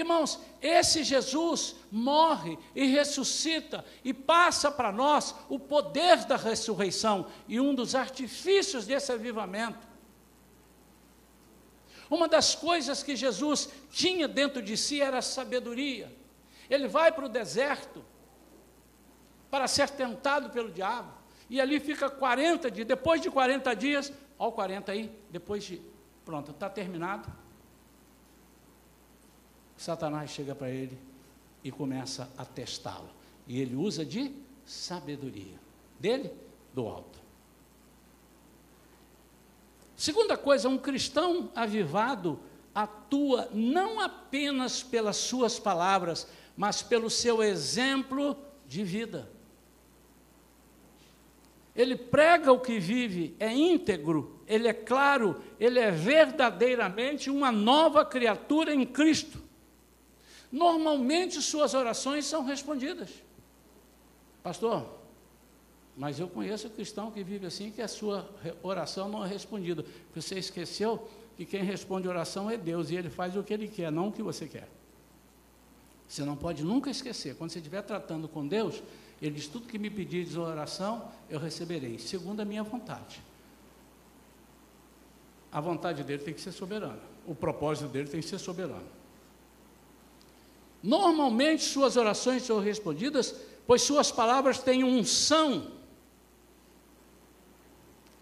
Irmãos, 0.00 0.40
esse 0.62 1.04
Jesus 1.04 1.76
morre 1.92 2.58
e 2.74 2.86
ressuscita 2.86 3.84
e 4.02 4.14
passa 4.14 4.70
para 4.70 4.90
nós 4.90 5.34
o 5.48 5.58
poder 5.58 6.24
da 6.24 6.36
ressurreição 6.36 7.26
e 7.46 7.60
um 7.60 7.74
dos 7.74 7.94
artifícios 7.94 8.86
desse 8.86 9.12
avivamento. 9.12 9.86
Uma 12.08 12.26
das 12.26 12.54
coisas 12.54 13.02
que 13.02 13.14
Jesus 13.14 13.68
tinha 13.90 14.26
dentro 14.26 14.62
de 14.62 14.74
si 14.74 15.02
era 15.02 15.18
a 15.18 15.22
sabedoria. 15.22 16.10
Ele 16.70 16.88
vai 16.88 17.12
para 17.12 17.26
o 17.26 17.28
deserto 17.28 18.02
para 19.50 19.68
ser 19.68 19.90
tentado 19.90 20.48
pelo 20.48 20.70
diabo. 20.72 21.12
E 21.50 21.60
ali 21.60 21.78
fica 21.78 22.08
40 22.08 22.70
dias. 22.70 22.86
Depois 22.86 23.20
de 23.20 23.30
40 23.30 23.76
dias, 23.76 24.10
olha 24.38 24.48
o 24.48 24.52
40 24.52 24.92
aí, 24.92 25.12
depois 25.28 25.62
de. 25.62 25.82
Pronto, 26.24 26.52
está 26.52 26.70
terminado. 26.70 27.30
Satanás 29.80 30.28
chega 30.28 30.54
para 30.54 30.68
ele 30.68 30.98
e 31.64 31.72
começa 31.72 32.30
a 32.36 32.44
testá-lo. 32.44 33.08
E 33.48 33.58
ele 33.58 33.74
usa 33.74 34.04
de 34.04 34.30
sabedoria. 34.62 35.58
Dele, 35.98 36.30
do 36.74 36.86
alto. 36.86 37.18
Segunda 39.96 40.36
coisa, 40.36 40.68
um 40.68 40.76
cristão 40.76 41.50
avivado 41.54 42.38
atua 42.74 43.48
não 43.54 44.00
apenas 44.00 44.82
pelas 44.82 45.16
suas 45.16 45.58
palavras, 45.58 46.28
mas 46.54 46.82
pelo 46.82 47.08
seu 47.08 47.42
exemplo 47.42 48.36
de 48.68 48.84
vida. 48.84 49.30
Ele 51.74 51.96
prega 51.96 52.52
o 52.52 52.60
que 52.60 52.78
vive, 52.78 53.34
é 53.40 53.50
íntegro, 53.50 54.42
ele 54.46 54.68
é 54.68 54.74
claro, 54.74 55.42
ele 55.58 55.78
é 55.78 55.90
verdadeiramente 55.90 57.30
uma 57.30 57.50
nova 57.50 58.04
criatura 58.04 58.74
em 58.74 58.84
Cristo. 58.84 59.48
Normalmente 60.50 61.40
suas 61.40 61.74
orações 61.74 62.26
são 62.26 62.44
respondidas. 62.44 63.10
Pastor, 64.42 64.86
mas 65.96 66.18
eu 66.18 66.28
conheço 66.28 66.66
um 66.66 66.70
cristão 66.70 67.10
que 67.10 67.22
vive 67.22 67.46
assim 67.46 67.70
que 67.70 67.82
a 67.82 67.88
sua 67.88 68.28
oração 68.62 69.08
não 69.08 69.24
é 69.24 69.28
respondida. 69.28 69.84
Você 70.14 70.38
esqueceu 70.38 71.08
que 71.36 71.44
quem 71.44 71.62
responde 71.62 72.08
oração 72.08 72.50
é 72.50 72.56
Deus 72.56 72.90
e 72.90 72.96
ele 72.96 73.10
faz 73.10 73.36
o 73.36 73.42
que 73.42 73.52
ele 73.52 73.68
quer, 73.68 73.92
não 73.92 74.08
o 74.08 74.12
que 74.12 74.22
você 74.22 74.46
quer. 74.46 74.68
Você 76.10 76.24
não 76.24 76.34
pode 76.34 76.64
nunca 76.64 76.90
esquecer. 76.90 77.36
Quando 77.36 77.50
você 77.52 77.60
estiver 77.60 77.82
tratando 77.82 78.28
com 78.28 78.44
Deus, 78.44 78.82
Ele 79.22 79.36
diz: 79.36 79.46
tudo 79.46 79.68
que 79.68 79.78
me 79.78 79.88
pedires 79.88 80.36
oração, 80.36 81.08
eu 81.28 81.38
receberei, 81.38 82.00
segundo 82.00 82.40
a 82.40 82.44
minha 82.44 82.64
vontade. 82.64 83.22
A 85.52 85.60
vontade 85.60 86.02
dele 86.02 86.20
tem 86.24 86.34
que 86.34 86.40
ser 86.40 86.50
soberana. 86.50 86.98
O 87.24 87.32
propósito 87.32 87.88
dele 87.88 88.08
tem 88.08 88.20
que 88.20 88.26
ser 88.26 88.38
soberano. 88.38 88.86
Normalmente 90.82 91.62
suas 91.62 91.96
orações 91.96 92.42
são 92.42 92.58
respondidas, 92.60 93.34
pois 93.66 93.82
suas 93.82 94.10
palavras 94.10 94.58
têm 94.58 94.82
unção. 94.82 95.70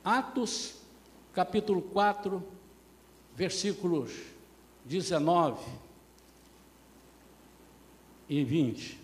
Atos, 0.05 0.75
capítulo 1.33 1.83
4, 1.83 2.43
versículos 3.35 4.13
19 4.85 5.65
e 8.29 8.43
20. 8.43 8.99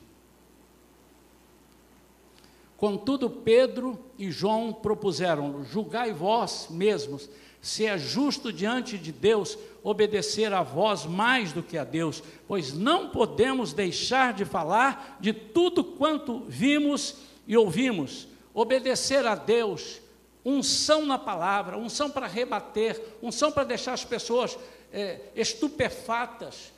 Contudo, 2.76 3.30
Pedro 3.30 3.98
e 4.18 4.30
João 4.30 4.72
propuseram: 4.72 5.64
julgai 5.64 6.12
vós 6.12 6.66
mesmos 6.68 7.30
se 7.64 7.86
é 7.86 7.96
justo 7.96 8.52
diante 8.52 8.98
de 8.98 9.10
Deus 9.10 9.56
obedecer 9.82 10.52
a 10.52 10.62
vós 10.62 11.06
mais 11.06 11.50
do 11.50 11.62
que 11.62 11.78
a 11.78 11.82
Deus, 11.82 12.22
pois 12.46 12.74
não 12.74 13.08
podemos 13.08 13.72
deixar 13.72 14.34
de 14.34 14.44
falar 14.44 15.16
de 15.18 15.32
tudo 15.32 15.82
quanto 15.82 16.44
vimos 16.46 17.16
e 17.46 17.56
ouvimos. 17.56 18.28
Obedecer 18.52 19.26
a 19.26 19.34
Deus, 19.34 20.02
unção 20.44 21.06
na 21.06 21.18
palavra, 21.18 21.78
unção 21.78 22.10
para 22.10 22.26
rebater, 22.26 23.02
unção 23.22 23.50
para 23.50 23.64
deixar 23.64 23.94
as 23.94 24.04
pessoas 24.04 24.58
é, 24.92 25.20
estupefatas. 25.34 26.70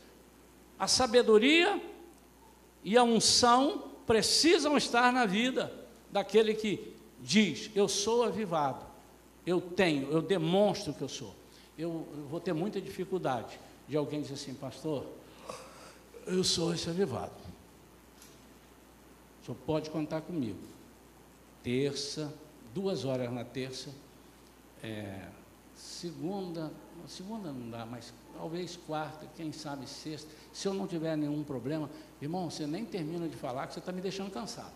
A 0.78 0.86
sabedoria 0.86 1.82
e 2.84 2.96
a 2.96 3.02
unção 3.02 3.90
precisam 4.06 4.76
estar 4.76 5.12
na 5.12 5.26
vida 5.26 5.72
daquele 6.12 6.54
que 6.54 6.94
diz: 7.20 7.72
Eu 7.74 7.88
sou 7.88 8.22
avivado, 8.22 8.86
eu 9.46 9.60
tenho, 9.60 10.10
eu 10.10 10.20
demonstro 10.20 10.92
que 10.92 11.02
eu 11.02 11.08
sou. 11.08 11.34
Eu, 11.78 12.06
eu 12.16 12.26
vou 12.28 12.40
ter 12.40 12.52
muita 12.52 12.80
dificuldade 12.80 13.58
de 13.88 13.96
alguém 13.96 14.20
dizer 14.20 14.34
assim, 14.34 14.54
pastor, 14.54 15.06
eu 16.26 16.42
sou 16.42 16.74
esse 16.74 16.90
avivado. 16.90 17.46
Senhor 19.46 19.56
pode 19.64 19.90
contar 19.90 20.22
comigo. 20.22 20.58
Terça, 21.62 22.34
duas 22.74 23.04
horas 23.04 23.32
na 23.32 23.44
terça, 23.44 23.90
é, 24.82 25.28
segunda, 25.74 26.72
segunda 27.06 27.52
não 27.52 27.70
dá, 27.70 27.86
mas 27.86 28.12
talvez 28.36 28.76
quarta, 28.76 29.26
quem 29.36 29.52
sabe 29.52 29.86
sexta. 29.88 30.28
Se 30.52 30.66
eu 30.66 30.74
não 30.74 30.86
tiver 30.86 31.16
nenhum 31.16 31.44
problema, 31.44 31.88
irmão, 32.20 32.50
você 32.50 32.66
nem 32.66 32.84
termina 32.84 33.28
de 33.28 33.36
falar 33.36 33.68
que 33.68 33.74
você 33.74 33.78
está 33.78 33.92
me 33.92 34.00
deixando 34.00 34.32
cansado. 34.32 34.74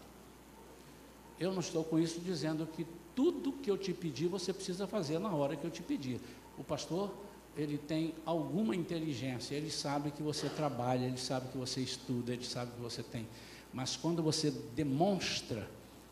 Eu 1.38 1.52
não 1.52 1.60
estou 1.60 1.82
com 1.82 1.98
isso 1.98 2.20
dizendo 2.20 2.66
que 2.66 2.86
tudo 3.20 3.52
que 3.52 3.70
eu 3.70 3.76
te 3.76 3.92
pedir 3.92 4.28
você 4.28 4.50
precisa 4.50 4.86
fazer 4.86 5.18
na 5.18 5.30
hora 5.34 5.54
que 5.54 5.62
eu 5.62 5.70
te 5.70 5.82
pedir. 5.82 6.18
O 6.56 6.64
pastor, 6.64 7.12
ele 7.54 7.76
tem 7.76 8.14
alguma 8.24 8.74
inteligência, 8.74 9.54
ele 9.54 9.70
sabe 9.70 10.10
que 10.10 10.22
você 10.22 10.48
trabalha, 10.48 11.04
ele 11.04 11.18
sabe 11.18 11.48
que 11.48 11.58
você 11.58 11.82
estuda, 11.82 12.32
ele 12.32 12.46
sabe 12.46 12.70
que 12.70 12.80
você 12.80 13.02
tem. 13.02 13.28
Mas 13.74 13.94
quando 13.94 14.22
você 14.22 14.50
demonstra 14.74 15.68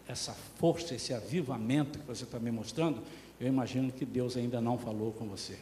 essa 0.06 0.34
força, 0.34 0.94
esse 0.94 1.14
avivamento 1.14 1.98
que 1.98 2.06
você 2.06 2.24
está 2.24 2.38
me 2.38 2.50
mostrando, 2.50 3.02
eu 3.40 3.48
imagino 3.48 3.90
que 3.90 4.04
Deus 4.04 4.36
ainda 4.36 4.60
não 4.60 4.76
falou 4.76 5.10
com 5.10 5.26
você. 5.26 5.58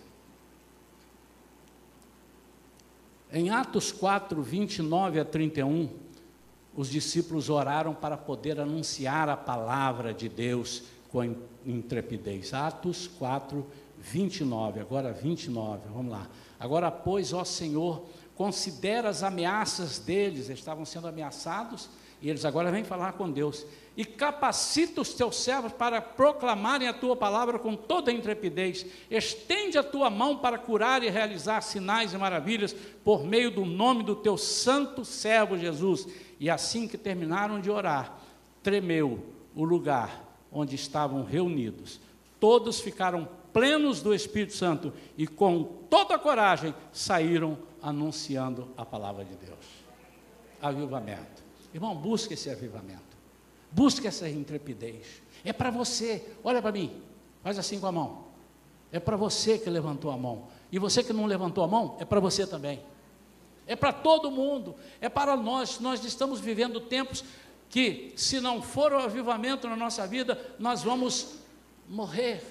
Em 3.32 3.50
Atos 3.50 3.92
4, 3.92 4.42
29 4.42 5.20
a 5.20 5.24
31, 5.24 5.90
os 6.74 6.90
discípulos 6.90 7.48
oraram 7.48 7.94
para 7.94 8.16
poder 8.16 8.58
anunciar 8.58 9.28
a 9.28 9.36
palavra 9.36 10.12
de 10.12 10.28
Deus 10.28 10.95
com 11.10 11.36
intrepidez. 11.64 12.52
Atos 12.52 13.06
4, 13.18 13.66
29. 13.98 14.80
Agora 14.80 15.12
29, 15.12 15.88
vamos 15.92 16.12
lá. 16.12 16.28
Agora, 16.58 16.90
pois, 16.90 17.32
ó 17.32 17.44
Senhor, 17.44 18.06
considera 18.34 19.08
as 19.08 19.22
ameaças 19.22 19.98
deles, 19.98 20.48
eles 20.48 20.58
estavam 20.58 20.84
sendo 20.84 21.08
ameaçados, 21.08 21.88
e 22.20 22.30
eles 22.30 22.44
agora 22.44 22.70
vêm 22.70 22.84
falar 22.84 23.12
com 23.12 23.30
Deus. 23.30 23.66
E 23.96 24.04
capacita 24.04 25.00
os 25.00 25.14
teus 25.14 25.36
servos 25.36 25.72
para 25.72 26.00
proclamarem 26.00 26.88
a 26.88 26.92
tua 26.92 27.16
palavra 27.16 27.58
com 27.58 27.74
toda 27.74 28.10
a 28.10 28.14
intrepidez. 28.14 28.84
Estende 29.10 29.78
a 29.78 29.82
tua 29.82 30.10
mão 30.10 30.36
para 30.36 30.58
curar 30.58 31.02
e 31.02 31.08
realizar 31.08 31.62
sinais 31.62 32.12
e 32.12 32.18
maravilhas 32.18 32.74
por 33.04 33.24
meio 33.24 33.50
do 33.50 33.64
nome 33.64 34.02
do 34.02 34.16
teu 34.16 34.36
santo 34.36 35.04
servo 35.04 35.58
Jesus. 35.58 36.06
E 36.38 36.50
assim 36.50 36.86
que 36.86 36.98
terminaram 36.98 37.60
de 37.60 37.70
orar, 37.70 38.18
tremeu 38.62 39.32
o 39.54 39.64
lugar 39.64 40.25
onde 40.56 40.74
estavam 40.74 41.22
reunidos. 41.22 42.00
Todos 42.40 42.80
ficaram 42.80 43.28
plenos 43.52 44.00
do 44.00 44.14
Espírito 44.14 44.54
Santo 44.54 44.90
e 45.16 45.26
com 45.26 45.64
toda 45.90 46.14
a 46.14 46.18
coragem 46.18 46.74
saíram 46.92 47.58
anunciando 47.82 48.68
a 48.76 48.84
palavra 48.84 49.22
de 49.22 49.34
Deus. 49.36 49.66
Avivamento. 50.60 51.44
Irmão, 51.74 51.94
busque 51.94 52.32
esse 52.32 52.48
avivamento. 52.48 53.02
Busque 53.70 54.06
essa 54.06 54.28
intrepidez. 54.28 55.22
É 55.44 55.52
para 55.52 55.70
você. 55.70 56.26
Olha 56.42 56.62
para 56.62 56.72
mim. 56.72 57.02
Faz 57.42 57.58
assim 57.58 57.78
com 57.78 57.86
a 57.86 57.92
mão. 57.92 58.24
É 58.90 58.98
para 58.98 59.16
você 59.16 59.58
que 59.58 59.68
levantou 59.68 60.10
a 60.10 60.16
mão. 60.16 60.44
E 60.72 60.78
você 60.78 61.02
que 61.02 61.12
não 61.12 61.26
levantou 61.26 61.62
a 61.62 61.68
mão, 61.68 61.96
é 62.00 62.04
para 62.04 62.18
você 62.18 62.46
também. 62.46 62.80
É 63.66 63.76
para 63.76 63.92
todo 63.92 64.30
mundo. 64.30 64.74
É 65.00 65.08
para 65.08 65.36
nós. 65.36 65.80
Nós 65.80 66.02
estamos 66.04 66.40
vivendo 66.40 66.80
tempos 66.80 67.22
que, 67.68 68.12
se 68.16 68.40
não 68.40 68.62
for 68.62 68.92
o 68.92 68.98
avivamento 68.98 69.68
na 69.68 69.76
nossa 69.76 70.06
vida, 70.06 70.54
nós 70.58 70.82
vamos 70.82 71.34
morrer. 71.88 72.42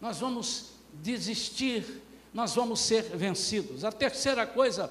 Nós 0.00 0.18
vamos 0.18 0.72
desistir. 0.92 2.02
Nós 2.34 2.54
vamos 2.54 2.80
ser 2.80 3.02
vencidos. 3.16 3.84
A 3.84 3.92
terceira 3.92 4.46
coisa 4.46 4.90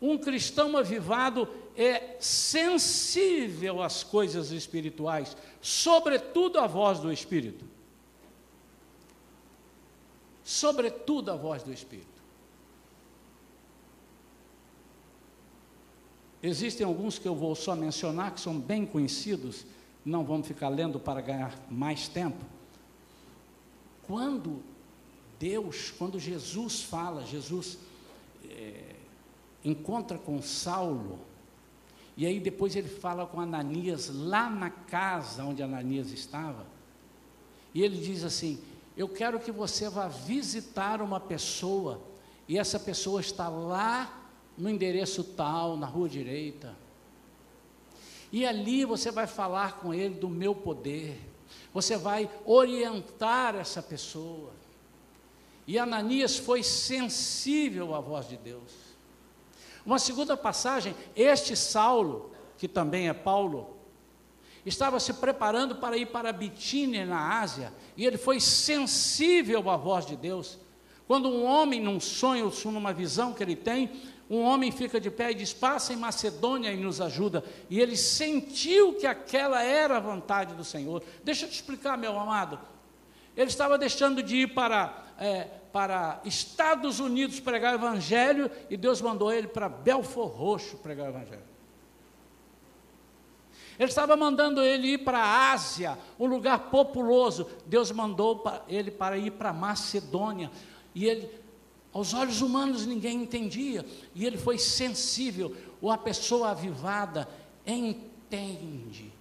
um 0.00 0.16
cristão 0.16 0.76
avivado 0.76 1.48
é 1.76 2.16
sensível 2.20 3.82
às 3.82 4.04
coisas 4.04 4.50
espirituais, 4.50 5.36
sobretudo 5.60 6.58
à 6.58 6.66
voz 6.66 7.00
do 7.00 7.12
Espírito. 7.12 7.64
Sobretudo 10.44 11.30
à 11.30 11.36
voz 11.36 11.62
do 11.62 11.72
Espírito. 11.72 12.17
Existem 16.42 16.86
alguns 16.86 17.18
que 17.18 17.26
eu 17.26 17.34
vou 17.34 17.54
só 17.54 17.74
mencionar, 17.74 18.32
que 18.32 18.40
são 18.40 18.58
bem 18.58 18.86
conhecidos, 18.86 19.64
não 20.04 20.24
vamos 20.24 20.46
ficar 20.46 20.68
lendo 20.68 21.00
para 21.00 21.20
ganhar 21.20 21.58
mais 21.70 22.08
tempo. 22.08 22.44
Quando 24.06 24.62
Deus, 25.38 25.92
quando 25.96 26.18
Jesus 26.18 26.82
fala, 26.82 27.24
Jesus. 27.24 27.78
É, 28.50 28.88
encontra 29.64 30.18
com 30.18 30.40
Saulo, 30.40 31.18
e 32.16 32.26
aí 32.26 32.40
depois 32.40 32.74
ele 32.74 32.88
fala 32.88 33.26
com 33.26 33.40
Ananias 33.40 34.10
lá 34.12 34.48
na 34.50 34.70
casa 34.70 35.44
onde 35.44 35.62
Ananias 35.62 36.10
estava, 36.10 36.66
e 37.74 37.82
ele 37.82 38.00
diz 38.00 38.24
assim: 38.24 38.58
Eu 38.96 39.08
quero 39.08 39.38
que 39.38 39.52
você 39.52 39.88
vá 39.88 40.08
visitar 40.08 41.00
uma 41.02 41.20
pessoa, 41.20 42.00
e 42.48 42.58
essa 42.58 42.78
pessoa 42.78 43.20
está 43.20 43.48
lá 43.48 44.17
no 44.58 44.68
endereço 44.68 45.22
tal, 45.22 45.76
na 45.76 45.86
rua 45.86 46.08
direita. 46.08 46.76
E 48.32 48.44
ali 48.44 48.84
você 48.84 49.10
vai 49.10 49.26
falar 49.26 49.78
com 49.78 49.94
ele 49.94 50.16
do 50.16 50.28
meu 50.28 50.54
poder, 50.54 51.18
você 51.72 51.96
vai 51.96 52.28
orientar 52.44 53.54
essa 53.54 53.80
pessoa. 53.80 54.50
E 55.66 55.78
Ananias 55.78 56.36
foi 56.36 56.62
sensível 56.62 57.94
à 57.94 58.00
voz 58.00 58.28
de 58.28 58.36
Deus. 58.36 58.72
Uma 59.86 59.98
segunda 59.98 60.36
passagem, 60.36 60.94
este 61.14 61.56
Saulo, 61.56 62.32
que 62.58 62.66
também 62.66 63.08
é 63.08 63.14
Paulo, 63.14 63.76
estava 64.66 64.98
se 64.98 65.14
preparando 65.14 65.76
para 65.76 65.96
ir 65.96 66.06
para 66.06 66.32
Bitínia, 66.32 67.06
na 67.06 67.40
Ásia, 67.40 67.72
e 67.96 68.04
ele 68.04 68.18
foi 68.18 68.40
sensível 68.40 69.70
à 69.70 69.76
voz 69.76 70.04
de 70.04 70.16
Deus. 70.16 70.58
Quando 71.06 71.28
um 71.28 71.44
homem, 71.44 71.80
num 71.80 72.00
sonho, 72.00 72.52
numa 72.66 72.92
visão 72.92 73.32
que 73.32 73.42
ele 73.42 73.56
tem, 73.56 73.90
um 74.30 74.42
homem 74.42 74.70
fica 74.70 75.00
de 75.00 75.10
pé 75.10 75.30
e 75.30 75.34
diz: 75.34 75.52
Passa 75.52 75.92
em 75.92 75.96
Macedônia 75.96 76.72
e 76.72 76.76
nos 76.76 77.00
ajuda. 77.00 77.42
E 77.70 77.80
ele 77.80 77.96
sentiu 77.96 78.94
que 78.94 79.06
aquela 79.06 79.62
era 79.62 79.96
a 79.96 80.00
vontade 80.00 80.54
do 80.54 80.64
Senhor. 80.64 81.02
Deixa 81.24 81.46
eu 81.46 81.48
te 81.48 81.54
explicar, 81.54 81.96
meu 81.96 82.18
amado. 82.18 82.58
Ele 83.36 83.48
estava 83.48 83.78
deixando 83.78 84.22
de 84.22 84.36
ir 84.36 84.54
para 84.54 85.04
é, 85.18 85.48
para 85.72 86.20
Estados 86.24 87.00
Unidos 87.00 87.40
pregar 87.40 87.72
o 87.72 87.76
Evangelho 87.76 88.50
e 88.70 88.76
Deus 88.76 89.00
mandou 89.00 89.32
ele 89.32 89.48
para 89.48 89.68
Belfor 89.68 90.28
Roxo 90.28 90.76
pregar 90.78 91.06
o 91.06 91.10
Evangelho. 91.10 91.42
Ele 93.78 93.88
estava 93.88 94.16
mandando 94.16 94.60
ele 94.60 94.94
ir 94.94 94.98
para 94.98 95.18
a 95.18 95.52
Ásia, 95.52 95.96
um 96.18 96.26
lugar 96.26 96.70
populoso. 96.70 97.48
Deus 97.64 97.92
mandou 97.92 98.42
ele 98.66 98.90
para 98.90 99.16
ir 99.16 99.30
para 99.32 99.52
Macedônia. 99.52 100.50
E 100.92 101.06
ele, 101.06 101.30
aos 101.92 102.14
olhos 102.14 102.40
humanos, 102.40 102.86
ninguém 102.86 103.22
entendia. 103.22 103.84
E 104.14 104.26
ele 104.26 104.36
foi 104.36 104.58
sensível. 104.58 105.56
Uma 105.80 105.96
pessoa 105.96 106.50
avivada 106.50 107.28
entende 107.66 109.12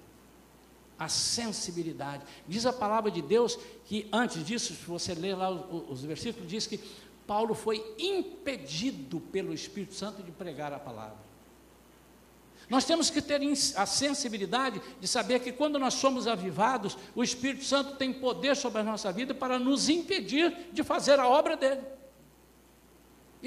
a 0.97 1.07
sensibilidade. 1.07 2.24
Diz 2.47 2.65
a 2.65 2.74
palavra 2.74 3.11
de 3.11 3.22
Deus 3.22 3.57
que 3.86 4.07
antes 4.11 4.43
disso, 4.45 4.74
se 4.74 4.86
você 4.86 5.13
ler 5.13 5.36
lá 5.36 5.49
os, 5.49 5.91
os 5.91 6.03
versículos, 6.03 6.49
diz 6.49 6.65
que 6.65 6.80
Paulo 7.26 7.53
foi 7.53 7.84
impedido 7.99 9.20
pelo 9.20 9.53
Espírito 9.53 9.93
Santo 9.93 10.24
de 10.24 10.32
pregar 10.32 10.74
a 10.74 10.80
palavra. 10.80 11.28
Nós 12.70 12.84
temos 12.84 13.09
que 13.09 13.22
ter 13.22 13.41
a 13.76 13.86
sensibilidade 13.86 14.82
de 14.99 15.07
saber 15.07 15.39
que 15.39 15.53
quando 15.53 15.80
nós 15.80 15.93
somos 15.93 16.28
avivados, 16.28 16.97
o 17.15 17.24
Espírito 17.24 17.63
Santo 17.63 17.95
tem 17.95 18.11
poder 18.11 18.57
sobre 18.57 18.82
a 18.82 18.84
nossa 18.84 19.11
vida 19.11 19.34
para 19.34 19.57
nos 19.57 19.88
impedir 19.88 20.70
de 20.74 20.84
fazer 20.84 21.18
a 21.20 21.28
obra 21.28 21.55
dele. 21.55 21.82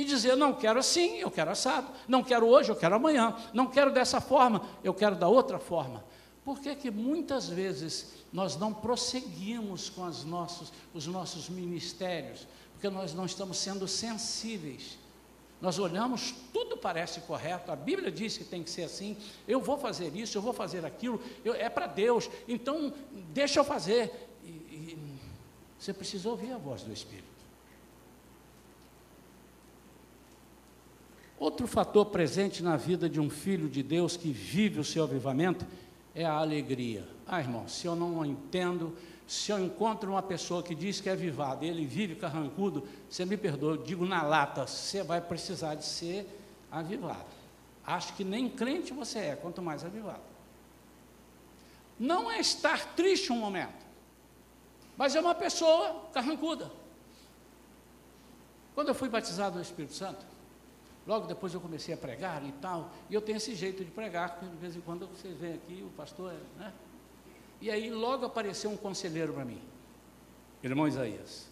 E 0.01 0.05
dizer, 0.05 0.35
não 0.35 0.55
quero 0.55 0.79
assim, 0.79 1.19
eu 1.19 1.31
quero 1.31 1.51
assado, 1.51 1.87
não 2.09 2.25
quero 2.25 2.47
hoje, 2.47 2.73
eu 2.73 2.75
quero 2.75 2.95
amanhã, 2.95 3.37
não 3.53 3.67
quero 3.67 3.93
dessa 3.93 4.19
forma, 4.19 4.63
eu 4.83 4.95
quero 4.95 5.15
da 5.15 5.29
outra 5.29 5.59
forma. 5.59 6.03
Por 6.43 6.59
que, 6.59 6.75
que 6.75 6.91
muitas 6.91 7.51
vezes 7.51 8.15
nós 8.33 8.57
não 8.57 8.73
prosseguimos 8.73 9.91
com 9.91 10.07
os 10.95 11.07
nossos 11.07 11.51
ministérios? 11.51 12.49
Porque 12.73 12.89
nós 12.89 13.13
não 13.13 13.27
estamos 13.27 13.59
sendo 13.59 13.87
sensíveis. 13.87 14.99
Nós 15.61 15.79
olhamos, 15.79 16.35
tudo 16.51 16.79
parece 16.79 17.21
correto, 17.21 17.71
a 17.71 17.77
Bíblia 17.77 18.11
diz 18.11 18.39
que 18.39 18.45
tem 18.45 18.63
que 18.63 18.71
ser 18.71 18.85
assim, 18.85 19.19
eu 19.47 19.61
vou 19.61 19.77
fazer 19.77 20.17
isso, 20.17 20.39
eu 20.39 20.41
vou 20.41 20.55
fazer 20.55 20.83
aquilo, 20.83 21.21
eu, 21.45 21.53
é 21.53 21.69
para 21.69 21.87
Deus, 21.87 22.31
então 22.49 22.91
deixa 23.35 23.61
eu 23.61 23.65
fazer. 23.65 24.31
E, 24.43 24.49
e, 24.49 24.99
você 25.79 25.93
precisa 25.93 26.27
ouvir 26.27 26.53
a 26.53 26.57
voz 26.57 26.83
do 26.83 26.91
Espírito. 26.91 27.30
Outro 31.41 31.67
fator 31.67 32.05
presente 32.05 32.63
na 32.63 32.77
vida 32.77 33.09
de 33.09 33.19
um 33.19 33.31
filho 33.31 33.67
de 33.67 33.83
Deus 33.83 34.15
que 34.15 34.31
vive 34.31 34.79
o 34.79 34.85
seu 34.85 35.05
avivamento 35.05 35.67
é 36.15 36.23
a 36.23 36.35
alegria. 36.35 37.09
Ah, 37.27 37.41
irmão, 37.41 37.67
se 37.67 37.87
eu 37.87 37.97
não 37.97 38.23
entendo, 38.27 38.95
se 39.27 39.51
eu 39.51 39.59
encontro 39.59 40.11
uma 40.11 40.23
pessoa 40.23 40.63
que 40.63 40.75
diz 40.75 41.01
que 41.01 41.09
é 41.09 41.13
avivada 41.13 41.65
e 41.65 41.69
ele 41.71 41.87
vive 41.87 42.15
carrancudo, 42.15 42.87
você 43.09 43.25
me 43.25 43.39
perdoa, 43.39 43.73
eu 43.73 43.83
digo 43.83 44.05
na 44.05 44.23
lata, 44.23 44.67
você 44.67 45.03
vai 45.03 45.19
precisar 45.19 45.77
de 45.77 45.87
ser 45.87 46.27
avivado. 46.71 47.25
Acho 47.87 48.13
que 48.13 48.23
nem 48.23 48.47
crente 48.47 48.93
você 48.93 49.19
é, 49.21 49.37
quanto 49.37 49.63
mais 49.63 49.83
avivado. 49.83 50.21
Não 51.99 52.31
é 52.31 52.39
estar 52.39 52.95
triste 52.95 53.33
um 53.33 53.37
momento, 53.37 53.87
mas 54.95 55.17
é 55.17 55.21
uma 55.21 55.35
pessoa 55.35 56.03
carrancuda. 56.13 56.71
Quando 58.75 58.89
eu 58.89 58.95
fui 58.95 59.09
batizado 59.09 59.57
no 59.57 59.63
Espírito 59.63 59.95
Santo, 59.95 60.30
Logo 61.07 61.27
depois 61.27 61.55
eu 61.55 61.61
comecei 61.61 61.95
a 61.95 61.97
pregar 61.97 62.45
e 62.47 62.53
tal, 62.53 62.91
e 63.09 63.15
eu 63.15 63.21
tenho 63.21 63.37
esse 63.37 63.55
jeito 63.55 63.85
de 63.85 63.91
pregar, 63.91 64.35
porque 64.35 64.47
de 64.47 64.57
vez 64.57 64.77
em 64.77 64.81
quando 64.81 65.07
vocês 65.07 65.37
vêm 65.39 65.55
aqui, 65.55 65.83
o 65.83 65.91
pastor, 65.97 66.35
né? 66.59 66.73
E 67.61 67.71
aí 67.71 67.91
logo 67.91 68.25
apareceu 68.25 68.71
um 68.71 68.77
conselheiro 68.77 69.33
para 69.33 69.45
mim, 69.45 69.61
irmão 70.63 70.87
Isaías. 70.87 71.49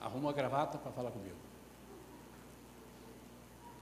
Arruma 0.00 0.30
a 0.30 0.32
gravata 0.32 0.76
para 0.76 0.92
falar 0.92 1.10
comigo. 1.10 1.36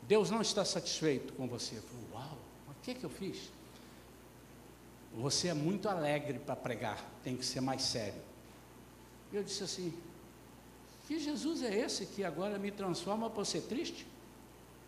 Deus 0.03 0.31
não 0.31 0.41
está 0.41 0.65
satisfeito 0.65 1.33
com 1.33 1.49
você. 1.49 1.77
Eu 1.79 1.83
falei, 1.83 2.07
uau, 2.13 2.39
o 2.69 2.75
que, 2.83 2.95
que 2.95 3.05
eu 3.05 3.11
fiz? 3.11 3.51
Você 5.15 5.49
é 5.49 5.55
muito 5.55 5.89
alegre 5.89 6.39
para 6.39 6.57
pregar, 6.57 6.99
tem 7.23 7.37
que 7.37 7.45
ser 7.45 7.61
mais 7.61 7.83
sério. 7.83 8.21
Eu 9.33 9.43
disse 9.43 9.63
assim, 9.65 9.95
que 11.07 11.19
Jesus 11.19 11.63
é 11.63 11.75
esse 11.75 12.07
que 12.07 12.25
agora 12.25 12.59
me 12.59 12.71
transforma 12.71 13.29
para 13.29 13.45
ser 13.45 13.63
triste? 13.63 14.07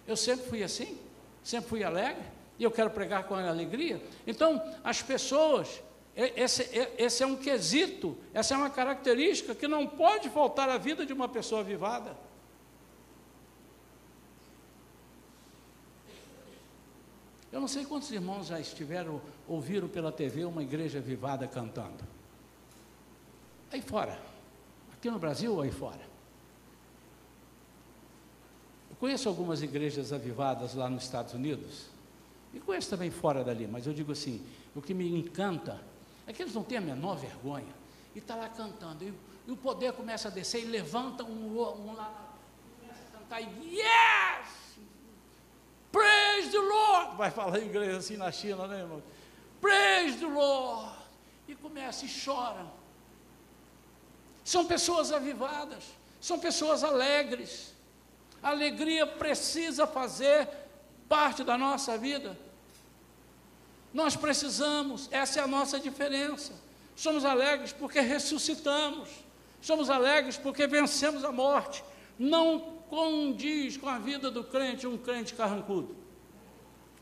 Eu 0.07 0.17
sempre 0.17 0.47
fui 0.47 0.63
assim, 0.63 0.99
sempre 1.43 1.69
fui 1.69 1.85
alegre, 1.85 2.25
e 2.59 2.65
eu 2.65 2.71
quero 2.71 2.91
pregar 2.91 3.25
com 3.25 3.35
alegria. 3.35 4.03
Então, 4.27 4.63
as 4.83 5.03
pessoas 5.03 5.83
Esse, 6.17 6.63
esse 6.97 7.25
é 7.25 7.27
um 7.27 7.35
quesito, 7.35 8.17
essa 8.33 8.55
é 8.55 8.57
uma 8.57 8.71
característica 8.71 9.53
que 9.53 9.67
não 9.67 9.85
pode 9.85 10.31
faltar 10.31 10.69
à 10.69 10.79
vida 10.79 11.05
de 11.05 11.13
uma 11.13 11.29
pessoa 11.29 11.61
avivada. 11.61 12.17
Eu 17.51 17.61
não 17.61 17.67
sei 17.67 17.85
quantos 17.85 18.13
irmãos 18.13 18.47
já 18.47 18.61
estiveram, 18.61 19.21
ouviram 19.49 19.89
pela 19.89 20.13
TV 20.13 20.45
uma 20.45 20.63
igreja 20.63 20.99
avivada 20.99 21.49
cantando. 21.49 22.05
Aí 23.73 23.83
fora. 23.83 24.34
Aqui 25.05 25.11
no 25.11 25.19
Brasil 25.19 25.53
ou 25.53 25.61
aí 25.61 25.71
fora? 25.71 26.01
Eu 28.89 28.97
conheço 28.97 29.29
algumas 29.29 29.61
igrejas 29.61 30.15
avivadas 30.15 30.73
lá 30.73 30.89
nos 30.89 31.03
Estados 31.03 31.35
Unidos. 31.35 31.91
E 32.55 32.59
conheço 32.59 32.89
também 32.89 33.11
fora 33.11 33.45
dali, 33.45 33.67
mas 33.67 33.87
eu 33.87 33.93
digo 33.93 34.13
assim, 34.13 34.43
o 34.75 34.81
que 34.81 34.95
me 34.95 35.07
encanta 35.15 35.79
é 36.27 36.33
que 36.33 36.41
eles 36.41 36.55
não 36.55 36.63
têm 36.65 36.79
a 36.79 36.81
menor 36.81 37.17
vergonha. 37.17 37.75
E 38.15 38.19
está 38.19 38.35
lá 38.35 38.49
cantando. 38.49 39.05
E, 39.05 39.13
e, 39.47 39.53
o 39.53 39.59
poder 39.59 39.93
começa 39.93 40.29
a 40.29 40.31
descer 40.31 40.63
e 40.63 40.65
levanta 40.69 41.23
um, 41.23 41.49
um 41.51 41.93
lá, 41.93 42.33
começa 42.81 43.03
a 43.13 43.19
cantar 43.19 43.43
e 43.43 43.77
yes! 43.77 44.79
Praise 45.93 46.51
the 46.51 46.61
Lord! 46.61 47.17
Vai 47.19 47.31
falar 47.31 47.61
inglês 47.61 47.95
assim 47.95 48.17
na 48.17 48.33
China, 48.33 48.67
né, 48.67 48.81
irmão? 48.81 49.03
Praise 49.61 50.17
the 50.17 50.29
Lord! 50.29 50.97
E 51.47 51.55
começa 51.55 52.07
e 52.07 52.09
chora. 52.09 52.84
São 54.45 54.67
pessoas 54.67 55.11
avivadas, 55.11 55.83
são 56.21 56.39
pessoas 56.39 56.85
alegres. 56.85 57.73
A 58.43 58.51
alegria 58.51 59.07
precisa 59.07 59.87
fazer 59.87 60.47
parte 61.09 61.43
da 61.43 61.57
nossa 61.57 61.97
vida. 61.97 62.39
Nós 63.93 64.15
precisamos, 64.15 65.09
essa 65.11 65.41
é 65.41 65.43
a 65.43 65.47
nossa 65.47 65.81
diferença. 65.81 66.53
Somos 66.95 67.25
alegres 67.25 67.73
porque 67.73 68.01
ressuscitamos. 68.01 69.09
Somos 69.63 69.89
alegres 69.89 70.37
porque 70.37 70.67
vencemos 70.67 71.25
a 71.25 71.33
morte. 71.33 71.83
Não 72.19 72.75
condiz 72.91 73.77
com 73.77 73.89
a 73.89 73.99
vida 73.99 74.31
do 74.31 74.45
crente 74.45 74.87
um 74.87 74.99
crente 74.99 75.33
carrancudo. 75.33 75.97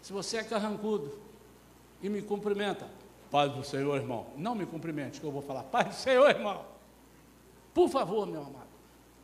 Se 0.01 0.13
você 0.13 0.39
é 0.39 0.45
carrancudo 0.45 1.19
e 2.01 2.09
me 2.09 2.23
cumprimenta, 2.23 2.89
paz 3.31 3.53
do 3.53 3.65
Senhor, 3.65 3.97
irmão. 3.97 4.29
Não 4.37 4.55
me 4.55 4.65
cumprimente, 4.65 5.21
que 5.21 5.27
eu 5.27 5.33
vou 5.33 5.43
falar, 5.43 5.65
paz 5.65 5.89
do 5.89 5.95
Senhor, 5.95 6.29
irmão. 6.31 6.72
Por 7.73 7.89
favor, 7.89 8.27
meu 8.27 8.43
amado. 8.43 8.73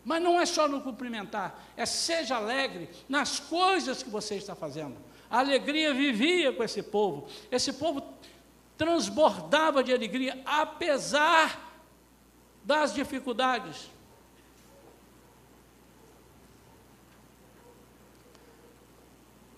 Mas 0.04 0.22
não 0.22 0.40
é 0.40 0.46
só 0.46 0.66
no 0.66 0.80
cumprimentar, 0.80 1.62
é 1.76 1.84
seja 1.84 2.36
alegre 2.36 2.88
nas 3.08 3.38
coisas 3.38 4.02
que 4.02 4.08
você 4.08 4.36
está 4.36 4.54
fazendo. 4.54 4.96
A 5.30 5.40
alegria 5.40 5.92
vivia 5.92 6.52
com 6.52 6.64
esse 6.64 6.82
povo. 6.82 7.28
Esse 7.50 7.74
povo 7.74 8.02
transbordava 8.76 9.82
de 9.82 9.92
alegria, 9.92 10.40
apesar 10.46 11.68
das 12.64 12.94
dificuldades. 12.94 13.90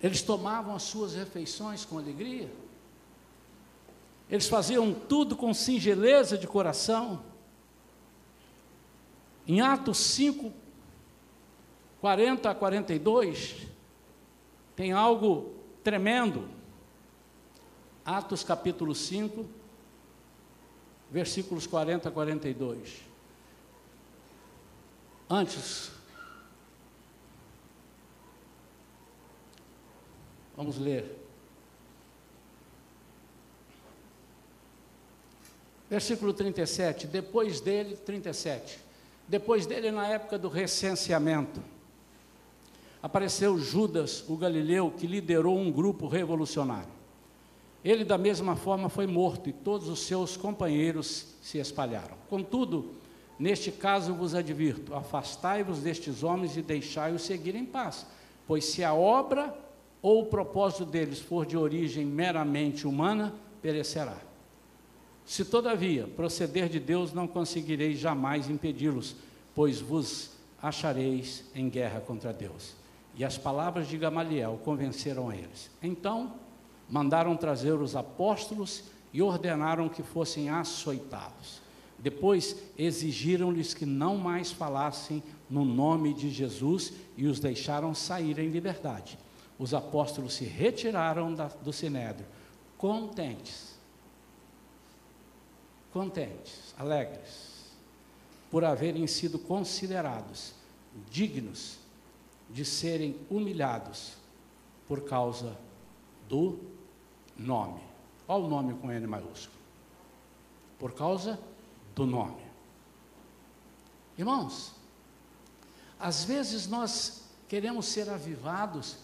Eles 0.02 0.22
tomavam 0.22 0.74
as 0.74 0.82
suas 0.82 1.14
refeições 1.14 1.84
com 1.84 1.98
alegria. 1.98 2.50
Eles 4.30 4.48
faziam 4.48 4.94
tudo 4.94 5.36
com 5.36 5.52
singeleza 5.52 6.38
de 6.38 6.46
coração. 6.46 7.22
Em 9.50 9.60
Atos 9.60 9.98
5, 9.98 10.52
40 12.00 12.48
a 12.48 12.54
42, 12.54 13.66
tem 14.76 14.92
algo 14.92 15.52
tremendo. 15.82 16.48
Atos 18.04 18.44
capítulo 18.44 18.94
5, 18.94 19.44
versículos 21.10 21.66
40 21.66 22.08
a 22.08 22.12
42. 22.12 23.00
Antes, 25.28 25.90
Vamos 30.56 30.78
ler. 30.78 31.18
Versículo 35.88 36.34
37, 36.34 37.08
depois 37.08 37.60
dele, 37.60 37.96
37. 37.96 38.89
Depois 39.30 39.64
dele, 39.64 39.92
na 39.92 40.08
época 40.08 40.36
do 40.36 40.48
recenseamento, 40.48 41.62
apareceu 43.00 43.56
Judas, 43.56 44.24
o 44.28 44.36
galileu, 44.36 44.90
que 44.90 45.06
liderou 45.06 45.56
um 45.56 45.70
grupo 45.70 46.08
revolucionário. 46.08 46.90
Ele, 47.84 48.04
da 48.04 48.18
mesma 48.18 48.56
forma, 48.56 48.88
foi 48.88 49.06
morto 49.06 49.48
e 49.48 49.52
todos 49.52 49.88
os 49.88 50.00
seus 50.00 50.36
companheiros 50.36 51.28
se 51.40 51.58
espalharam. 51.58 52.16
Contudo, 52.28 52.90
neste 53.38 53.70
caso 53.70 54.12
vos 54.14 54.34
advirto: 54.34 54.96
afastai-vos 54.96 55.78
destes 55.78 56.24
homens 56.24 56.56
e 56.56 56.60
deixai-os 56.60 57.22
seguir 57.22 57.54
em 57.54 57.64
paz, 57.64 58.04
pois 58.48 58.64
se 58.64 58.82
a 58.82 58.92
obra 58.92 59.56
ou 60.02 60.22
o 60.22 60.26
propósito 60.26 60.84
deles 60.84 61.20
for 61.20 61.46
de 61.46 61.56
origem 61.56 62.04
meramente 62.04 62.84
humana, 62.84 63.32
perecerá. 63.62 64.29
Se 65.30 65.44
todavia 65.44 66.08
proceder 66.08 66.68
de 66.68 66.80
Deus, 66.80 67.12
não 67.12 67.28
conseguireis 67.28 68.00
jamais 68.00 68.50
impedi-los, 68.50 69.14
pois 69.54 69.80
vos 69.80 70.32
achareis 70.60 71.44
em 71.54 71.68
guerra 71.68 72.00
contra 72.00 72.32
Deus. 72.32 72.74
E 73.14 73.24
as 73.24 73.38
palavras 73.38 73.86
de 73.86 73.96
Gamaliel 73.96 74.60
convenceram 74.64 75.32
eles. 75.32 75.70
Então, 75.80 76.34
mandaram 76.88 77.36
trazer 77.36 77.74
os 77.74 77.94
apóstolos 77.94 78.82
e 79.12 79.22
ordenaram 79.22 79.88
que 79.88 80.02
fossem 80.02 80.50
açoitados. 80.50 81.62
Depois 81.96 82.56
exigiram-lhes 82.76 83.72
que 83.72 83.86
não 83.86 84.16
mais 84.16 84.50
falassem 84.50 85.22
no 85.48 85.64
nome 85.64 86.12
de 86.12 86.28
Jesus 86.28 86.92
e 87.16 87.28
os 87.28 87.38
deixaram 87.38 87.94
sair 87.94 88.36
em 88.40 88.48
liberdade 88.48 89.16
os 89.60 89.74
apóstolos 89.74 90.32
se 90.32 90.44
retiraram 90.46 91.34
da, 91.34 91.48
do 91.48 91.70
sinédrio, 91.70 92.24
contentes, 92.78 93.69
contentes, 95.92 96.74
alegres, 96.78 97.50
por 98.50 98.64
haverem 98.64 99.06
sido 99.06 99.38
considerados 99.38 100.52
dignos 101.10 101.78
de 102.48 102.64
serem 102.64 103.16
humilhados 103.30 104.14
por 104.88 105.04
causa 105.04 105.56
do 106.28 106.58
nome. 107.36 107.80
Olha 108.26 108.44
o 108.44 108.48
nome 108.48 108.74
com 108.74 108.90
N 108.90 109.06
maiúsculo. 109.06 109.58
Por 110.78 110.92
causa 110.94 111.38
do 111.94 112.06
nome. 112.06 112.42
Irmãos, 114.18 114.72
às 115.98 116.24
vezes 116.24 116.66
nós 116.66 117.24
queremos 117.48 117.86
ser 117.86 118.08
avivados 118.08 118.98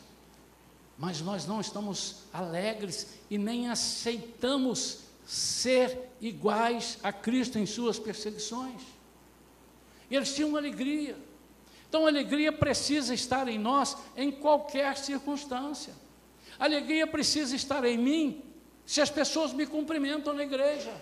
mas 0.99 1.21
nós 1.21 1.47
não 1.47 1.61
estamos 1.61 2.23
alegres 2.33 3.09
e 3.31 3.37
nem 3.37 3.69
aceitamos 3.69 5.01
ser 5.27 6.06
iguais 6.21 6.99
a 7.03 7.13
Cristo 7.13 7.59
em 7.59 7.67
suas 7.67 7.99
perseguições. 7.99 8.83
Eles 10.11 10.35
tinham 10.35 10.57
alegria. 10.57 11.17
Então 11.89 12.07
alegria 12.07 12.53
precisa 12.53 13.15
estar 13.15 13.49
em 13.49 13.59
nós 13.59 13.97
em 14.17 14.31
qualquer 14.31 14.97
circunstância. 14.97 15.95
Alegria 16.59 17.07
precisa 17.07 17.55
estar 17.55 17.85
em 17.85 17.99
mim 17.99 18.43
se 18.85 19.01
as 19.01 19.11
pessoas 19.11 19.53
me 19.53 19.67
cumprimentam 19.67 20.33
na 20.33 20.43
igreja. 20.43 20.93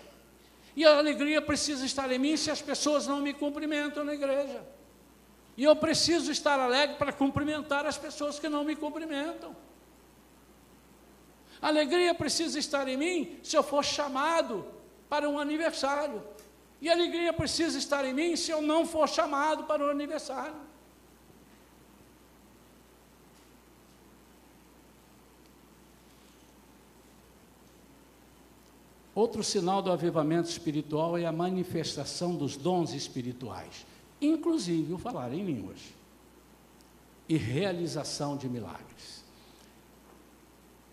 E 0.77 0.85
a 0.85 0.99
alegria 0.99 1.41
precisa 1.41 1.87
estar 1.87 2.11
em 2.11 2.19
mim 2.19 2.37
se 2.37 2.51
as 2.51 2.61
pessoas 2.61 3.07
não 3.07 3.21
me 3.21 3.33
cumprimentam 3.33 4.03
na 4.05 4.15
igreja. 4.15 4.63
E 5.57 5.63
eu 5.63 5.77
preciso 5.77 6.33
estar 6.33 6.59
alegre 6.59 6.97
para 6.97 7.13
cumprimentar 7.13 7.87
as 7.87 7.97
pessoas 7.97 8.41
que 8.41 8.49
não 8.49 8.65
me 8.65 8.75
cumprimentam. 8.75 9.55
A 11.63 11.69
alegria 11.69 12.13
precisa 12.13 12.59
estar 12.59 12.89
em 12.89 12.97
mim 12.97 13.39
se 13.43 13.57
eu 13.57 13.63
for 13.63 13.85
chamado 13.85 14.67
para 15.15 15.31
um 15.31 15.39
aniversário. 15.39 16.21
E 16.81 16.89
a 16.89 16.93
alegria 16.93 17.33
precisa 17.33 17.79
estar 17.79 18.05
em 18.05 18.13
mim 18.13 18.35
se 18.35 18.51
eu 18.51 18.61
não 18.61 18.85
for 18.85 19.09
chamado 19.09 19.63
para 19.63 19.87
o 19.87 19.89
aniversário. 19.89 20.57
Outro 29.15 29.45
sinal 29.45 29.81
do 29.81 29.93
avivamento 29.93 30.49
espiritual 30.51 31.17
é 31.17 31.25
a 31.25 31.31
manifestação 31.31 32.35
dos 32.35 32.57
dons 32.57 32.93
espirituais, 32.93 33.87
inclusive 34.21 34.95
o 34.95 34.99
falar 34.99 35.33
em 35.33 35.45
línguas 35.45 35.79
e 37.29 37.37
realização 37.37 38.37
de 38.37 38.49
milagres. 38.49 39.23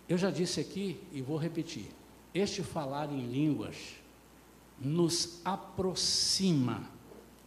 Eu 0.07 0.19
já 0.19 0.29
disse 0.29 0.59
aqui 0.59 1.01
e 1.11 1.23
vou 1.23 1.37
repetir: 1.37 1.89
este 2.35 2.61
falar 2.61 3.11
em 3.11 3.25
línguas 3.25 3.99
nos 4.81 5.39
aproxima 5.45 6.89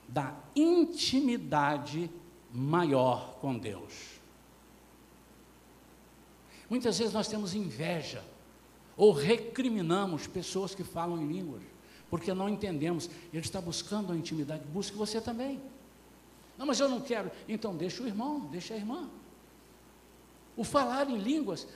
da 0.09 0.35
intimidade 0.55 2.11
maior 2.53 3.37
com 3.41 3.59
Deus. 3.59 3.93
Muitas 6.71 6.99
vezes 6.99 7.13
nós 7.13 7.29
temos 7.29 7.55
inveja 7.55 8.25
ou 8.97 9.13
recriminamos 9.13 10.27
pessoas 10.27 10.75
que 10.75 10.85
falam 10.85 11.21
em 11.21 11.27
línguas. 11.27 11.63
porque 12.11 12.33
não 12.33 12.49
entendemos. 12.49 13.11
Ele 13.33 13.43
está 13.43 13.61
buscando 13.61 14.13
a 14.13 14.17
intimidade, 14.17 14.63
busque 14.67 14.97
você 14.97 15.21
também. 15.21 15.61
Não, 16.57 16.65
mas 16.65 16.79
eu 16.79 16.89
não 16.89 17.01
quero. 17.01 17.29
Então 17.49 17.75
deixa 17.75 18.05
o 18.05 18.07
irmão, 18.07 18.41
deixa 18.53 18.75
a 18.75 18.77
irmã. 18.77 19.11
O 20.57 20.63
falar 20.63 21.11
em 21.11 21.19
línguas 21.19 21.67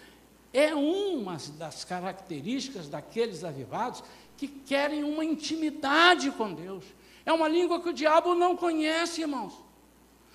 é 0.52 0.72
uma 0.74 1.36
das 1.58 1.84
características 1.84 2.88
daqueles 2.88 3.42
avivados 3.42 4.04
que 4.38 4.46
querem 4.46 5.02
uma 5.02 5.24
intimidade 5.24 6.30
com 6.30 6.54
Deus. 6.54 6.84
É 7.26 7.32
uma 7.32 7.48
língua 7.48 7.80
que 7.80 7.88
o 7.88 7.92
diabo 7.92 8.34
não 8.36 8.56
conhece, 8.56 9.20
irmãos. 9.20 9.52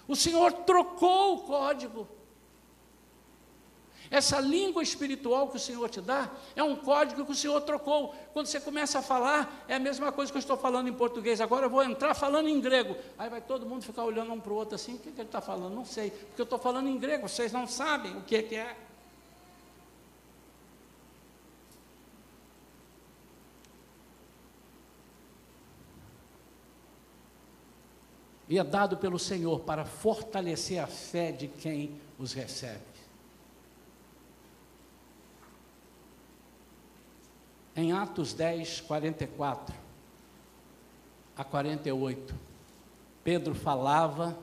O 0.05 0.15
Senhor 0.15 0.51
trocou 0.51 1.35
o 1.35 1.39
código. 1.39 2.05
Essa 4.11 4.39
língua 4.41 4.83
espiritual 4.83 5.47
que 5.47 5.55
o 5.55 5.59
Senhor 5.59 5.89
te 5.89 6.01
dá 6.01 6.29
é 6.55 6.61
um 6.61 6.75
código 6.75 7.25
que 7.25 7.31
o 7.31 7.35
Senhor 7.35 7.59
trocou. 7.61 8.13
Quando 8.33 8.45
você 8.45 8.59
começa 8.59 8.99
a 8.99 9.01
falar, 9.01 9.65
é 9.67 9.75
a 9.75 9.79
mesma 9.79 10.11
coisa 10.11 10.31
que 10.31 10.37
eu 10.37 10.41
estou 10.41 10.57
falando 10.57 10.89
em 10.89 10.93
português. 10.93 11.39
Agora 11.39 11.65
eu 11.65 11.69
vou 11.69 11.81
entrar 11.81 12.13
falando 12.13 12.49
em 12.49 12.59
grego. 12.59 12.95
Aí 13.17 13.29
vai 13.29 13.41
todo 13.41 13.65
mundo 13.65 13.83
ficar 13.83 14.03
olhando 14.03 14.33
um 14.33 14.39
para 14.39 14.51
o 14.51 14.55
outro 14.55 14.75
assim: 14.75 14.95
o 14.95 14.99
que, 14.99 15.11
que 15.11 15.21
ele 15.21 15.29
está 15.29 15.41
falando? 15.41 15.73
Não 15.73 15.85
sei, 15.85 16.11
porque 16.11 16.41
eu 16.41 16.43
estou 16.43 16.59
falando 16.59 16.89
em 16.89 16.97
grego, 16.99 17.27
vocês 17.27 17.53
não 17.53 17.65
sabem 17.65 18.15
o 18.17 18.21
que, 18.21 18.43
que 18.43 18.55
é. 18.55 18.77
E 28.47 28.59
é 28.59 28.63
dado 28.63 28.97
pelo 28.97 29.17
Senhor 29.17 29.61
para 29.61 29.85
fortalecer 29.85 30.79
a 30.79 30.87
fé 30.87 31.31
de 31.31 31.47
quem 31.47 31.99
os 32.19 32.33
recebe. 32.33 32.81
Em 37.75 37.91
Atos 37.91 38.33
10, 38.33 38.81
44 38.81 39.75
a 41.35 41.43
48, 41.43 42.35
Pedro 43.23 43.55
falava 43.55 44.37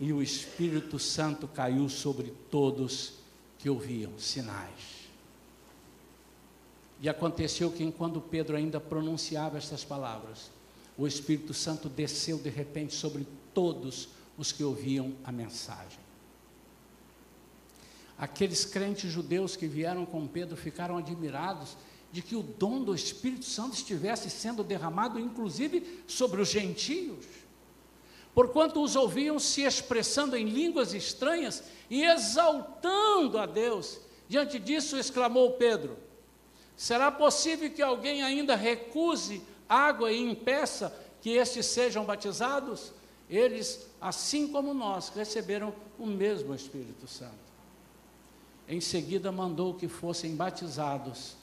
e 0.00 0.12
o 0.12 0.22
Espírito 0.22 0.98
Santo 0.98 1.46
caiu 1.46 1.88
sobre 1.88 2.32
todos 2.50 3.14
que 3.58 3.68
ouviam 3.68 4.18
sinais. 4.18 5.08
E 7.00 7.08
aconteceu 7.08 7.70
que 7.70 7.84
enquanto 7.84 8.20
Pedro 8.20 8.56
ainda 8.56 8.80
pronunciava 8.80 9.58
estas 9.58 9.84
palavras, 9.84 10.50
o 10.98 11.06
Espírito 11.06 11.54
Santo 11.54 11.88
desceu 11.88 12.38
de 12.38 12.50
repente 12.50 12.92
sobre 12.92 13.24
todos 13.54 14.08
os 14.36 14.50
que 14.50 14.64
ouviam 14.64 15.14
a 15.24 15.30
mensagem. 15.30 16.00
Aqueles 18.18 18.64
crentes 18.64 19.08
judeus 19.08 19.54
que 19.54 19.68
vieram 19.68 20.04
com 20.04 20.26
Pedro 20.26 20.56
ficaram 20.56 20.98
admirados 20.98 21.76
de 22.10 22.20
que 22.20 22.34
o 22.34 22.42
dom 22.42 22.82
do 22.82 22.94
Espírito 22.94 23.44
Santo 23.44 23.74
estivesse 23.74 24.28
sendo 24.28 24.64
derramado, 24.64 25.20
inclusive 25.20 26.02
sobre 26.08 26.40
os 26.40 26.48
gentios. 26.48 27.24
Porquanto 28.34 28.82
os 28.82 28.96
ouviam 28.96 29.38
se 29.38 29.62
expressando 29.62 30.36
em 30.36 30.48
línguas 30.48 30.94
estranhas 30.94 31.62
e 31.88 32.02
exaltando 32.02 33.38
a 33.38 33.46
Deus. 33.46 34.00
Diante 34.28 34.58
disso, 34.58 34.96
exclamou 34.96 35.52
Pedro: 35.52 35.96
Será 36.76 37.10
possível 37.12 37.70
que 37.70 37.82
alguém 37.82 38.22
ainda 38.22 38.56
recuse 38.56 39.42
água 39.68 40.12
e 40.12 40.18
impeça 40.20 40.94
que 41.20 41.30
estes 41.30 41.66
sejam 41.66 42.04
batizados? 42.04 42.92
Eles, 43.28 43.86
assim 44.00 44.48
como 44.48 44.72
nós, 44.72 45.10
receberam 45.10 45.74
o 45.98 46.06
mesmo 46.06 46.54
Espírito 46.54 47.06
Santo. 47.06 47.48
Em 48.66 48.80
seguida, 48.80 49.30
mandou 49.30 49.74
que 49.74 49.88
fossem 49.88 50.34
batizados 50.34 51.36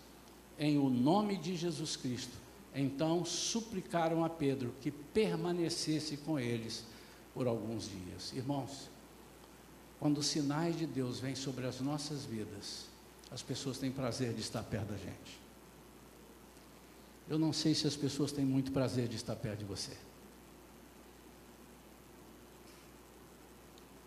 em 0.58 0.78
o 0.78 0.90
nome 0.90 1.38
de 1.38 1.56
Jesus 1.56 1.96
Cristo. 1.96 2.38
Então 2.74 3.24
suplicaram 3.24 4.24
a 4.26 4.30
Pedro 4.30 4.74
que 4.82 4.92
permanecesse 4.92 6.18
com 6.18 6.40
eles 6.40 6.84
por 7.34 7.48
alguns 7.48 7.90
dias. 7.90 8.34
Irmãos, 8.34 8.90
quando 10.00 10.18
os 10.18 10.28
sinais 10.28 10.78
de 10.78 10.86
Deus 10.86 11.20
vêm 11.20 11.36
sobre 11.36 11.66
as 11.66 11.80
nossas 11.80 12.26
vidas, 12.26 12.86
as 13.32 13.42
pessoas 13.42 13.78
têm 13.78 13.92
prazer 13.92 14.34
de 14.34 14.42
estar 14.42 14.64
perto 14.64 14.90
da 14.90 14.98
gente. 14.98 15.45
Eu 17.28 17.40
não 17.40 17.52
sei 17.52 17.74
se 17.74 17.88
as 17.88 17.96
pessoas 17.96 18.32
têm 18.32 18.46
muito 18.46 18.72
prazer 18.72 19.08
de 19.08 19.16
estar 19.16 19.36
perto 19.36 19.60
de 19.60 19.66
você. 19.66 19.98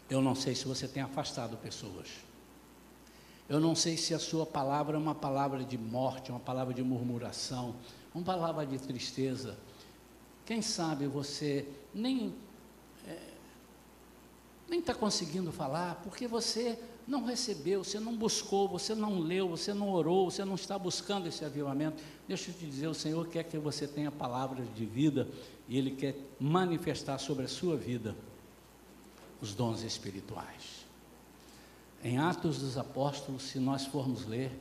Eu 0.09 0.23
não 0.23 0.35
sei 0.35 0.55
se 0.55 0.65
você 0.65 0.87
tem 0.87 1.03
afastado 1.03 1.57
pessoas. 1.57 2.09
Eu 3.49 3.61
não 3.61 3.75
sei 3.75 3.97
se 3.97 4.15
a 4.15 4.19
sua 4.19 4.47
palavra 4.47 4.97
é 4.97 5.01
uma 5.01 5.15
palavra 5.15 5.65
de 5.65 5.77
morte, 5.77 6.31
uma 6.31 6.41
palavra 6.41 6.73
de 6.73 6.83
murmuração, 6.83 7.75
uma 8.15 8.25
palavra 8.25 8.67
de 8.67 8.79
tristeza. 8.79 9.59
Quem 10.47 10.63
sabe 10.63 11.07
você 11.07 11.67
nem 11.95 12.35
é, 13.07 13.19
nem 14.69 14.81
está 14.81 14.95
conseguindo 14.95 15.51
falar 15.51 15.97
porque 16.05 16.27
você 16.27 16.79
não 17.09 17.25
recebeu, 17.25 17.83
você 17.83 17.99
não 17.99 18.15
buscou, 18.15 18.69
você 18.69 18.95
não 18.95 19.19
leu, 19.19 19.49
você 19.49 19.73
não 19.73 19.89
orou, 19.89 20.31
você 20.31 20.45
não 20.45 20.57
está 20.57 20.79
buscando 20.79 21.27
esse 21.27 21.43
avivamento. 21.43 22.03
Deixa 22.29 22.51
eu 22.51 22.55
te 22.55 22.67
dizer, 22.67 22.87
o 22.87 22.95
Senhor 22.95 23.27
quer 23.29 23.45
que 23.45 23.57
você 23.57 23.89
tenha 23.89 24.13
palavras 24.13 24.67
de 24.75 24.85
vida 24.85 25.27
e 25.67 25.79
Ele 25.79 25.93
quer 25.93 26.15
manifestar 26.39 27.17
sobre 27.19 27.47
a 27.47 27.49
sua 27.49 27.79
vida 27.79 28.15
os 29.41 29.55
dons 29.55 29.83
espirituais. 29.83 30.87
Em 32.05 32.19
Atos 32.19 32.59
dos 32.59 32.77
Apóstolos, 32.77 33.43
se 33.45 33.59
nós 33.59 33.87
formos 33.87 34.27
ler, 34.27 34.53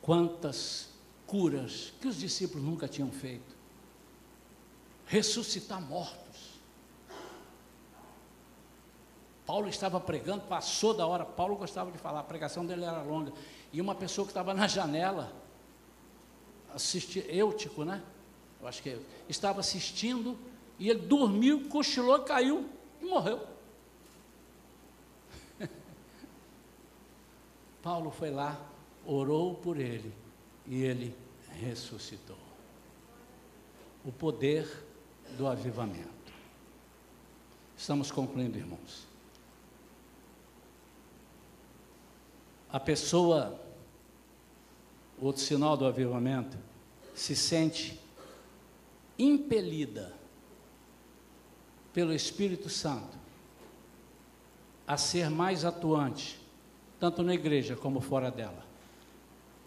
quantas 0.00 0.88
curas 1.26 1.92
que 2.00 2.08
os 2.08 2.16
discípulos 2.16 2.64
nunca 2.64 2.88
tinham 2.88 3.10
feito. 3.10 3.54
Ressuscitar 5.04 5.82
mortos. 5.82 6.29
Paulo 9.50 9.68
estava 9.68 9.98
pregando, 9.98 10.42
passou 10.42 10.94
da 10.94 11.04
hora. 11.04 11.24
Paulo 11.24 11.56
gostava 11.56 11.90
de 11.90 11.98
falar, 11.98 12.20
a 12.20 12.22
pregação 12.22 12.64
dele 12.64 12.84
era 12.84 13.02
longa. 13.02 13.32
E 13.72 13.80
uma 13.80 13.96
pessoa 13.96 14.24
que 14.24 14.30
estava 14.30 14.54
na 14.54 14.68
janela, 14.68 15.32
assistia, 16.72 17.24
Eutico, 17.28 17.82
né? 17.82 18.00
Eu 18.60 18.68
acho 18.68 18.80
que 18.80 18.96
estava 19.28 19.58
assistindo, 19.58 20.38
e 20.78 20.88
ele 20.88 21.00
dormiu, 21.00 21.68
cochilou, 21.68 22.20
caiu 22.20 22.70
e 23.02 23.06
morreu. 23.06 23.44
Paulo 27.82 28.12
foi 28.12 28.30
lá, 28.30 28.56
orou 29.04 29.56
por 29.56 29.80
ele 29.80 30.14
e 30.64 30.80
ele 30.80 31.12
ressuscitou. 31.60 32.38
O 34.04 34.12
poder 34.12 34.86
do 35.36 35.48
avivamento. 35.48 36.08
Estamos 37.76 38.12
concluindo, 38.12 38.56
irmãos. 38.56 39.09
A 42.72 42.78
pessoa, 42.78 43.60
outro 45.20 45.42
sinal 45.42 45.76
do 45.76 45.84
avivamento, 45.84 46.56
se 47.14 47.34
sente 47.34 48.00
impelida 49.18 50.14
pelo 51.92 52.12
Espírito 52.12 52.68
Santo 52.68 53.18
a 54.86 54.96
ser 54.96 55.28
mais 55.28 55.64
atuante 55.64 56.40
tanto 57.00 57.22
na 57.22 57.34
igreja 57.34 57.74
como 57.74 58.00
fora 58.00 58.30
dela, 58.30 58.62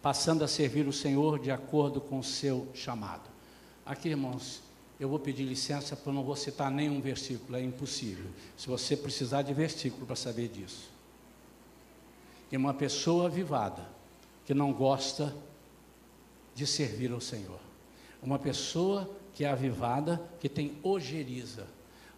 passando 0.02 0.44
a 0.44 0.48
servir 0.48 0.88
o 0.88 0.94
Senhor 0.94 1.40
de 1.40 1.50
acordo 1.50 2.00
com 2.00 2.20
o 2.20 2.24
seu 2.24 2.68
chamado. 2.76 3.28
Aqui, 3.84 4.10
irmãos, 4.10 4.62
eu 5.00 5.10
vou 5.10 5.18
pedir 5.18 5.44
licença 5.44 5.96
porque 5.96 6.10
eu 6.10 6.14
não 6.14 6.24
vou 6.24 6.36
citar 6.36 6.70
nenhum 6.70 7.02
versículo, 7.02 7.58
é 7.58 7.64
impossível. 7.64 8.30
Se 8.56 8.68
você 8.68 8.96
precisar 8.96 9.42
de 9.42 9.54
versículo 9.54 10.06
para 10.06 10.16
saber 10.16 10.48
disso. 10.48 10.93
E 12.54 12.56
uma 12.56 12.72
pessoa 12.72 13.26
avivada 13.26 13.84
que 14.46 14.54
não 14.54 14.72
gosta 14.72 15.36
de 16.54 16.68
servir 16.68 17.12
ao 17.12 17.20
Senhor. 17.20 17.60
Uma 18.22 18.38
pessoa 18.38 19.10
que 19.34 19.44
é 19.44 19.50
avivada, 19.50 20.22
que 20.40 20.48
tem 20.48 20.78
ojeriza. 20.84 21.66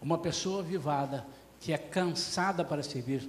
Uma 0.02 0.18
pessoa 0.18 0.60
avivada 0.60 1.26
que 1.58 1.72
é 1.72 1.78
cansada 1.78 2.66
para 2.66 2.84
servir 2.84 3.26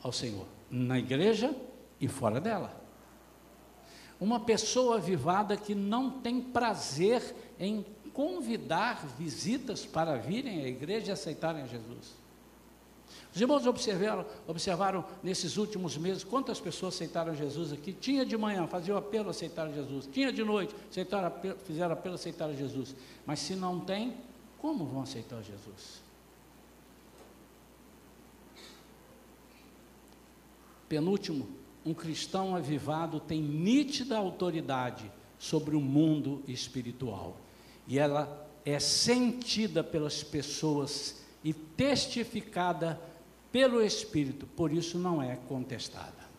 ao 0.00 0.12
Senhor 0.12 0.46
na 0.70 1.00
igreja 1.00 1.52
e 2.00 2.06
fora 2.06 2.40
dela. 2.40 2.80
Uma 4.20 4.38
pessoa 4.38 4.98
avivada 4.98 5.56
que 5.56 5.74
não 5.74 6.20
tem 6.20 6.40
prazer 6.40 7.34
em 7.58 7.84
convidar 8.14 9.04
visitas 9.18 9.84
para 9.84 10.16
virem 10.16 10.62
à 10.62 10.68
igreja 10.68 11.08
e 11.08 11.10
aceitarem 11.10 11.66
Jesus. 11.66 12.14
Os 13.32 13.40
irmãos 13.40 13.64
observaram, 13.66 14.26
observaram 14.46 15.04
nesses 15.22 15.56
últimos 15.56 15.96
meses 15.96 16.24
quantas 16.24 16.60
pessoas 16.60 16.94
aceitaram 16.94 17.34
Jesus 17.34 17.72
aqui. 17.72 17.92
Tinha 17.92 18.24
de 18.24 18.36
manhã, 18.36 18.66
faziam 18.66 18.96
apelo, 18.96 19.30
aceitaram 19.30 19.72
Jesus. 19.72 20.08
Tinha 20.12 20.32
de 20.32 20.42
noite, 20.42 20.74
aceitaram 20.90 21.28
apelo, 21.28 21.58
fizeram 21.64 21.92
apelo, 21.92 22.14
aceitaram 22.16 22.56
Jesus. 22.56 22.94
Mas 23.24 23.38
se 23.38 23.54
não 23.54 23.78
tem, 23.78 24.16
como 24.58 24.84
vão 24.84 25.02
aceitar 25.02 25.40
Jesus? 25.42 26.02
Penúltimo, 30.88 31.48
um 31.86 31.94
cristão 31.94 32.56
avivado 32.56 33.20
tem 33.20 33.40
nítida 33.40 34.18
autoridade 34.18 35.10
sobre 35.38 35.76
o 35.76 35.80
mundo 35.80 36.42
espiritual. 36.48 37.36
e 37.88 37.98
ela 37.98 38.46
é 38.64 38.78
sentida 38.78 39.82
pelas 39.82 40.22
pessoas 40.22 41.22
e 41.42 41.52
testificada 41.52 43.00
pelo 43.52 43.82
Espírito, 43.82 44.46
por 44.46 44.72
isso 44.72 44.98
não 44.98 45.22
é 45.22 45.36
contestada. 45.48 46.30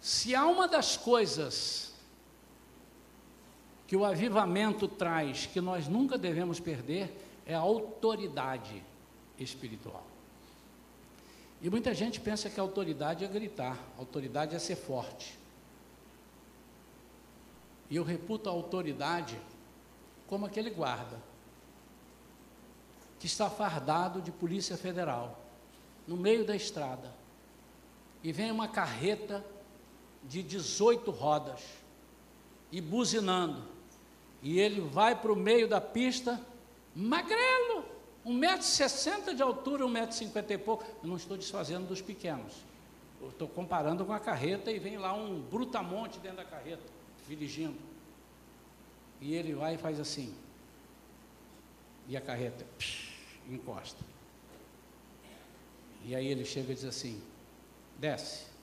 Se 0.00 0.34
há 0.34 0.46
uma 0.46 0.68
das 0.68 0.96
coisas 0.96 1.94
que 3.86 3.96
o 3.96 4.04
avivamento 4.04 4.86
traz, 4.88 5.46
que 5.46 5.60
nós 5.60 5.88
nunca 5.88 6.18
devemos 6.18 6.60
perder, 6.60 7.16
é 7.46 7.54
a 7.54 7.60
autoridade 7.60 8.82
espiritual. 9.38 10.04
E 11.62 11.70
muita 11.70 11.94
gente 11.94 12.20
pensa 12.20 12.50
que 12.50 12.60
a 12.60 12.62
autoridade 12.62 13.24
é 13.24 13.28
gritar, 13.28 13.78
a 13.96 14.00
autoridade 14.00 14.54
é 14.54 14.58
ser 14.58 14.76
forte. 14.76 15.38
E 17.88 17.96
eu 17.96 18.02
reputo 18.02 18.48
a 18.48 18.52
autoridade 18.52 19.38
como 20.26 20.44
aquele 20.44 20.70
guarda 20.70 21.33
que 23.24 23.28
está 23.28 23.48
fardado 23.48 24.20
de 24.20 24.30
polícia 24.30 24.76
federal 24.76 25.40
no 26.06 26.14
meio 26.14 26.44
da 26.44 26.54
estrada 26.54 27.10
e 28.22 28.30
vem 28.30 28.50
uma 28.50 28.68
carreta 28.68 29.42
de 30.22 30.42
18 30.42 31.10
rodas 31.10 31.62
e 32.70 32.82
buzinando. 32.82 33.66
E 34.42 34.60
ele 34.60 34.82
vai 34.82 35.18
para 35.18 35.32
o 35.32 35.36
meio 35.36 35.66
da 35.66 35.80
pista, 35.80 36.38
magrelo, 36.94 37.86
1,60m 38.26 39.34
de 39.34 39.42
altura, 39.42 39.86
1,50m 39.86 40.50
e 40.50 40.58
pouco. 40.58 40.84
Eu 41.02 41.08
não 41.08 41.16
estou 41.16 41.38
desfazendo 41.38 41.86
dos 41.86 42.02
pequenos. 42.02 42.52
Eu 43.22 43.30
estou 43.30 43.48
comparando 43.48 44.04
com 44.04 44.12
a 44.12 44.20
carreta 44.20 44.70
e 44.70 44.78
vem 44.78 44.98
lá 44.98 45.14
um 45.14 45.40
brutamonte 45.40 46.18
dentro 46.18 46.36
da 46.36 46.44
carreta, 46.44 46.82
dirigindo. 47.26 47.78
E 49.18 49.34
ele 49.34 49.54
vai 49.54 49.76
e 49.76 49.78
faz 49.78 49.98
assim. 49.98 50.34
E 52.06 52.18
a 52.18 52.20
carreta 52.20 52.66
psh, 52.76 53.13
encosta. 53.48 54.02
E 56.04 56.14
aí 56.14 56.26
ele 56.26 56.44
chega 56.44 56.72
e 56.72 56.74
diz 56.74 56.84
assim: 56.84 57.20
desce 57.98 58.54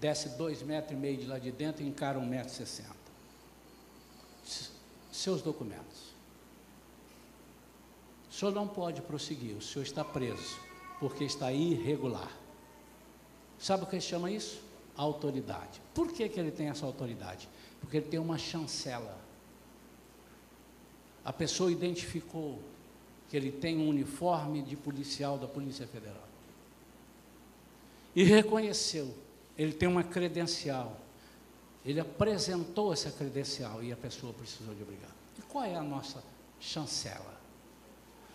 desce 0.00 0.28
dois 0.30 0.62
metros 0.62 0.92
e 0.92 0.96
meio 0.96 1.16
de 1.16 1.26
lá 1.26 1.38
de 1.38 1.50
dentro 1.50 1.82
e 1.82 1.88
encara 1.88 2.18
um 2.18 2.26
metro 2.26 2.52
e 2.52 2.54
sessenta. 2.54 2.94
Seus 5.10 5.42
documentos. 5.42 6.14
O 8.30 8.34
senhor 8.34 8.52
não 8.52 8.68
pode 8.68 9.00
prosseguir, 9.00 9.56
o 9.56 9.62
senhor 9.62 9.84
está 9.84 10.04
preso, 10.04 10.60
porque 11.00 11.24
está 11.24 11.50
irregular. 11.52 12.30
Sabe 13.58 13.84
o 13.84 13.86
que 13.86 13.98
chama 14.00 14.30
isso? 14.30 14.62
Autoridade. 14.94 15.80
Por 15.94 16.12
que, 16.12 16.28
que 16.28 16.38
ele 16.38 16.50
tem 16.50 16.68
essa 16.68 16.84
autoridade? 16.84 17.48
Porque 17.80 17.96
ele 17.96 18.06
tem 18.06 18.20
uma 18.20 18.36
chancela. 18.36 19.18
A 21.24 21.32
pessoa 21.32 21.72
identificou 21.72 22.60
que 23.28 23.36
ele 23.36 23.50
tem 23.50 23.78
um 23.78 23.88
uniforme 23.88 24.62
de 24.62 24.76
policial 24.76 25.38
da 25.38 25.46
Polícia 25.46 25.86
Federal. 25.86 26.26
E 28.14 28.22
reconheceu 28.22 29.14
ele 29.56 29.72
tem 29.72 29.88
uma 29.88 30.04
credencial. 30.04 31.00
Ele 31.84 32.00
apresentou 32.00 32.92
essa 32.92 33.10
credencial 33.10 33.82
e 33.82 33.92
a 33.92 33.96
pessoa 33.96 34.32
precisou 34.32 34.74
de 34.74 34.82
obrigar. 34.82 35.10
E 35.38 35.42
qual 35.42 35.64
é 35.64 35.76
a 35.76 35.82
nossa 35.82 36.22
chancela? 36.60 37.40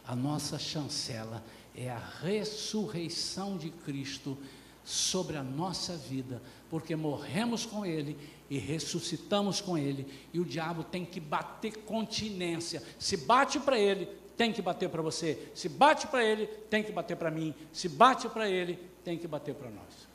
A 0.07 0.15
nossa 0.15 0.57
chancela 0.57 1.43
é 1.75 1.89
a 1.89 1.99
ressurreição 1.99 3.57
de 3.57 3.69
Cristo 3.69 4.37
sobre 4.83 5.37
a 5.37 5.43
nossa 5.43 5.95
vida, 5.95 6.41
porque 6.69 6.95
morremos 6.95 7.65
com 7.65 7.85
Ele 7.85 8.17
e 8.49 8.57
ressuscitamos 8.57 9.61
com 9.61 9.77
Ele, 9.77 10.07
e 10.33 10.39
o 10.39 10.45
diabo 10.45 10.83
tem 10.83 11.05
que 11.05 11.19
bater 11.19 11.77
continência. 11.83 12.81
Se 12.97 13.15
bate 13.15 13.59
para 13.59 13.79
Ele, 13.79 14.07
tem 14.37 14.51
que 14.51 14.61
bater 14.61 14.89
para 14.89 15.01
você. 15.01 15.51
Se 15.53 15.69
bate 15.69 16.07
para 16.07 16.23
Ele, 16.23 16.47
tem 16.47 16.83
que 16.83 16.91
bater 16.91 17.15
para 17.17 17.31
mim. 17.31 17.53
Se 17.71 17.87
bate 17.87 18.27
para 18.29 18.49
Ele, 18.49 18.77
tem 19.03 19.17
que 19.17 19.27
bater 19.27 19.55
para 19.55 19.69
nós. 19.69 20.07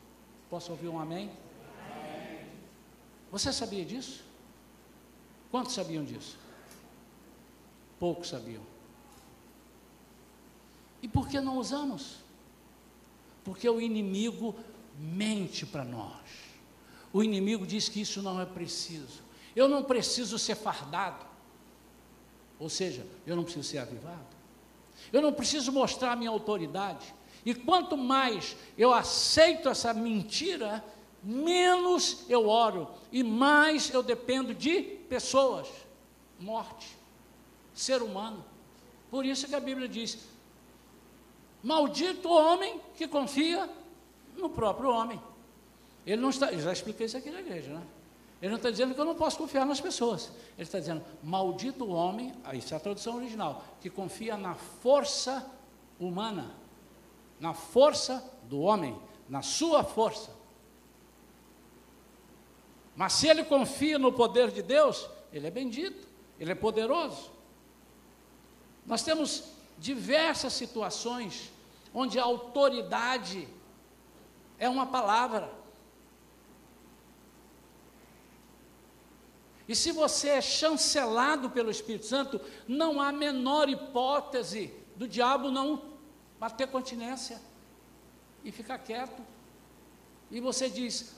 Posso 0.49 0.71
ouvir 0.71 0.87
um 0.87 0.99
amém? 0.99 1.31
Você 3.31 3.51
sabia 3.51 3.83
disso? 3.83 4.23
Quantos 5.51 5.73
sabiam 5.73 6.03
disso? 6.03 6.37
Poucos 7.99 8.29
sabiam. 8.29 8.63
E 11.01 11.07
por 11.07 11.27
que 11.27 11.39
não 11.39 11.57
usamos? 11.57 12.17
Porque 13.43 13.69
o 13.69 13.79
inimigo 13.79 14.55
mente 14.97 15.65
para 15.65 15.83
nós. 15.83 16.47
O 17.13 17.23
inimigo 17.23 17.65
diz 17.65 17.87
que 17.87 18.01
isso 18.01 18.21
não 18.21 18.39
é 18.41 18.45
preciso. 18.45 19.21
Eu 19.55 19.67
não 19.67 19.83
preciso 19.83 20.37
ser 20.37 20.55
fardado. 20.55 21.25
Ou 22.59 22.69
seja, 22.69 23.05
eu 23.25 23.35
não 23.35 23.43
preciso 23.43 23.67
ser 23.67 23.77
avivado. 23.79 24.25
Eu 25.11 25.21
não 25.21 25.31
preciso 25.31 25.71
mostrar 25.71 26.15
minha 26.15 26.29
autoridade. 26.29 27.13
E 27.45 27.53
quanto 27.53 27.95
mais 27.95 28.57
eu 28.77 28.93
aceito 28.93 29.69
essa 29.69 29.93
mentira, 29.93 30.83
menos 31.23 32.25
eu 32.29 32.47
oro 32.47 32.89
e 33.11 33.23
mais 33.23 33.93
eu 33.93 34.03
dependo 34.03 34.53
de 34.53 34.81
pessoas, 34.81 35.67
morte, 36.39 36.87
ser 37.73 38.01
humano. 38.01 38.43
Por 39.09 39.25
isso 39.25 39.47
que 39.47 39.55
a 39.55 39.59
Bíblia 39.59 39.87
diz: 39.87 40.17
Maldito 41.63 42.27
o 42.27 42.33
homem 42.33 42.81
que 42.95 43.07
confia 43.07 43.69
no 44.35 44.49
próprio 44.49 44.89
homem. 44.89 45.21
Ele 46.05 46.21
não 46.21 46.29
está, 46.29 46.51
já 46.51 46.71
expliquei 46.71 47.05
isso 47.05 47.17
aqui 47.17 47.29
na 47.29 47.39
igreja, 47.39 47.73
né? 47.73 47.83
Ele 48.41 48.49
não 48.49 48.57
está 48.57 48.69
dizendo 48.69 48.93
que 48.93 49.01
eu 49.01 49.05
não 49.05 49.15
posso 49.15 49.37
confiar 49.37 49.65
nas 49.65 49.81
pessoas. 49.81 50.31
Ele 50.57 50.63
está 50.63 50.79
dizendo, 50.79 51.03
maldito 51.23 51.85
o 51.85 51.91
homem, 51.91 52.33
isso 52.53 52.73
é 52.73 52.77
a 52.77 52.79
tradução 52.79 53.15
original, 53.15 53.63
que 53.81 53.89
confia 53.89 54.37
na 54.37 54.55
força 54.55 55.49
humana 55.99 56.55
na 57.39 57.53
força 57.53 58.23
do 58.43 58.59
homem, 58.59 58.99
na 59.29 59.41
sua 59.41 59.83
força. 59.83 60.35
Mas 62.95 63.13
se 63.13 63.27
ele 63.27 63.43
confia 63.43 63.99
no 63.99 64.11
poder 64.11 64.51
de 64.51 64.61
Deus, 64.61 65.07
ele 65.31 65.45
é 65.45 65.51
bendito, 65.51 66.07
ele 66.39 66.51
é 66.51 66.55
poderoso. 66.55 67.31
Nós 68.85 69.03
temos 69.03 69.43
diversas 69.77 70.53
situações 70.53 71.51
onde 71.93 72.17
a 72.17 72.23
autoridade 72.23 73.47
é 74.57 74.67
uma 74.67 74.87
palavra. 74.87 75.51
E 79.67 79.75
se 79.75 79.91
você 79.91 80.29
é 80.29 80.41
chancelado 80.41 81.49
pelo 81.49 81.69
Espírito 81.69 82.05
Santo, 82.05 82.39
não 82.67 83.01
há 83.01 83.11
menor 83.11 83.67
hipótese 83.67 84.73
do 84.95 85.07
diabo 85.07 85.51
não 85.51 85.81
bater 86.39 86.67
continência 86.67 87.41
e 88.43 88.51
ficar 88.51 88.77
quieto. 88.79 89.21
E 90.31 90.39
você 90.39 90.69
diz, 90.69 91.15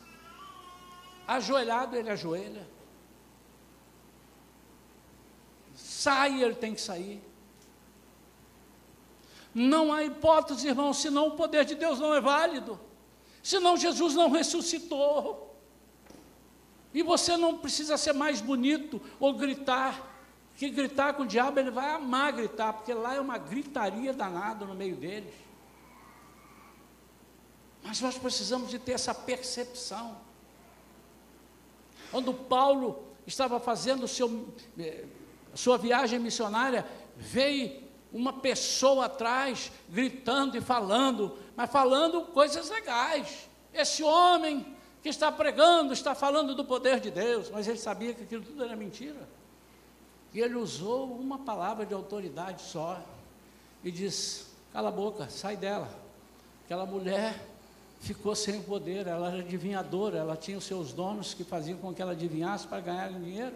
ajoelhado, 1.28 1.96
ele 1.96 2.10
ajoelha. 2.10 2.68
Sai, 5.76 6.42
ele 6.42 6.56
tem 6.56 6.74
que 6.74 6.82
sair. 6.82 7.22
Não 9.54 9.94
há 9.94 10.04
hipótese, 10.04 10.68
irmão, 10.68 10.94
senão 10.94 11.28
o 11.28 11.36
poder 11.36 11.66
de 11.66 11.76
Deus 11.76 12.00
não 12.00 12.14
é 12.14 12.22
válido. 12.22 12.80
Senão 13.44 13.78
Jesus 13.78 14.16
não 14.16 14.30
ressuscitou. 14.30 15.49
E 16.94 17.04
você 17.04 17.38
não 17.38 17.58
precisa 17.58 17.98
ser 17.98 18.14
mais 18.14 18.42
bonito 18.42 19.02
ou 19.20 19.34
gritar 19.34 20.10
que 20.60 20.70
gritar 20.70 21.14
com 21.14 21.24
o 21.24 21.26
diabo, 21.26 21.58
ele 21.58 21.72
vai 21.72 21.90
amar 21.94 22.34
gritar, 22.34 22.74
porque 22.74 22.94
lá 22.94 23.16
é 23.16 23.22
uma 23.22 23.38
gritaria 23.38 24.12
danada 24.12 24.66
no 24.66 24.76
meio 24.76 24.98
deles. 24.98 25.34
Mas 27.82 28.02
nós 28.02 28.18
precisamos 28.18 28.70
de 28.70 28.78
ter 28.78 28.92
essa 28.92 29.16
percepção. 29.16 30.18
Quando 32.12 32.34
Paulo 32.34 33.08
estava 33.26 33.58
fazendo 33.58 34.06
seu, 34.06 34.54
eh, 34.78 35.06
sua 35.54 35.78
viagem 35.78 36.20
missionária, 36.20 36.86
veio 37.16 37.82
uma 38.12 38.34
pessoa 38.34 39.06
atrás 39.06 39.72
gritando 39.88 40.58
e 40.58 40.62
falando, 40.62 41.38
mas 41.56 41.72
falando 41.72 42.24
coisas 42.34 42.70
legais. 42.70 43.50
Esse 43.74 44.04
homem 44.04 44.76
que 45.02 45.10
está 45.10 45.32
pregando, 45.32 45.94
está 45.94 46.14
falando 46.14 46.54
do 46.54 46.66
poder 46.66 47.00
de 47.00 47.10
Deus, 47.10 47.50
mas 47.50 47.68
ele 47.68 47.78
sabia 47.78 48.14
que 48.14 48.24
aquilo 48.24 48.44
tudo 48.44 48.64
era 48.64 48.76
mentira. 48.76 49.28
E 50.34 50.40
ele 50.40 50.56
usou 50.56 51.06
uma 51.06 51.40
palavra 51.40 51.86
de 51.86 51.94
autoridade 51.94 52.62
só 52.62 53.02
e 53.84 53.92
disse: 53.92 54.46
cala 54.72 54.90
a 54.90 54.92
boca, 54.92 55.30
sai 55.30 55.56
dela. 55.56 55.90
Aquela 56.66 56.86
mulher 56.86 57.48
ficou 58.00 58.36
sem 58.36 58.62
poder, 58.62 59.08
ela 59.08 59.30
era 59.30 59.40
adivinhadora, 59.40 60.18
ela 60.18 60.38
tinha 60.38 60.58
os 60.58 60.64
seus 60.64 60.94
donos 60.94 61.34
que 61.34 61.44
faziam 61.44 61.78
com 61.80 61.94
que 61.94 62.02
ela 62.02 62.12
adivinhasse 62.12 62.68
para 62.68 62.80
ganhar 62.80 63.10
dinheiro. 63.12 63.56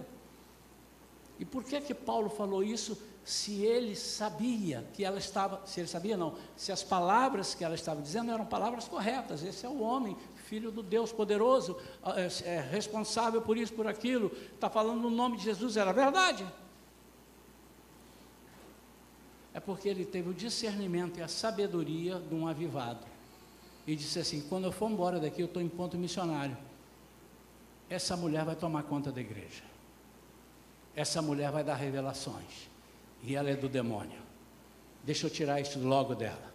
E 1.40 1.46
por 1.46 1.64
que 1.64 1.80
que 1.82 1.94
Paulo 1.94 2.30
falou 2.30 2.64
isso 2.64 2.98
se 3.24 3.64
ele 3.64 3.96
sabia 3.96 4.86
que 4.94 5.04
ela 5.04 5.18
estava, 5.18 5.62
se 5.66 5.80
ele 5.80 5.88
sabia 5.88 6.18
não, 6.18 6.36
se 6.58 6.72
as 6.72 6.84
palavras 6.84 7.56
que 7.56 7.64
ela 7.64 7.76
estava 7.76 8.02
dizendo 8.02 8.32
eram 8.32 8.46
palavras 8.46 8.88
corretas, 8.88 9.44
esse 9.44 9.66
é 9.66 9.70
o 9.70 9.80
homem 9.82 10.18
filho 10.54 10.70
do 10.70 10.84
Deus 10.84 11.12
poderoso, 11.12 11.76
é, 12.16 12.52
é 12.52 12.62
responsável 12.62 13.42
por 13.42 13.58
isso, 13.58 13.74
por 13.74 13.88
aquilo, 13.88 14.32
está 14.54 14.70
falando 14.70 15.02
no 15.02 15.10
nome 15.10 15.36
de 15.38 15.46
Jesus, 15.46 15.78
era 15.78 15.92
verdade. 15.92 16.46
É 19.52 19.60
porque 19.60 19.90
ele 19.90 20.06
teve 20.06 20.30
o 20.30 20.34
discernimento 20.34 21.20
e 21.20 21.24
a 21.24 21.28
sabedoria 21.28 22.20
de 22.20 22.36
um 22.36 22.48
avivado. 22.48 23.04
E 23.88 23.96
disse 23.96 24.20
assim: 24.20 24.42
quando 24.48 24.66
eu 24.66 24.72
for 24.72 24.92
embora 24.92 25.20
daqui, 25.20 25.42
eu 25.42 25.48
estou 25.48 25.62
em 25.62 25.68
ponto 25.68 25.98
missionário. 25.98 26.56
Essa 27.90 28.16
mulher 28.16 28.46
vai 28.46 28.56
tomar 28.56 28.84
conta 28.84 29.12
da 29.12 29.22
igreja. 29.22 29.64
Essa 30.96 31.20
mulher 31.20 31.52
vai 31.52 31.64
dar 31.64 31.76
revelações. 31.76 32.70
E 33.24 33.36
ela 33.36 33.50
é 33.50 33.56
do 33.56 33.68
demônio. 33.68 34.22
Deixa 35.04 35.26
eu 35.26 35.32
tirar 35.32 35.60
isso 35.60 35.80
logo 35.80 36.14
dela. 36.14 36.54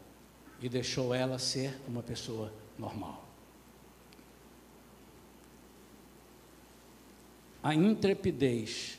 E 0.60 0.68
deixou 0.68 1.12
ela 1.12 1.36
ser 1.40 1.80
uma 1.88 2.02
pessoa 2.02 2.52
normal. 2.78 3.27
A 7.68 7.74
intrepidez, 7.74 8.98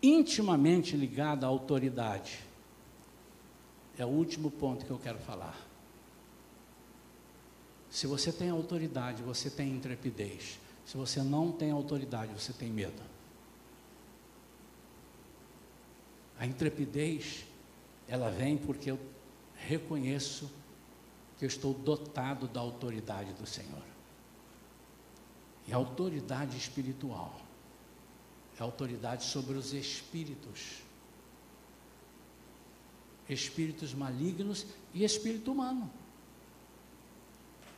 intimamente 0.00 0.96
ligada 0.96 1.46
à 1.46 1.48
autoridade, 1.48 2.38
é 3.98 4.04
o 4.04 4.08
último 4.08 4.52
ponto 4.52 4.86
que 4.86 4.92
eu 4.92 5.00
quero 5.00 5.18
falar. 5.18 5.60
Se 7.90 8.06
você 8.06 8.30
tem 8.30 8.50
autoridade, 8.50 9.20
você 9.24 9.50
tem 9.50 9.72
intrepidez. 9.72 10.60
Se 10.86 10.96
você 10.96 11.20
não 11.24 11.50
tem 11.50 11.72
autoridade, 11.72 12.32
você 12.32 12.52
tem 12.52 12.70
medo. 12.70 13.02
A 16.38 16.46
intrepidez, 16.46 17.46
ela 18.06 18.30
vem 18.30 18.56
porque 18.56 18.92
eu 18.92 19.00
reconheço 19.56 20.48
que 21.36 21.44
eu 21.44 21.48
estou 21.48 21.74
dotado 21.74 22.46
da 22.46 22.60
autoridade 22.60 23.32
do 23.32 23.44
Senhor. 23.44 23.93
E 25.66 25.72
a 25.72 25.76
autoridade 25.76 26.56
espiritual 26.56 27.40
é 28.58 28.62
autoridade 28.62 29.24
sobre 29.24 29.56
os 29.56 29.72
espíritos. 29.72 30.82
Espíritos 33.28 33.94
malignos 33.94 34.66
e 34.92 35.02
espírito 35.02 35.50
humano. 35.50 35.90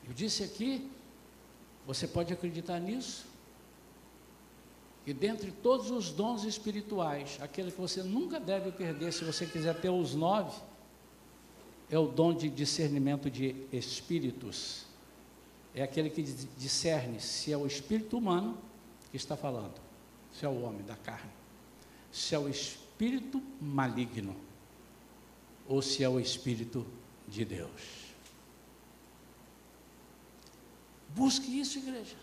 Eu 0.06 0.12
disse 0.12 0.42
aqui, 0.42 0.90
você 1.86 2.06
pode 2.06 2.32
acreditar 2.32 2.78
nisso? 2.78 3.26
E 5.06 5.12
dentre 5.12 5.52
todos 5.52 5.90
os 5.90 6.10
dons 6.10 6.42
espirituais, 6.42 7.38
aquele 7.40 7.70
que 7.70 7.80
você 7.80 8.02
nunca 8.02 8.40
deve 8.40 8.72
perder, 8.72 9.12
se 9.12 9.24
você 9.24 9.46
quiser 9.46 9.80
ter 9.80 9.88
os 9.88 10.14
nove, 10.14 10.60
é 11.88 11.96
o 11.96 12.08
dom 12.08 12.34
de 12.34 12.48
discernimento 12.48 13.30
de 13.30 13.54
espíritos. 13.72 14.85
É 15.76 15.82
aquele 15.82 16.08
que 16.08 16.22
discerne 16.22 17.20
se 17.20 17.52
é 17.52 17.56
o 17.56 17.66
espírito 17.66 18.16
humano 18.16 18.56
que 19.10 19.16
está 19.18 19.36
falando, 19.36 19.74
se 20.32 20.46
é 20.46 20.48
o 20.48 20.62
homem 20.62 20.82
da 20.82 20.96
carne, 20.96 21.30
se 22.10 22.34
é 22.34 22.38
o 22.38 22.48
espírito 22.48 23.42
maligno, 23.60 24.34
ou 25.68 25.82
se 25.82 26.02
é 26.02 26.08
o 26.08 26.18
espírito 26.18 26.86
de 27.28 27.44
Deus. 27.44 28.06
Busque 31.10 31.60
isso, 31.60 31.76
igreja. 31.76 32.16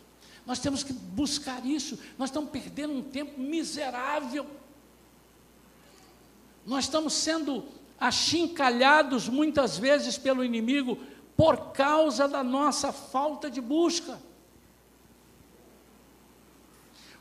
Nós 0.48 0.58
temos 0.58 0.84
que 0.84 0.92
buscar 0.92 1.64
isso. 1.64 2.00
Nós 2.18 2.30
estamos 2.30 2.50
perdendo 2.50 2.94
um 2.94 3.04
tempo 3.04 3.40
miserável. 3.40 4.48
Nós 6.66 6.86
estamos 6.86 7.14
sendo 7.14 7.66
achincalhados 8.00 9.30
muitas 9.30 9.78
vezes 9.78 10.18
pelo 10.18 10.44
inimigo 10.44 10.98
por 11.36 11.72
causa 11.72 12.28
da 12.28 12.44
nossa 12.44 12.92
falta 12.92 13.50
de 13.50 13.60
busca. 13.60 14.20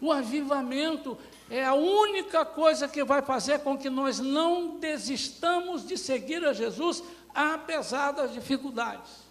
O 0.00 0.10
avivamento 0.10 1.16
é 1.48 1.64
a 1.64 1.74
única 1.74 2.44
coisa 2.44 2.88
que 2.88 3.04
vai 3.04 3.22
fazer 3.22 3.60
com 3.60 3.78
que 3.78 3.88
nós 3.88 4.18
não 4.18 4.78
desistamos 4.78 5.86
de 5.86 5.96
seguir 5.96 6.44
a 6.44 6.52
Jesus, 6.52 7.02
apesar 7.34 8.12
das 8.12 8.32
dificuldades. 8.32 9.22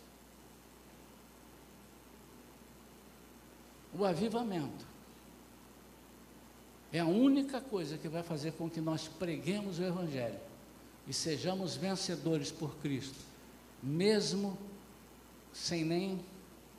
O 3.94 4.06
avivamento 4.06 4.86
é 6.94 7.00
a 7.00 7.06
única 7.06 7.60
coisa 7.60 7.98
que 7.98 8.08
vai 8.08 8.24
fazer 8.24 8.54
com 8.54 8.70
que 8.70 8.80
nós 8.80 9.08
preguemos 9.08 9.80
o 9.80 9.84
Evangelho 9.84 10.40
e 11.08 11.14
sejamos 11.14 11.76
vencedores 11.76 12.52
por 12.52 12.76
Cristo, 12.78 13.18
mesmo 13.84 14.58
sem 15.54 15.84
nem 15.84 16.20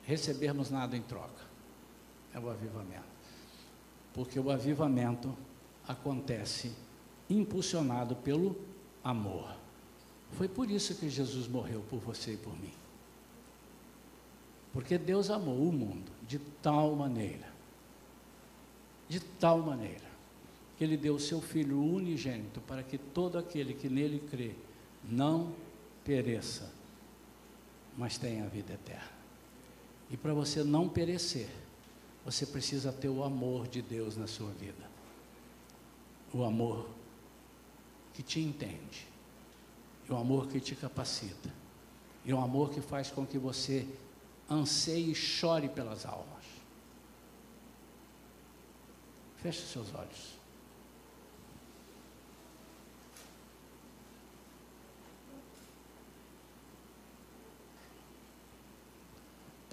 recebermos 0.03 0.69
nada 0.69 0.95
em 0.97 1.01
troca. 1.01 1.43
É 2.33 2.39
o 2.39 2.49
avivamento. 2.49 3.03
Porque 4.13 4.39
o 4.39 4.51
avivamento 4.51 5.35
acontece 5.87 6.73
impulsionado 7.29 8.15
pelo 8.15 8.55
amor. 9.03 9.55
Foi 10.31 10.47
por 10.47 10.69
isso 10.69 10.95
que 10.95 11.09
Jesus 11.09 11.47
morreu 11.47 11.83
por 11.89 11.99
você 11.99 12.33
e 12.33 12.37
por 12.37 12.53
mim. 12.59 12.73
Porque 14.71 14.97
Deus 14.97 15.29
amou 15.29 15.67
o 15.67 15.71
mundo 15.71 16.11
de 16.27 16.39
tal 16.39 16.95
maneira, 16.95 17.47
de 19.07 19.19
tal 19.19 19.59
maneira, 19.59 20.11
que 20.75 20.83
Ele 20.83 20.97
deu 20.97 21.15
o 21.15 21.19
seu 21.19 21.39
Filho 21.39 21.79
unigênito 21.79 22.59
para 22.61 22.81
que 22.81 22.97
todo 22.97 23.37
aquele 23.37 23.75
que 23.75 23.87
nele 23.87 24.19
crê 24.31 24.55
não 25.03 25.53
pereça, 26.03 26.71
mas 27.97 28.17
tenha 28.17 28.45
a 28.45 28.47
vida 28.47 28.73
eterna. 28.73 29.11
E 30.09 30.17
para 30.17 30.33
você 30.33 30.63
não 30.63 30.87
perecer, 30.87 31.49
você 32.25 32.45
precisa 32.45 32.91
ter 32.91 33.09
o 33.09 33.23
amor 33.23 33.67
de 33.67 33.81
Deus 33.81 34.15
na 34.15 34.27
sua 34.27 34.51
vida. 34.51 34.91
O 36.33 36.43
amor 36.43 36.89
que 38.13 38.23
te 38.23 38.39
entende, 38.39 39.07
e 40.07 40.11
o 40.11 40.17
amor 40.17 40.47
que 40.47 40.59
te 40.59 40.75
capacita, 40.75 41.51
e 42.25 42.33
o 42.33 42.39
amor 42.39 42.71
que 42.71 42.81
faz 42.81 43.09
com 43.09 43.25
que 43.25 43.37
você 43.37 43.87
anseie 44.49 45.11
e 45.11 45.15
chore 45.15 45.69
pelas 45.69 46.05
almas. 46.05 46.43
Feche 49.37 49.65
seus 49.67 49.93
olhos. 49.93 50.42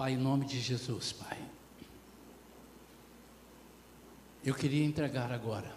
Pai, 0.00 0.14
em 0.14 0.16
nome 0.16 0.46
de 0.46 0.58
Jesus, 0.58 1.12
Pai. 1.12 1.36
Eu 4.42 4.54
queria 4.54 4.82
entregar 4.82 5.30
agora, 5.30 5.76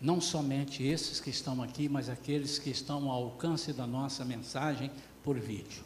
não 0.00 0.20
somente 0.20 0.84
esses 0.84 1.18
que 1.18 1.28
estão 1.28 1.60
aqui, 1.60 1.88
mas 1.88 2.08
aqueles 2.08 2.60
que 2.60 2.70
estão 2.70 3.10
ao 3.10 3.24
alcance 3.24 3.72
da 3.72 3.88
nossa 3.88 4.24
mensagem 4.24 4.92
por 5.24 5.36
vídeo 5.36 5.82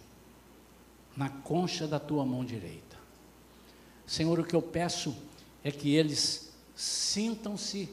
na 1.16 1.30
concha 1.30 1.88
da 1.88 1.98
tua 1.98 2.26
mão 2.26 2.44
direita. 2.44 2.98
Senhor, 4.06 4.38
o 4.38 4.44
que 4.44 4.54
eu 4.54 4.60
peço 4.60 5.16
é 5.64 5.70
que 5.70 5.94
eles 5.94 6.52
sintam-se 6.76 7.88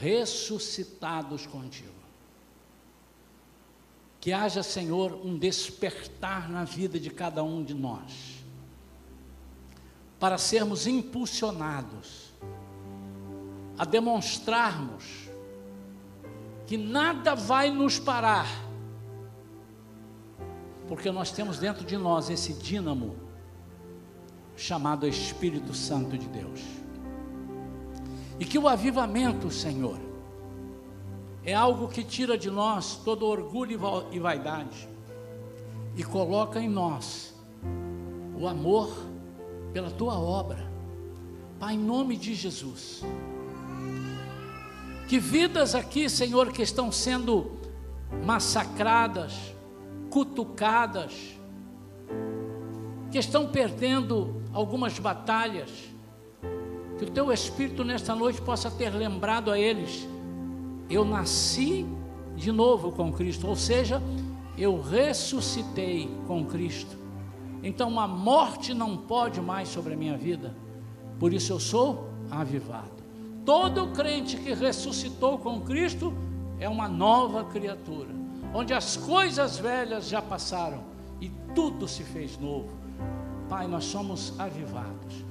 ressuscitados 0.00 1.46
contigo. 1.46 1.94
Que 4.20 4.32
haja, 4.32 4.64
Senhor, 4.64 5.12
um 5.24 5.38
despertar 5.38 6.50
na 6.50 6.64
vida 6.64 6.98
de 6.98 7.10
cada 7.10 7.44
um 7.44 7.62
de 7.62 7.72
nós, 7.72 8.42
para 10.24 10.38
sermos 10.38 10.86
impulsionados 10.86 12.32
a 13.76 13.84
demonstrarmos 13.84 15.28
que 16.66 16.78
nada 16.78 17.34
vai 17.34 17.70
nos 17.70 17.98
parar 17.98 18.46
porque 20.88 21.10
nós 21.10 21.30
temos 21.30 21.58
dentro 21.58 21.84
de 21.84 21.98
nós 21.98 22.30
esse 22.30 22.54
dínamo 22.54 23.16
chamado 24.56 25.06
Espírito 25.06 25.74
Santo 25.74 26.16
de 26.16 26.26
Deus. 26.26 26.62
E 28.40 28.46
que 28.46 28.58
o 28.58 28.66
avivamento, 28.66 29.50
Senhor, 29.50 30.00
é 31.44 31.52
algo 31.52 31.86
que 31.86 32.02
tira 32.02 32.38
de 32.38 32.50
nós 32.50 32.96
todo 33.04 33.26
orgulho 33.26 33.78
e 34.10 34.18
vaidade 34.18 34.88
e 35.94 36.02
coloca 36.02 36.58
em 36.58 36.68
nós 36.70 37.34
o 38.40 38.48
amor 38.48 39.12
pela 39.74 39.90
tua 39.90 40.16
obra. 40.18 40.64
Pai, 41.58 41.74
em 41.74 41.78
nome 41.78 42.16
de 42.16 42.32
Jesus. 42.32 43.02
Que 45.08 45.18
vidas 45.18 45.74
aqui, 45.74 46.08
Senhor, 46.08 46.52
que 46.52 46.62
estão 46.62 46.92
sendo 46.92 47.50
massacradas, 48.24 49.34
cutucadas, 50.10 51.12
que 53.10 53.18
estão 53.18 53.48
perdendo 53.48 54.42
algumas 54.52 54.98
batalhas, 54.98 55.70
que 56.96 57.04
o 57.04 57.10
teu 57.10 57.32
Espírito 57.32 57.82
nesta 57.84 58.14
noite 58.14 58.40
possa 58.40 58.70
ter 58.70 58.90
lembrado 58.90 59.50
a 59.50 59.58
eles: 59.58 60.08
eu 60.88 61.04
nasci 61.04 61.84
de 62.36 62.52
novo 62.52 62.92
com 62.92 63.12
Cristo, 63.12 63.48
ou 63.48 63.56
seja, 63.56 64.00
eu 64.56 64.80
ressuscitei 64.80 66.08
com 66.28 66.44
Cristo, 66.44 66.96
então 67.64 67.98
a 67.98 68.06
morte 68.06 68.74
não 68.74 68.94
pode 68.94 69.40
mais 69.40 69.68
sobre 69.68 69.94
a 69.94 69.96
minha 69.96 70.18
vida. 70.18 70.54
Por 71.18 71.32
isso 71.32 71.50
eu 71.50 71.58
sou 71.58 72.10
avivado. 72.30 73.02
Todo 73.42 73.88
crente 73.88 74.36
que 74.36 74.52
ressuscitou 74.52 75.38
com 75.38 75.62
Cristo 75.62 76.12
é 76.60 76.68
uma 76.68 76.86
nova 76.86 77.44
criatura, 77.44 78.10
onde 78.52 78.74
as 78.74 78.98
coisas 78.98 79.58
velhas 79.58 80.08
já 80.08 80.20
passaram 80.20 80.82
e 81.22 81.30
tudo 81.54 81.88
se 81.88 82.02
fez 82.02 82.38
novo. 82.38 82.68
Pai, 83.48 83.66
nós 83.66 83.86
somos 83.86 84.38
avivados. 84.38 85.24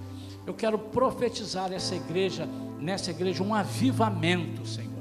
Eu 0.46 0.56
quero 0.56 0.80
profetizar 0.80 1.72
essa 1.72 1.96
igreja, 1.96 2.50
nessa 2.80 3.12
igreja, 3.12 3.44
um 3.44 3.54
avivamento, 3.54 4.66
Senhor. 4.66 4.92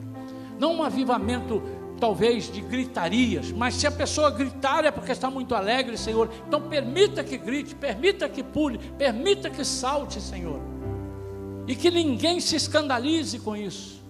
Não 0.58 0.76
um 0.76 0.82
avivamento 0.82 1.62
talvez 2.02 2.50
de 2.50 2.60
gritarias, 2.60 3.52
mas 3.52 3.74
se 3.74 3.86
a 3.86 3.90
pessoa 3.92 4.28
gritar 4.28 4.84
é 4.84 4.90
porque 4.90 5.12
está 5.12 5.30
muito 5.30 5.54
alegre, 5.54 5.96
Senhor, 5.96 6.28
então 6.48 6.60
permita 6.62 7.22
que 7.22 7.38
grite, 7.38 7.76
permita 7.76 8.28
que 8.28 8.42
pule, 8.42 8.76
permita 8.98 9.48
que 9.48 9.64
salte, 9.64 10.20
Senhor, 10.20 10.58
e 11.64 11.76
que 11.76 11.92
ninguém 11.92 12.40
se 12.40 12.56
escandalize 12.56 13.38
com 13.38 13.56
isso, 13.56 14.02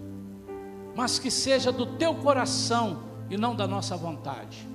mas 0.97 1.19
que 1.19 1.31
seja 1.31 1.71
do 1.71 1.85
teu 1.85 2.15
coração 2.15 3.03
e 3.29 3.37
não 3.37 3.55
da 3.55 3.67
nossa 3.67 3.95
vontade. 3.95 4.67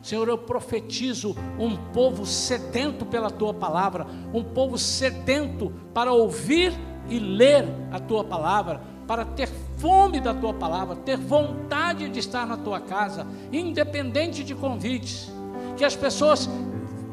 Senhor, 0.00 0.26
eu 0.26 0.38
profetizo 0.38 1.36
um 1.58 1.76
povo 1.92 2.24
sedento 2.24 3.04
pela 3.04 3.30
tua 3.30 3.52
palavra, 3.52 4.06
um 4.32 4.42
povo 4.42 4.78
sedento 4.78 5.70
para 5.92 6.10
ouvir 6.10 6.72
e 7.10 7.18
ler 7.18 7.66
a 7.90 8.00
tua 8.00 8.24
palavra, 8.24 8.80
para 9.06 9.24
ter 9.24 9.48
fome 9.78 10.20
da 10.20 10.32
tua 10.32 10.54
palavra, 10.54 10.96
ter 10.96 11.16
vontade 11.16 12.08
de 12.08 12.18
estar 12.18 12.46
na 12.46 12.56
tua 12.56 12.80
casa, 12.80 13.26
independente 13.52 14.44
de 14.44 14.54
convites. 14.54 15.32
Que 15.76 15.84
as 15.84 15.96
pessoas, 15.96 16.48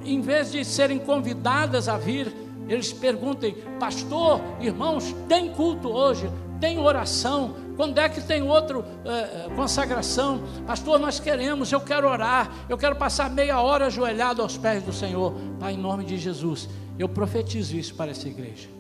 em 0.03 0.21
vez 0.21 0.51
de 0.51 0.63
serem 0.63 0.99
convidadas 0.99 1.89
a 1.89 1.97
vir, 1.97 2.33
eles 2.67 2.93
perguntem: 2.93 3.55
Pastor, 3.79 4.41
irmãos, 4.59 5.15
tem 5.27 5.49
culto 5.49 5.89
hoje? 5.89 6.29
Tem 6.59 6.77
oração? 6.77 7.55
Quando 7.75 7.97
é 7.97 8.09
que 8.09 8.19
tem 8.19 8.41
outra 8.41 8.85
eh, 9.05 9.47
consagração? 9.55 10.41
Pastor, 10.67 10.99
nós 10.99 11.17
queremos, 11.17 11.71
eu 11.71 11.79
quero 11.79 12.09
orar, 12.09 12.51
eu 12.67 12.77
quero 12.77 12.97
passar 12.97 13.29
meia 13.29 13.61
hora 13.61 13.85
ajoelhado 13.85 14.41
aos 14.41 14.57
pés 14.57 14.83
do 14.83 14.91
Senhor. 14.91 15.33
Pai, 15.57 15.73
em 15.73 15.77
nome 15.77 16.03
de 16.03 16.17
Jesus, 16.17 16.67
eu 16.99 17.07
profetizo 17.07 17.77
isso 17.77 17.95
para 17.95 18.11
essa 18.11 18.27
igreja 18.27 18.78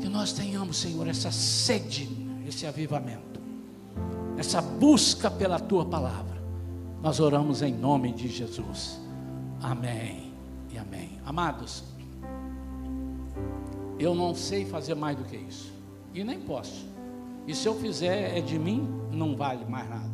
que 0.00 0.08
nós 0.08 0.32
tenhamos, 0.32 0.78
Senhor, 0.78 1.06
essa 1.06 1.30
sede, 1.30 2.08
esse 2.46 2.66
avivamento, 2.66 3.40
essa 4.36 4.60
busca 4.62 5.30
pela 5.30 5.58
tua 5.60 5.84
palavra. 5.84 6.40
Nós 7.02 7.20
oramos 7.20 7.62
em 7.62 7.72
nome 7.72 8.12
de 8.12 8.28
Jesus. 8.28 8.98
Amém 9.60 10.32
e 10.72 10.78
amém. 10.78 11.20
Amados, 11.24 11.84
eu 13.98 14.14
não 14.14 14.34
sei 14.34 14.64
fazer 14.64 14.94
mais 14.94 15.16
do 15.16 15.24
que 15.24 15.36
isso, 15.36 15.72
e 16.14 16.24
nem 16.24 16.40
posso. 16.40 16.88
E 17.46 17.54
se 17.54 17.66
eu 17.66 17.74
fizer 17.74 18.36
é 18.36 18.40
de 18.40 18.58
mim, 18.58 18.88
não 19.10 19.36
vale 19.36 19.64
mais 19.66 19.88
nada. 19.88 20.09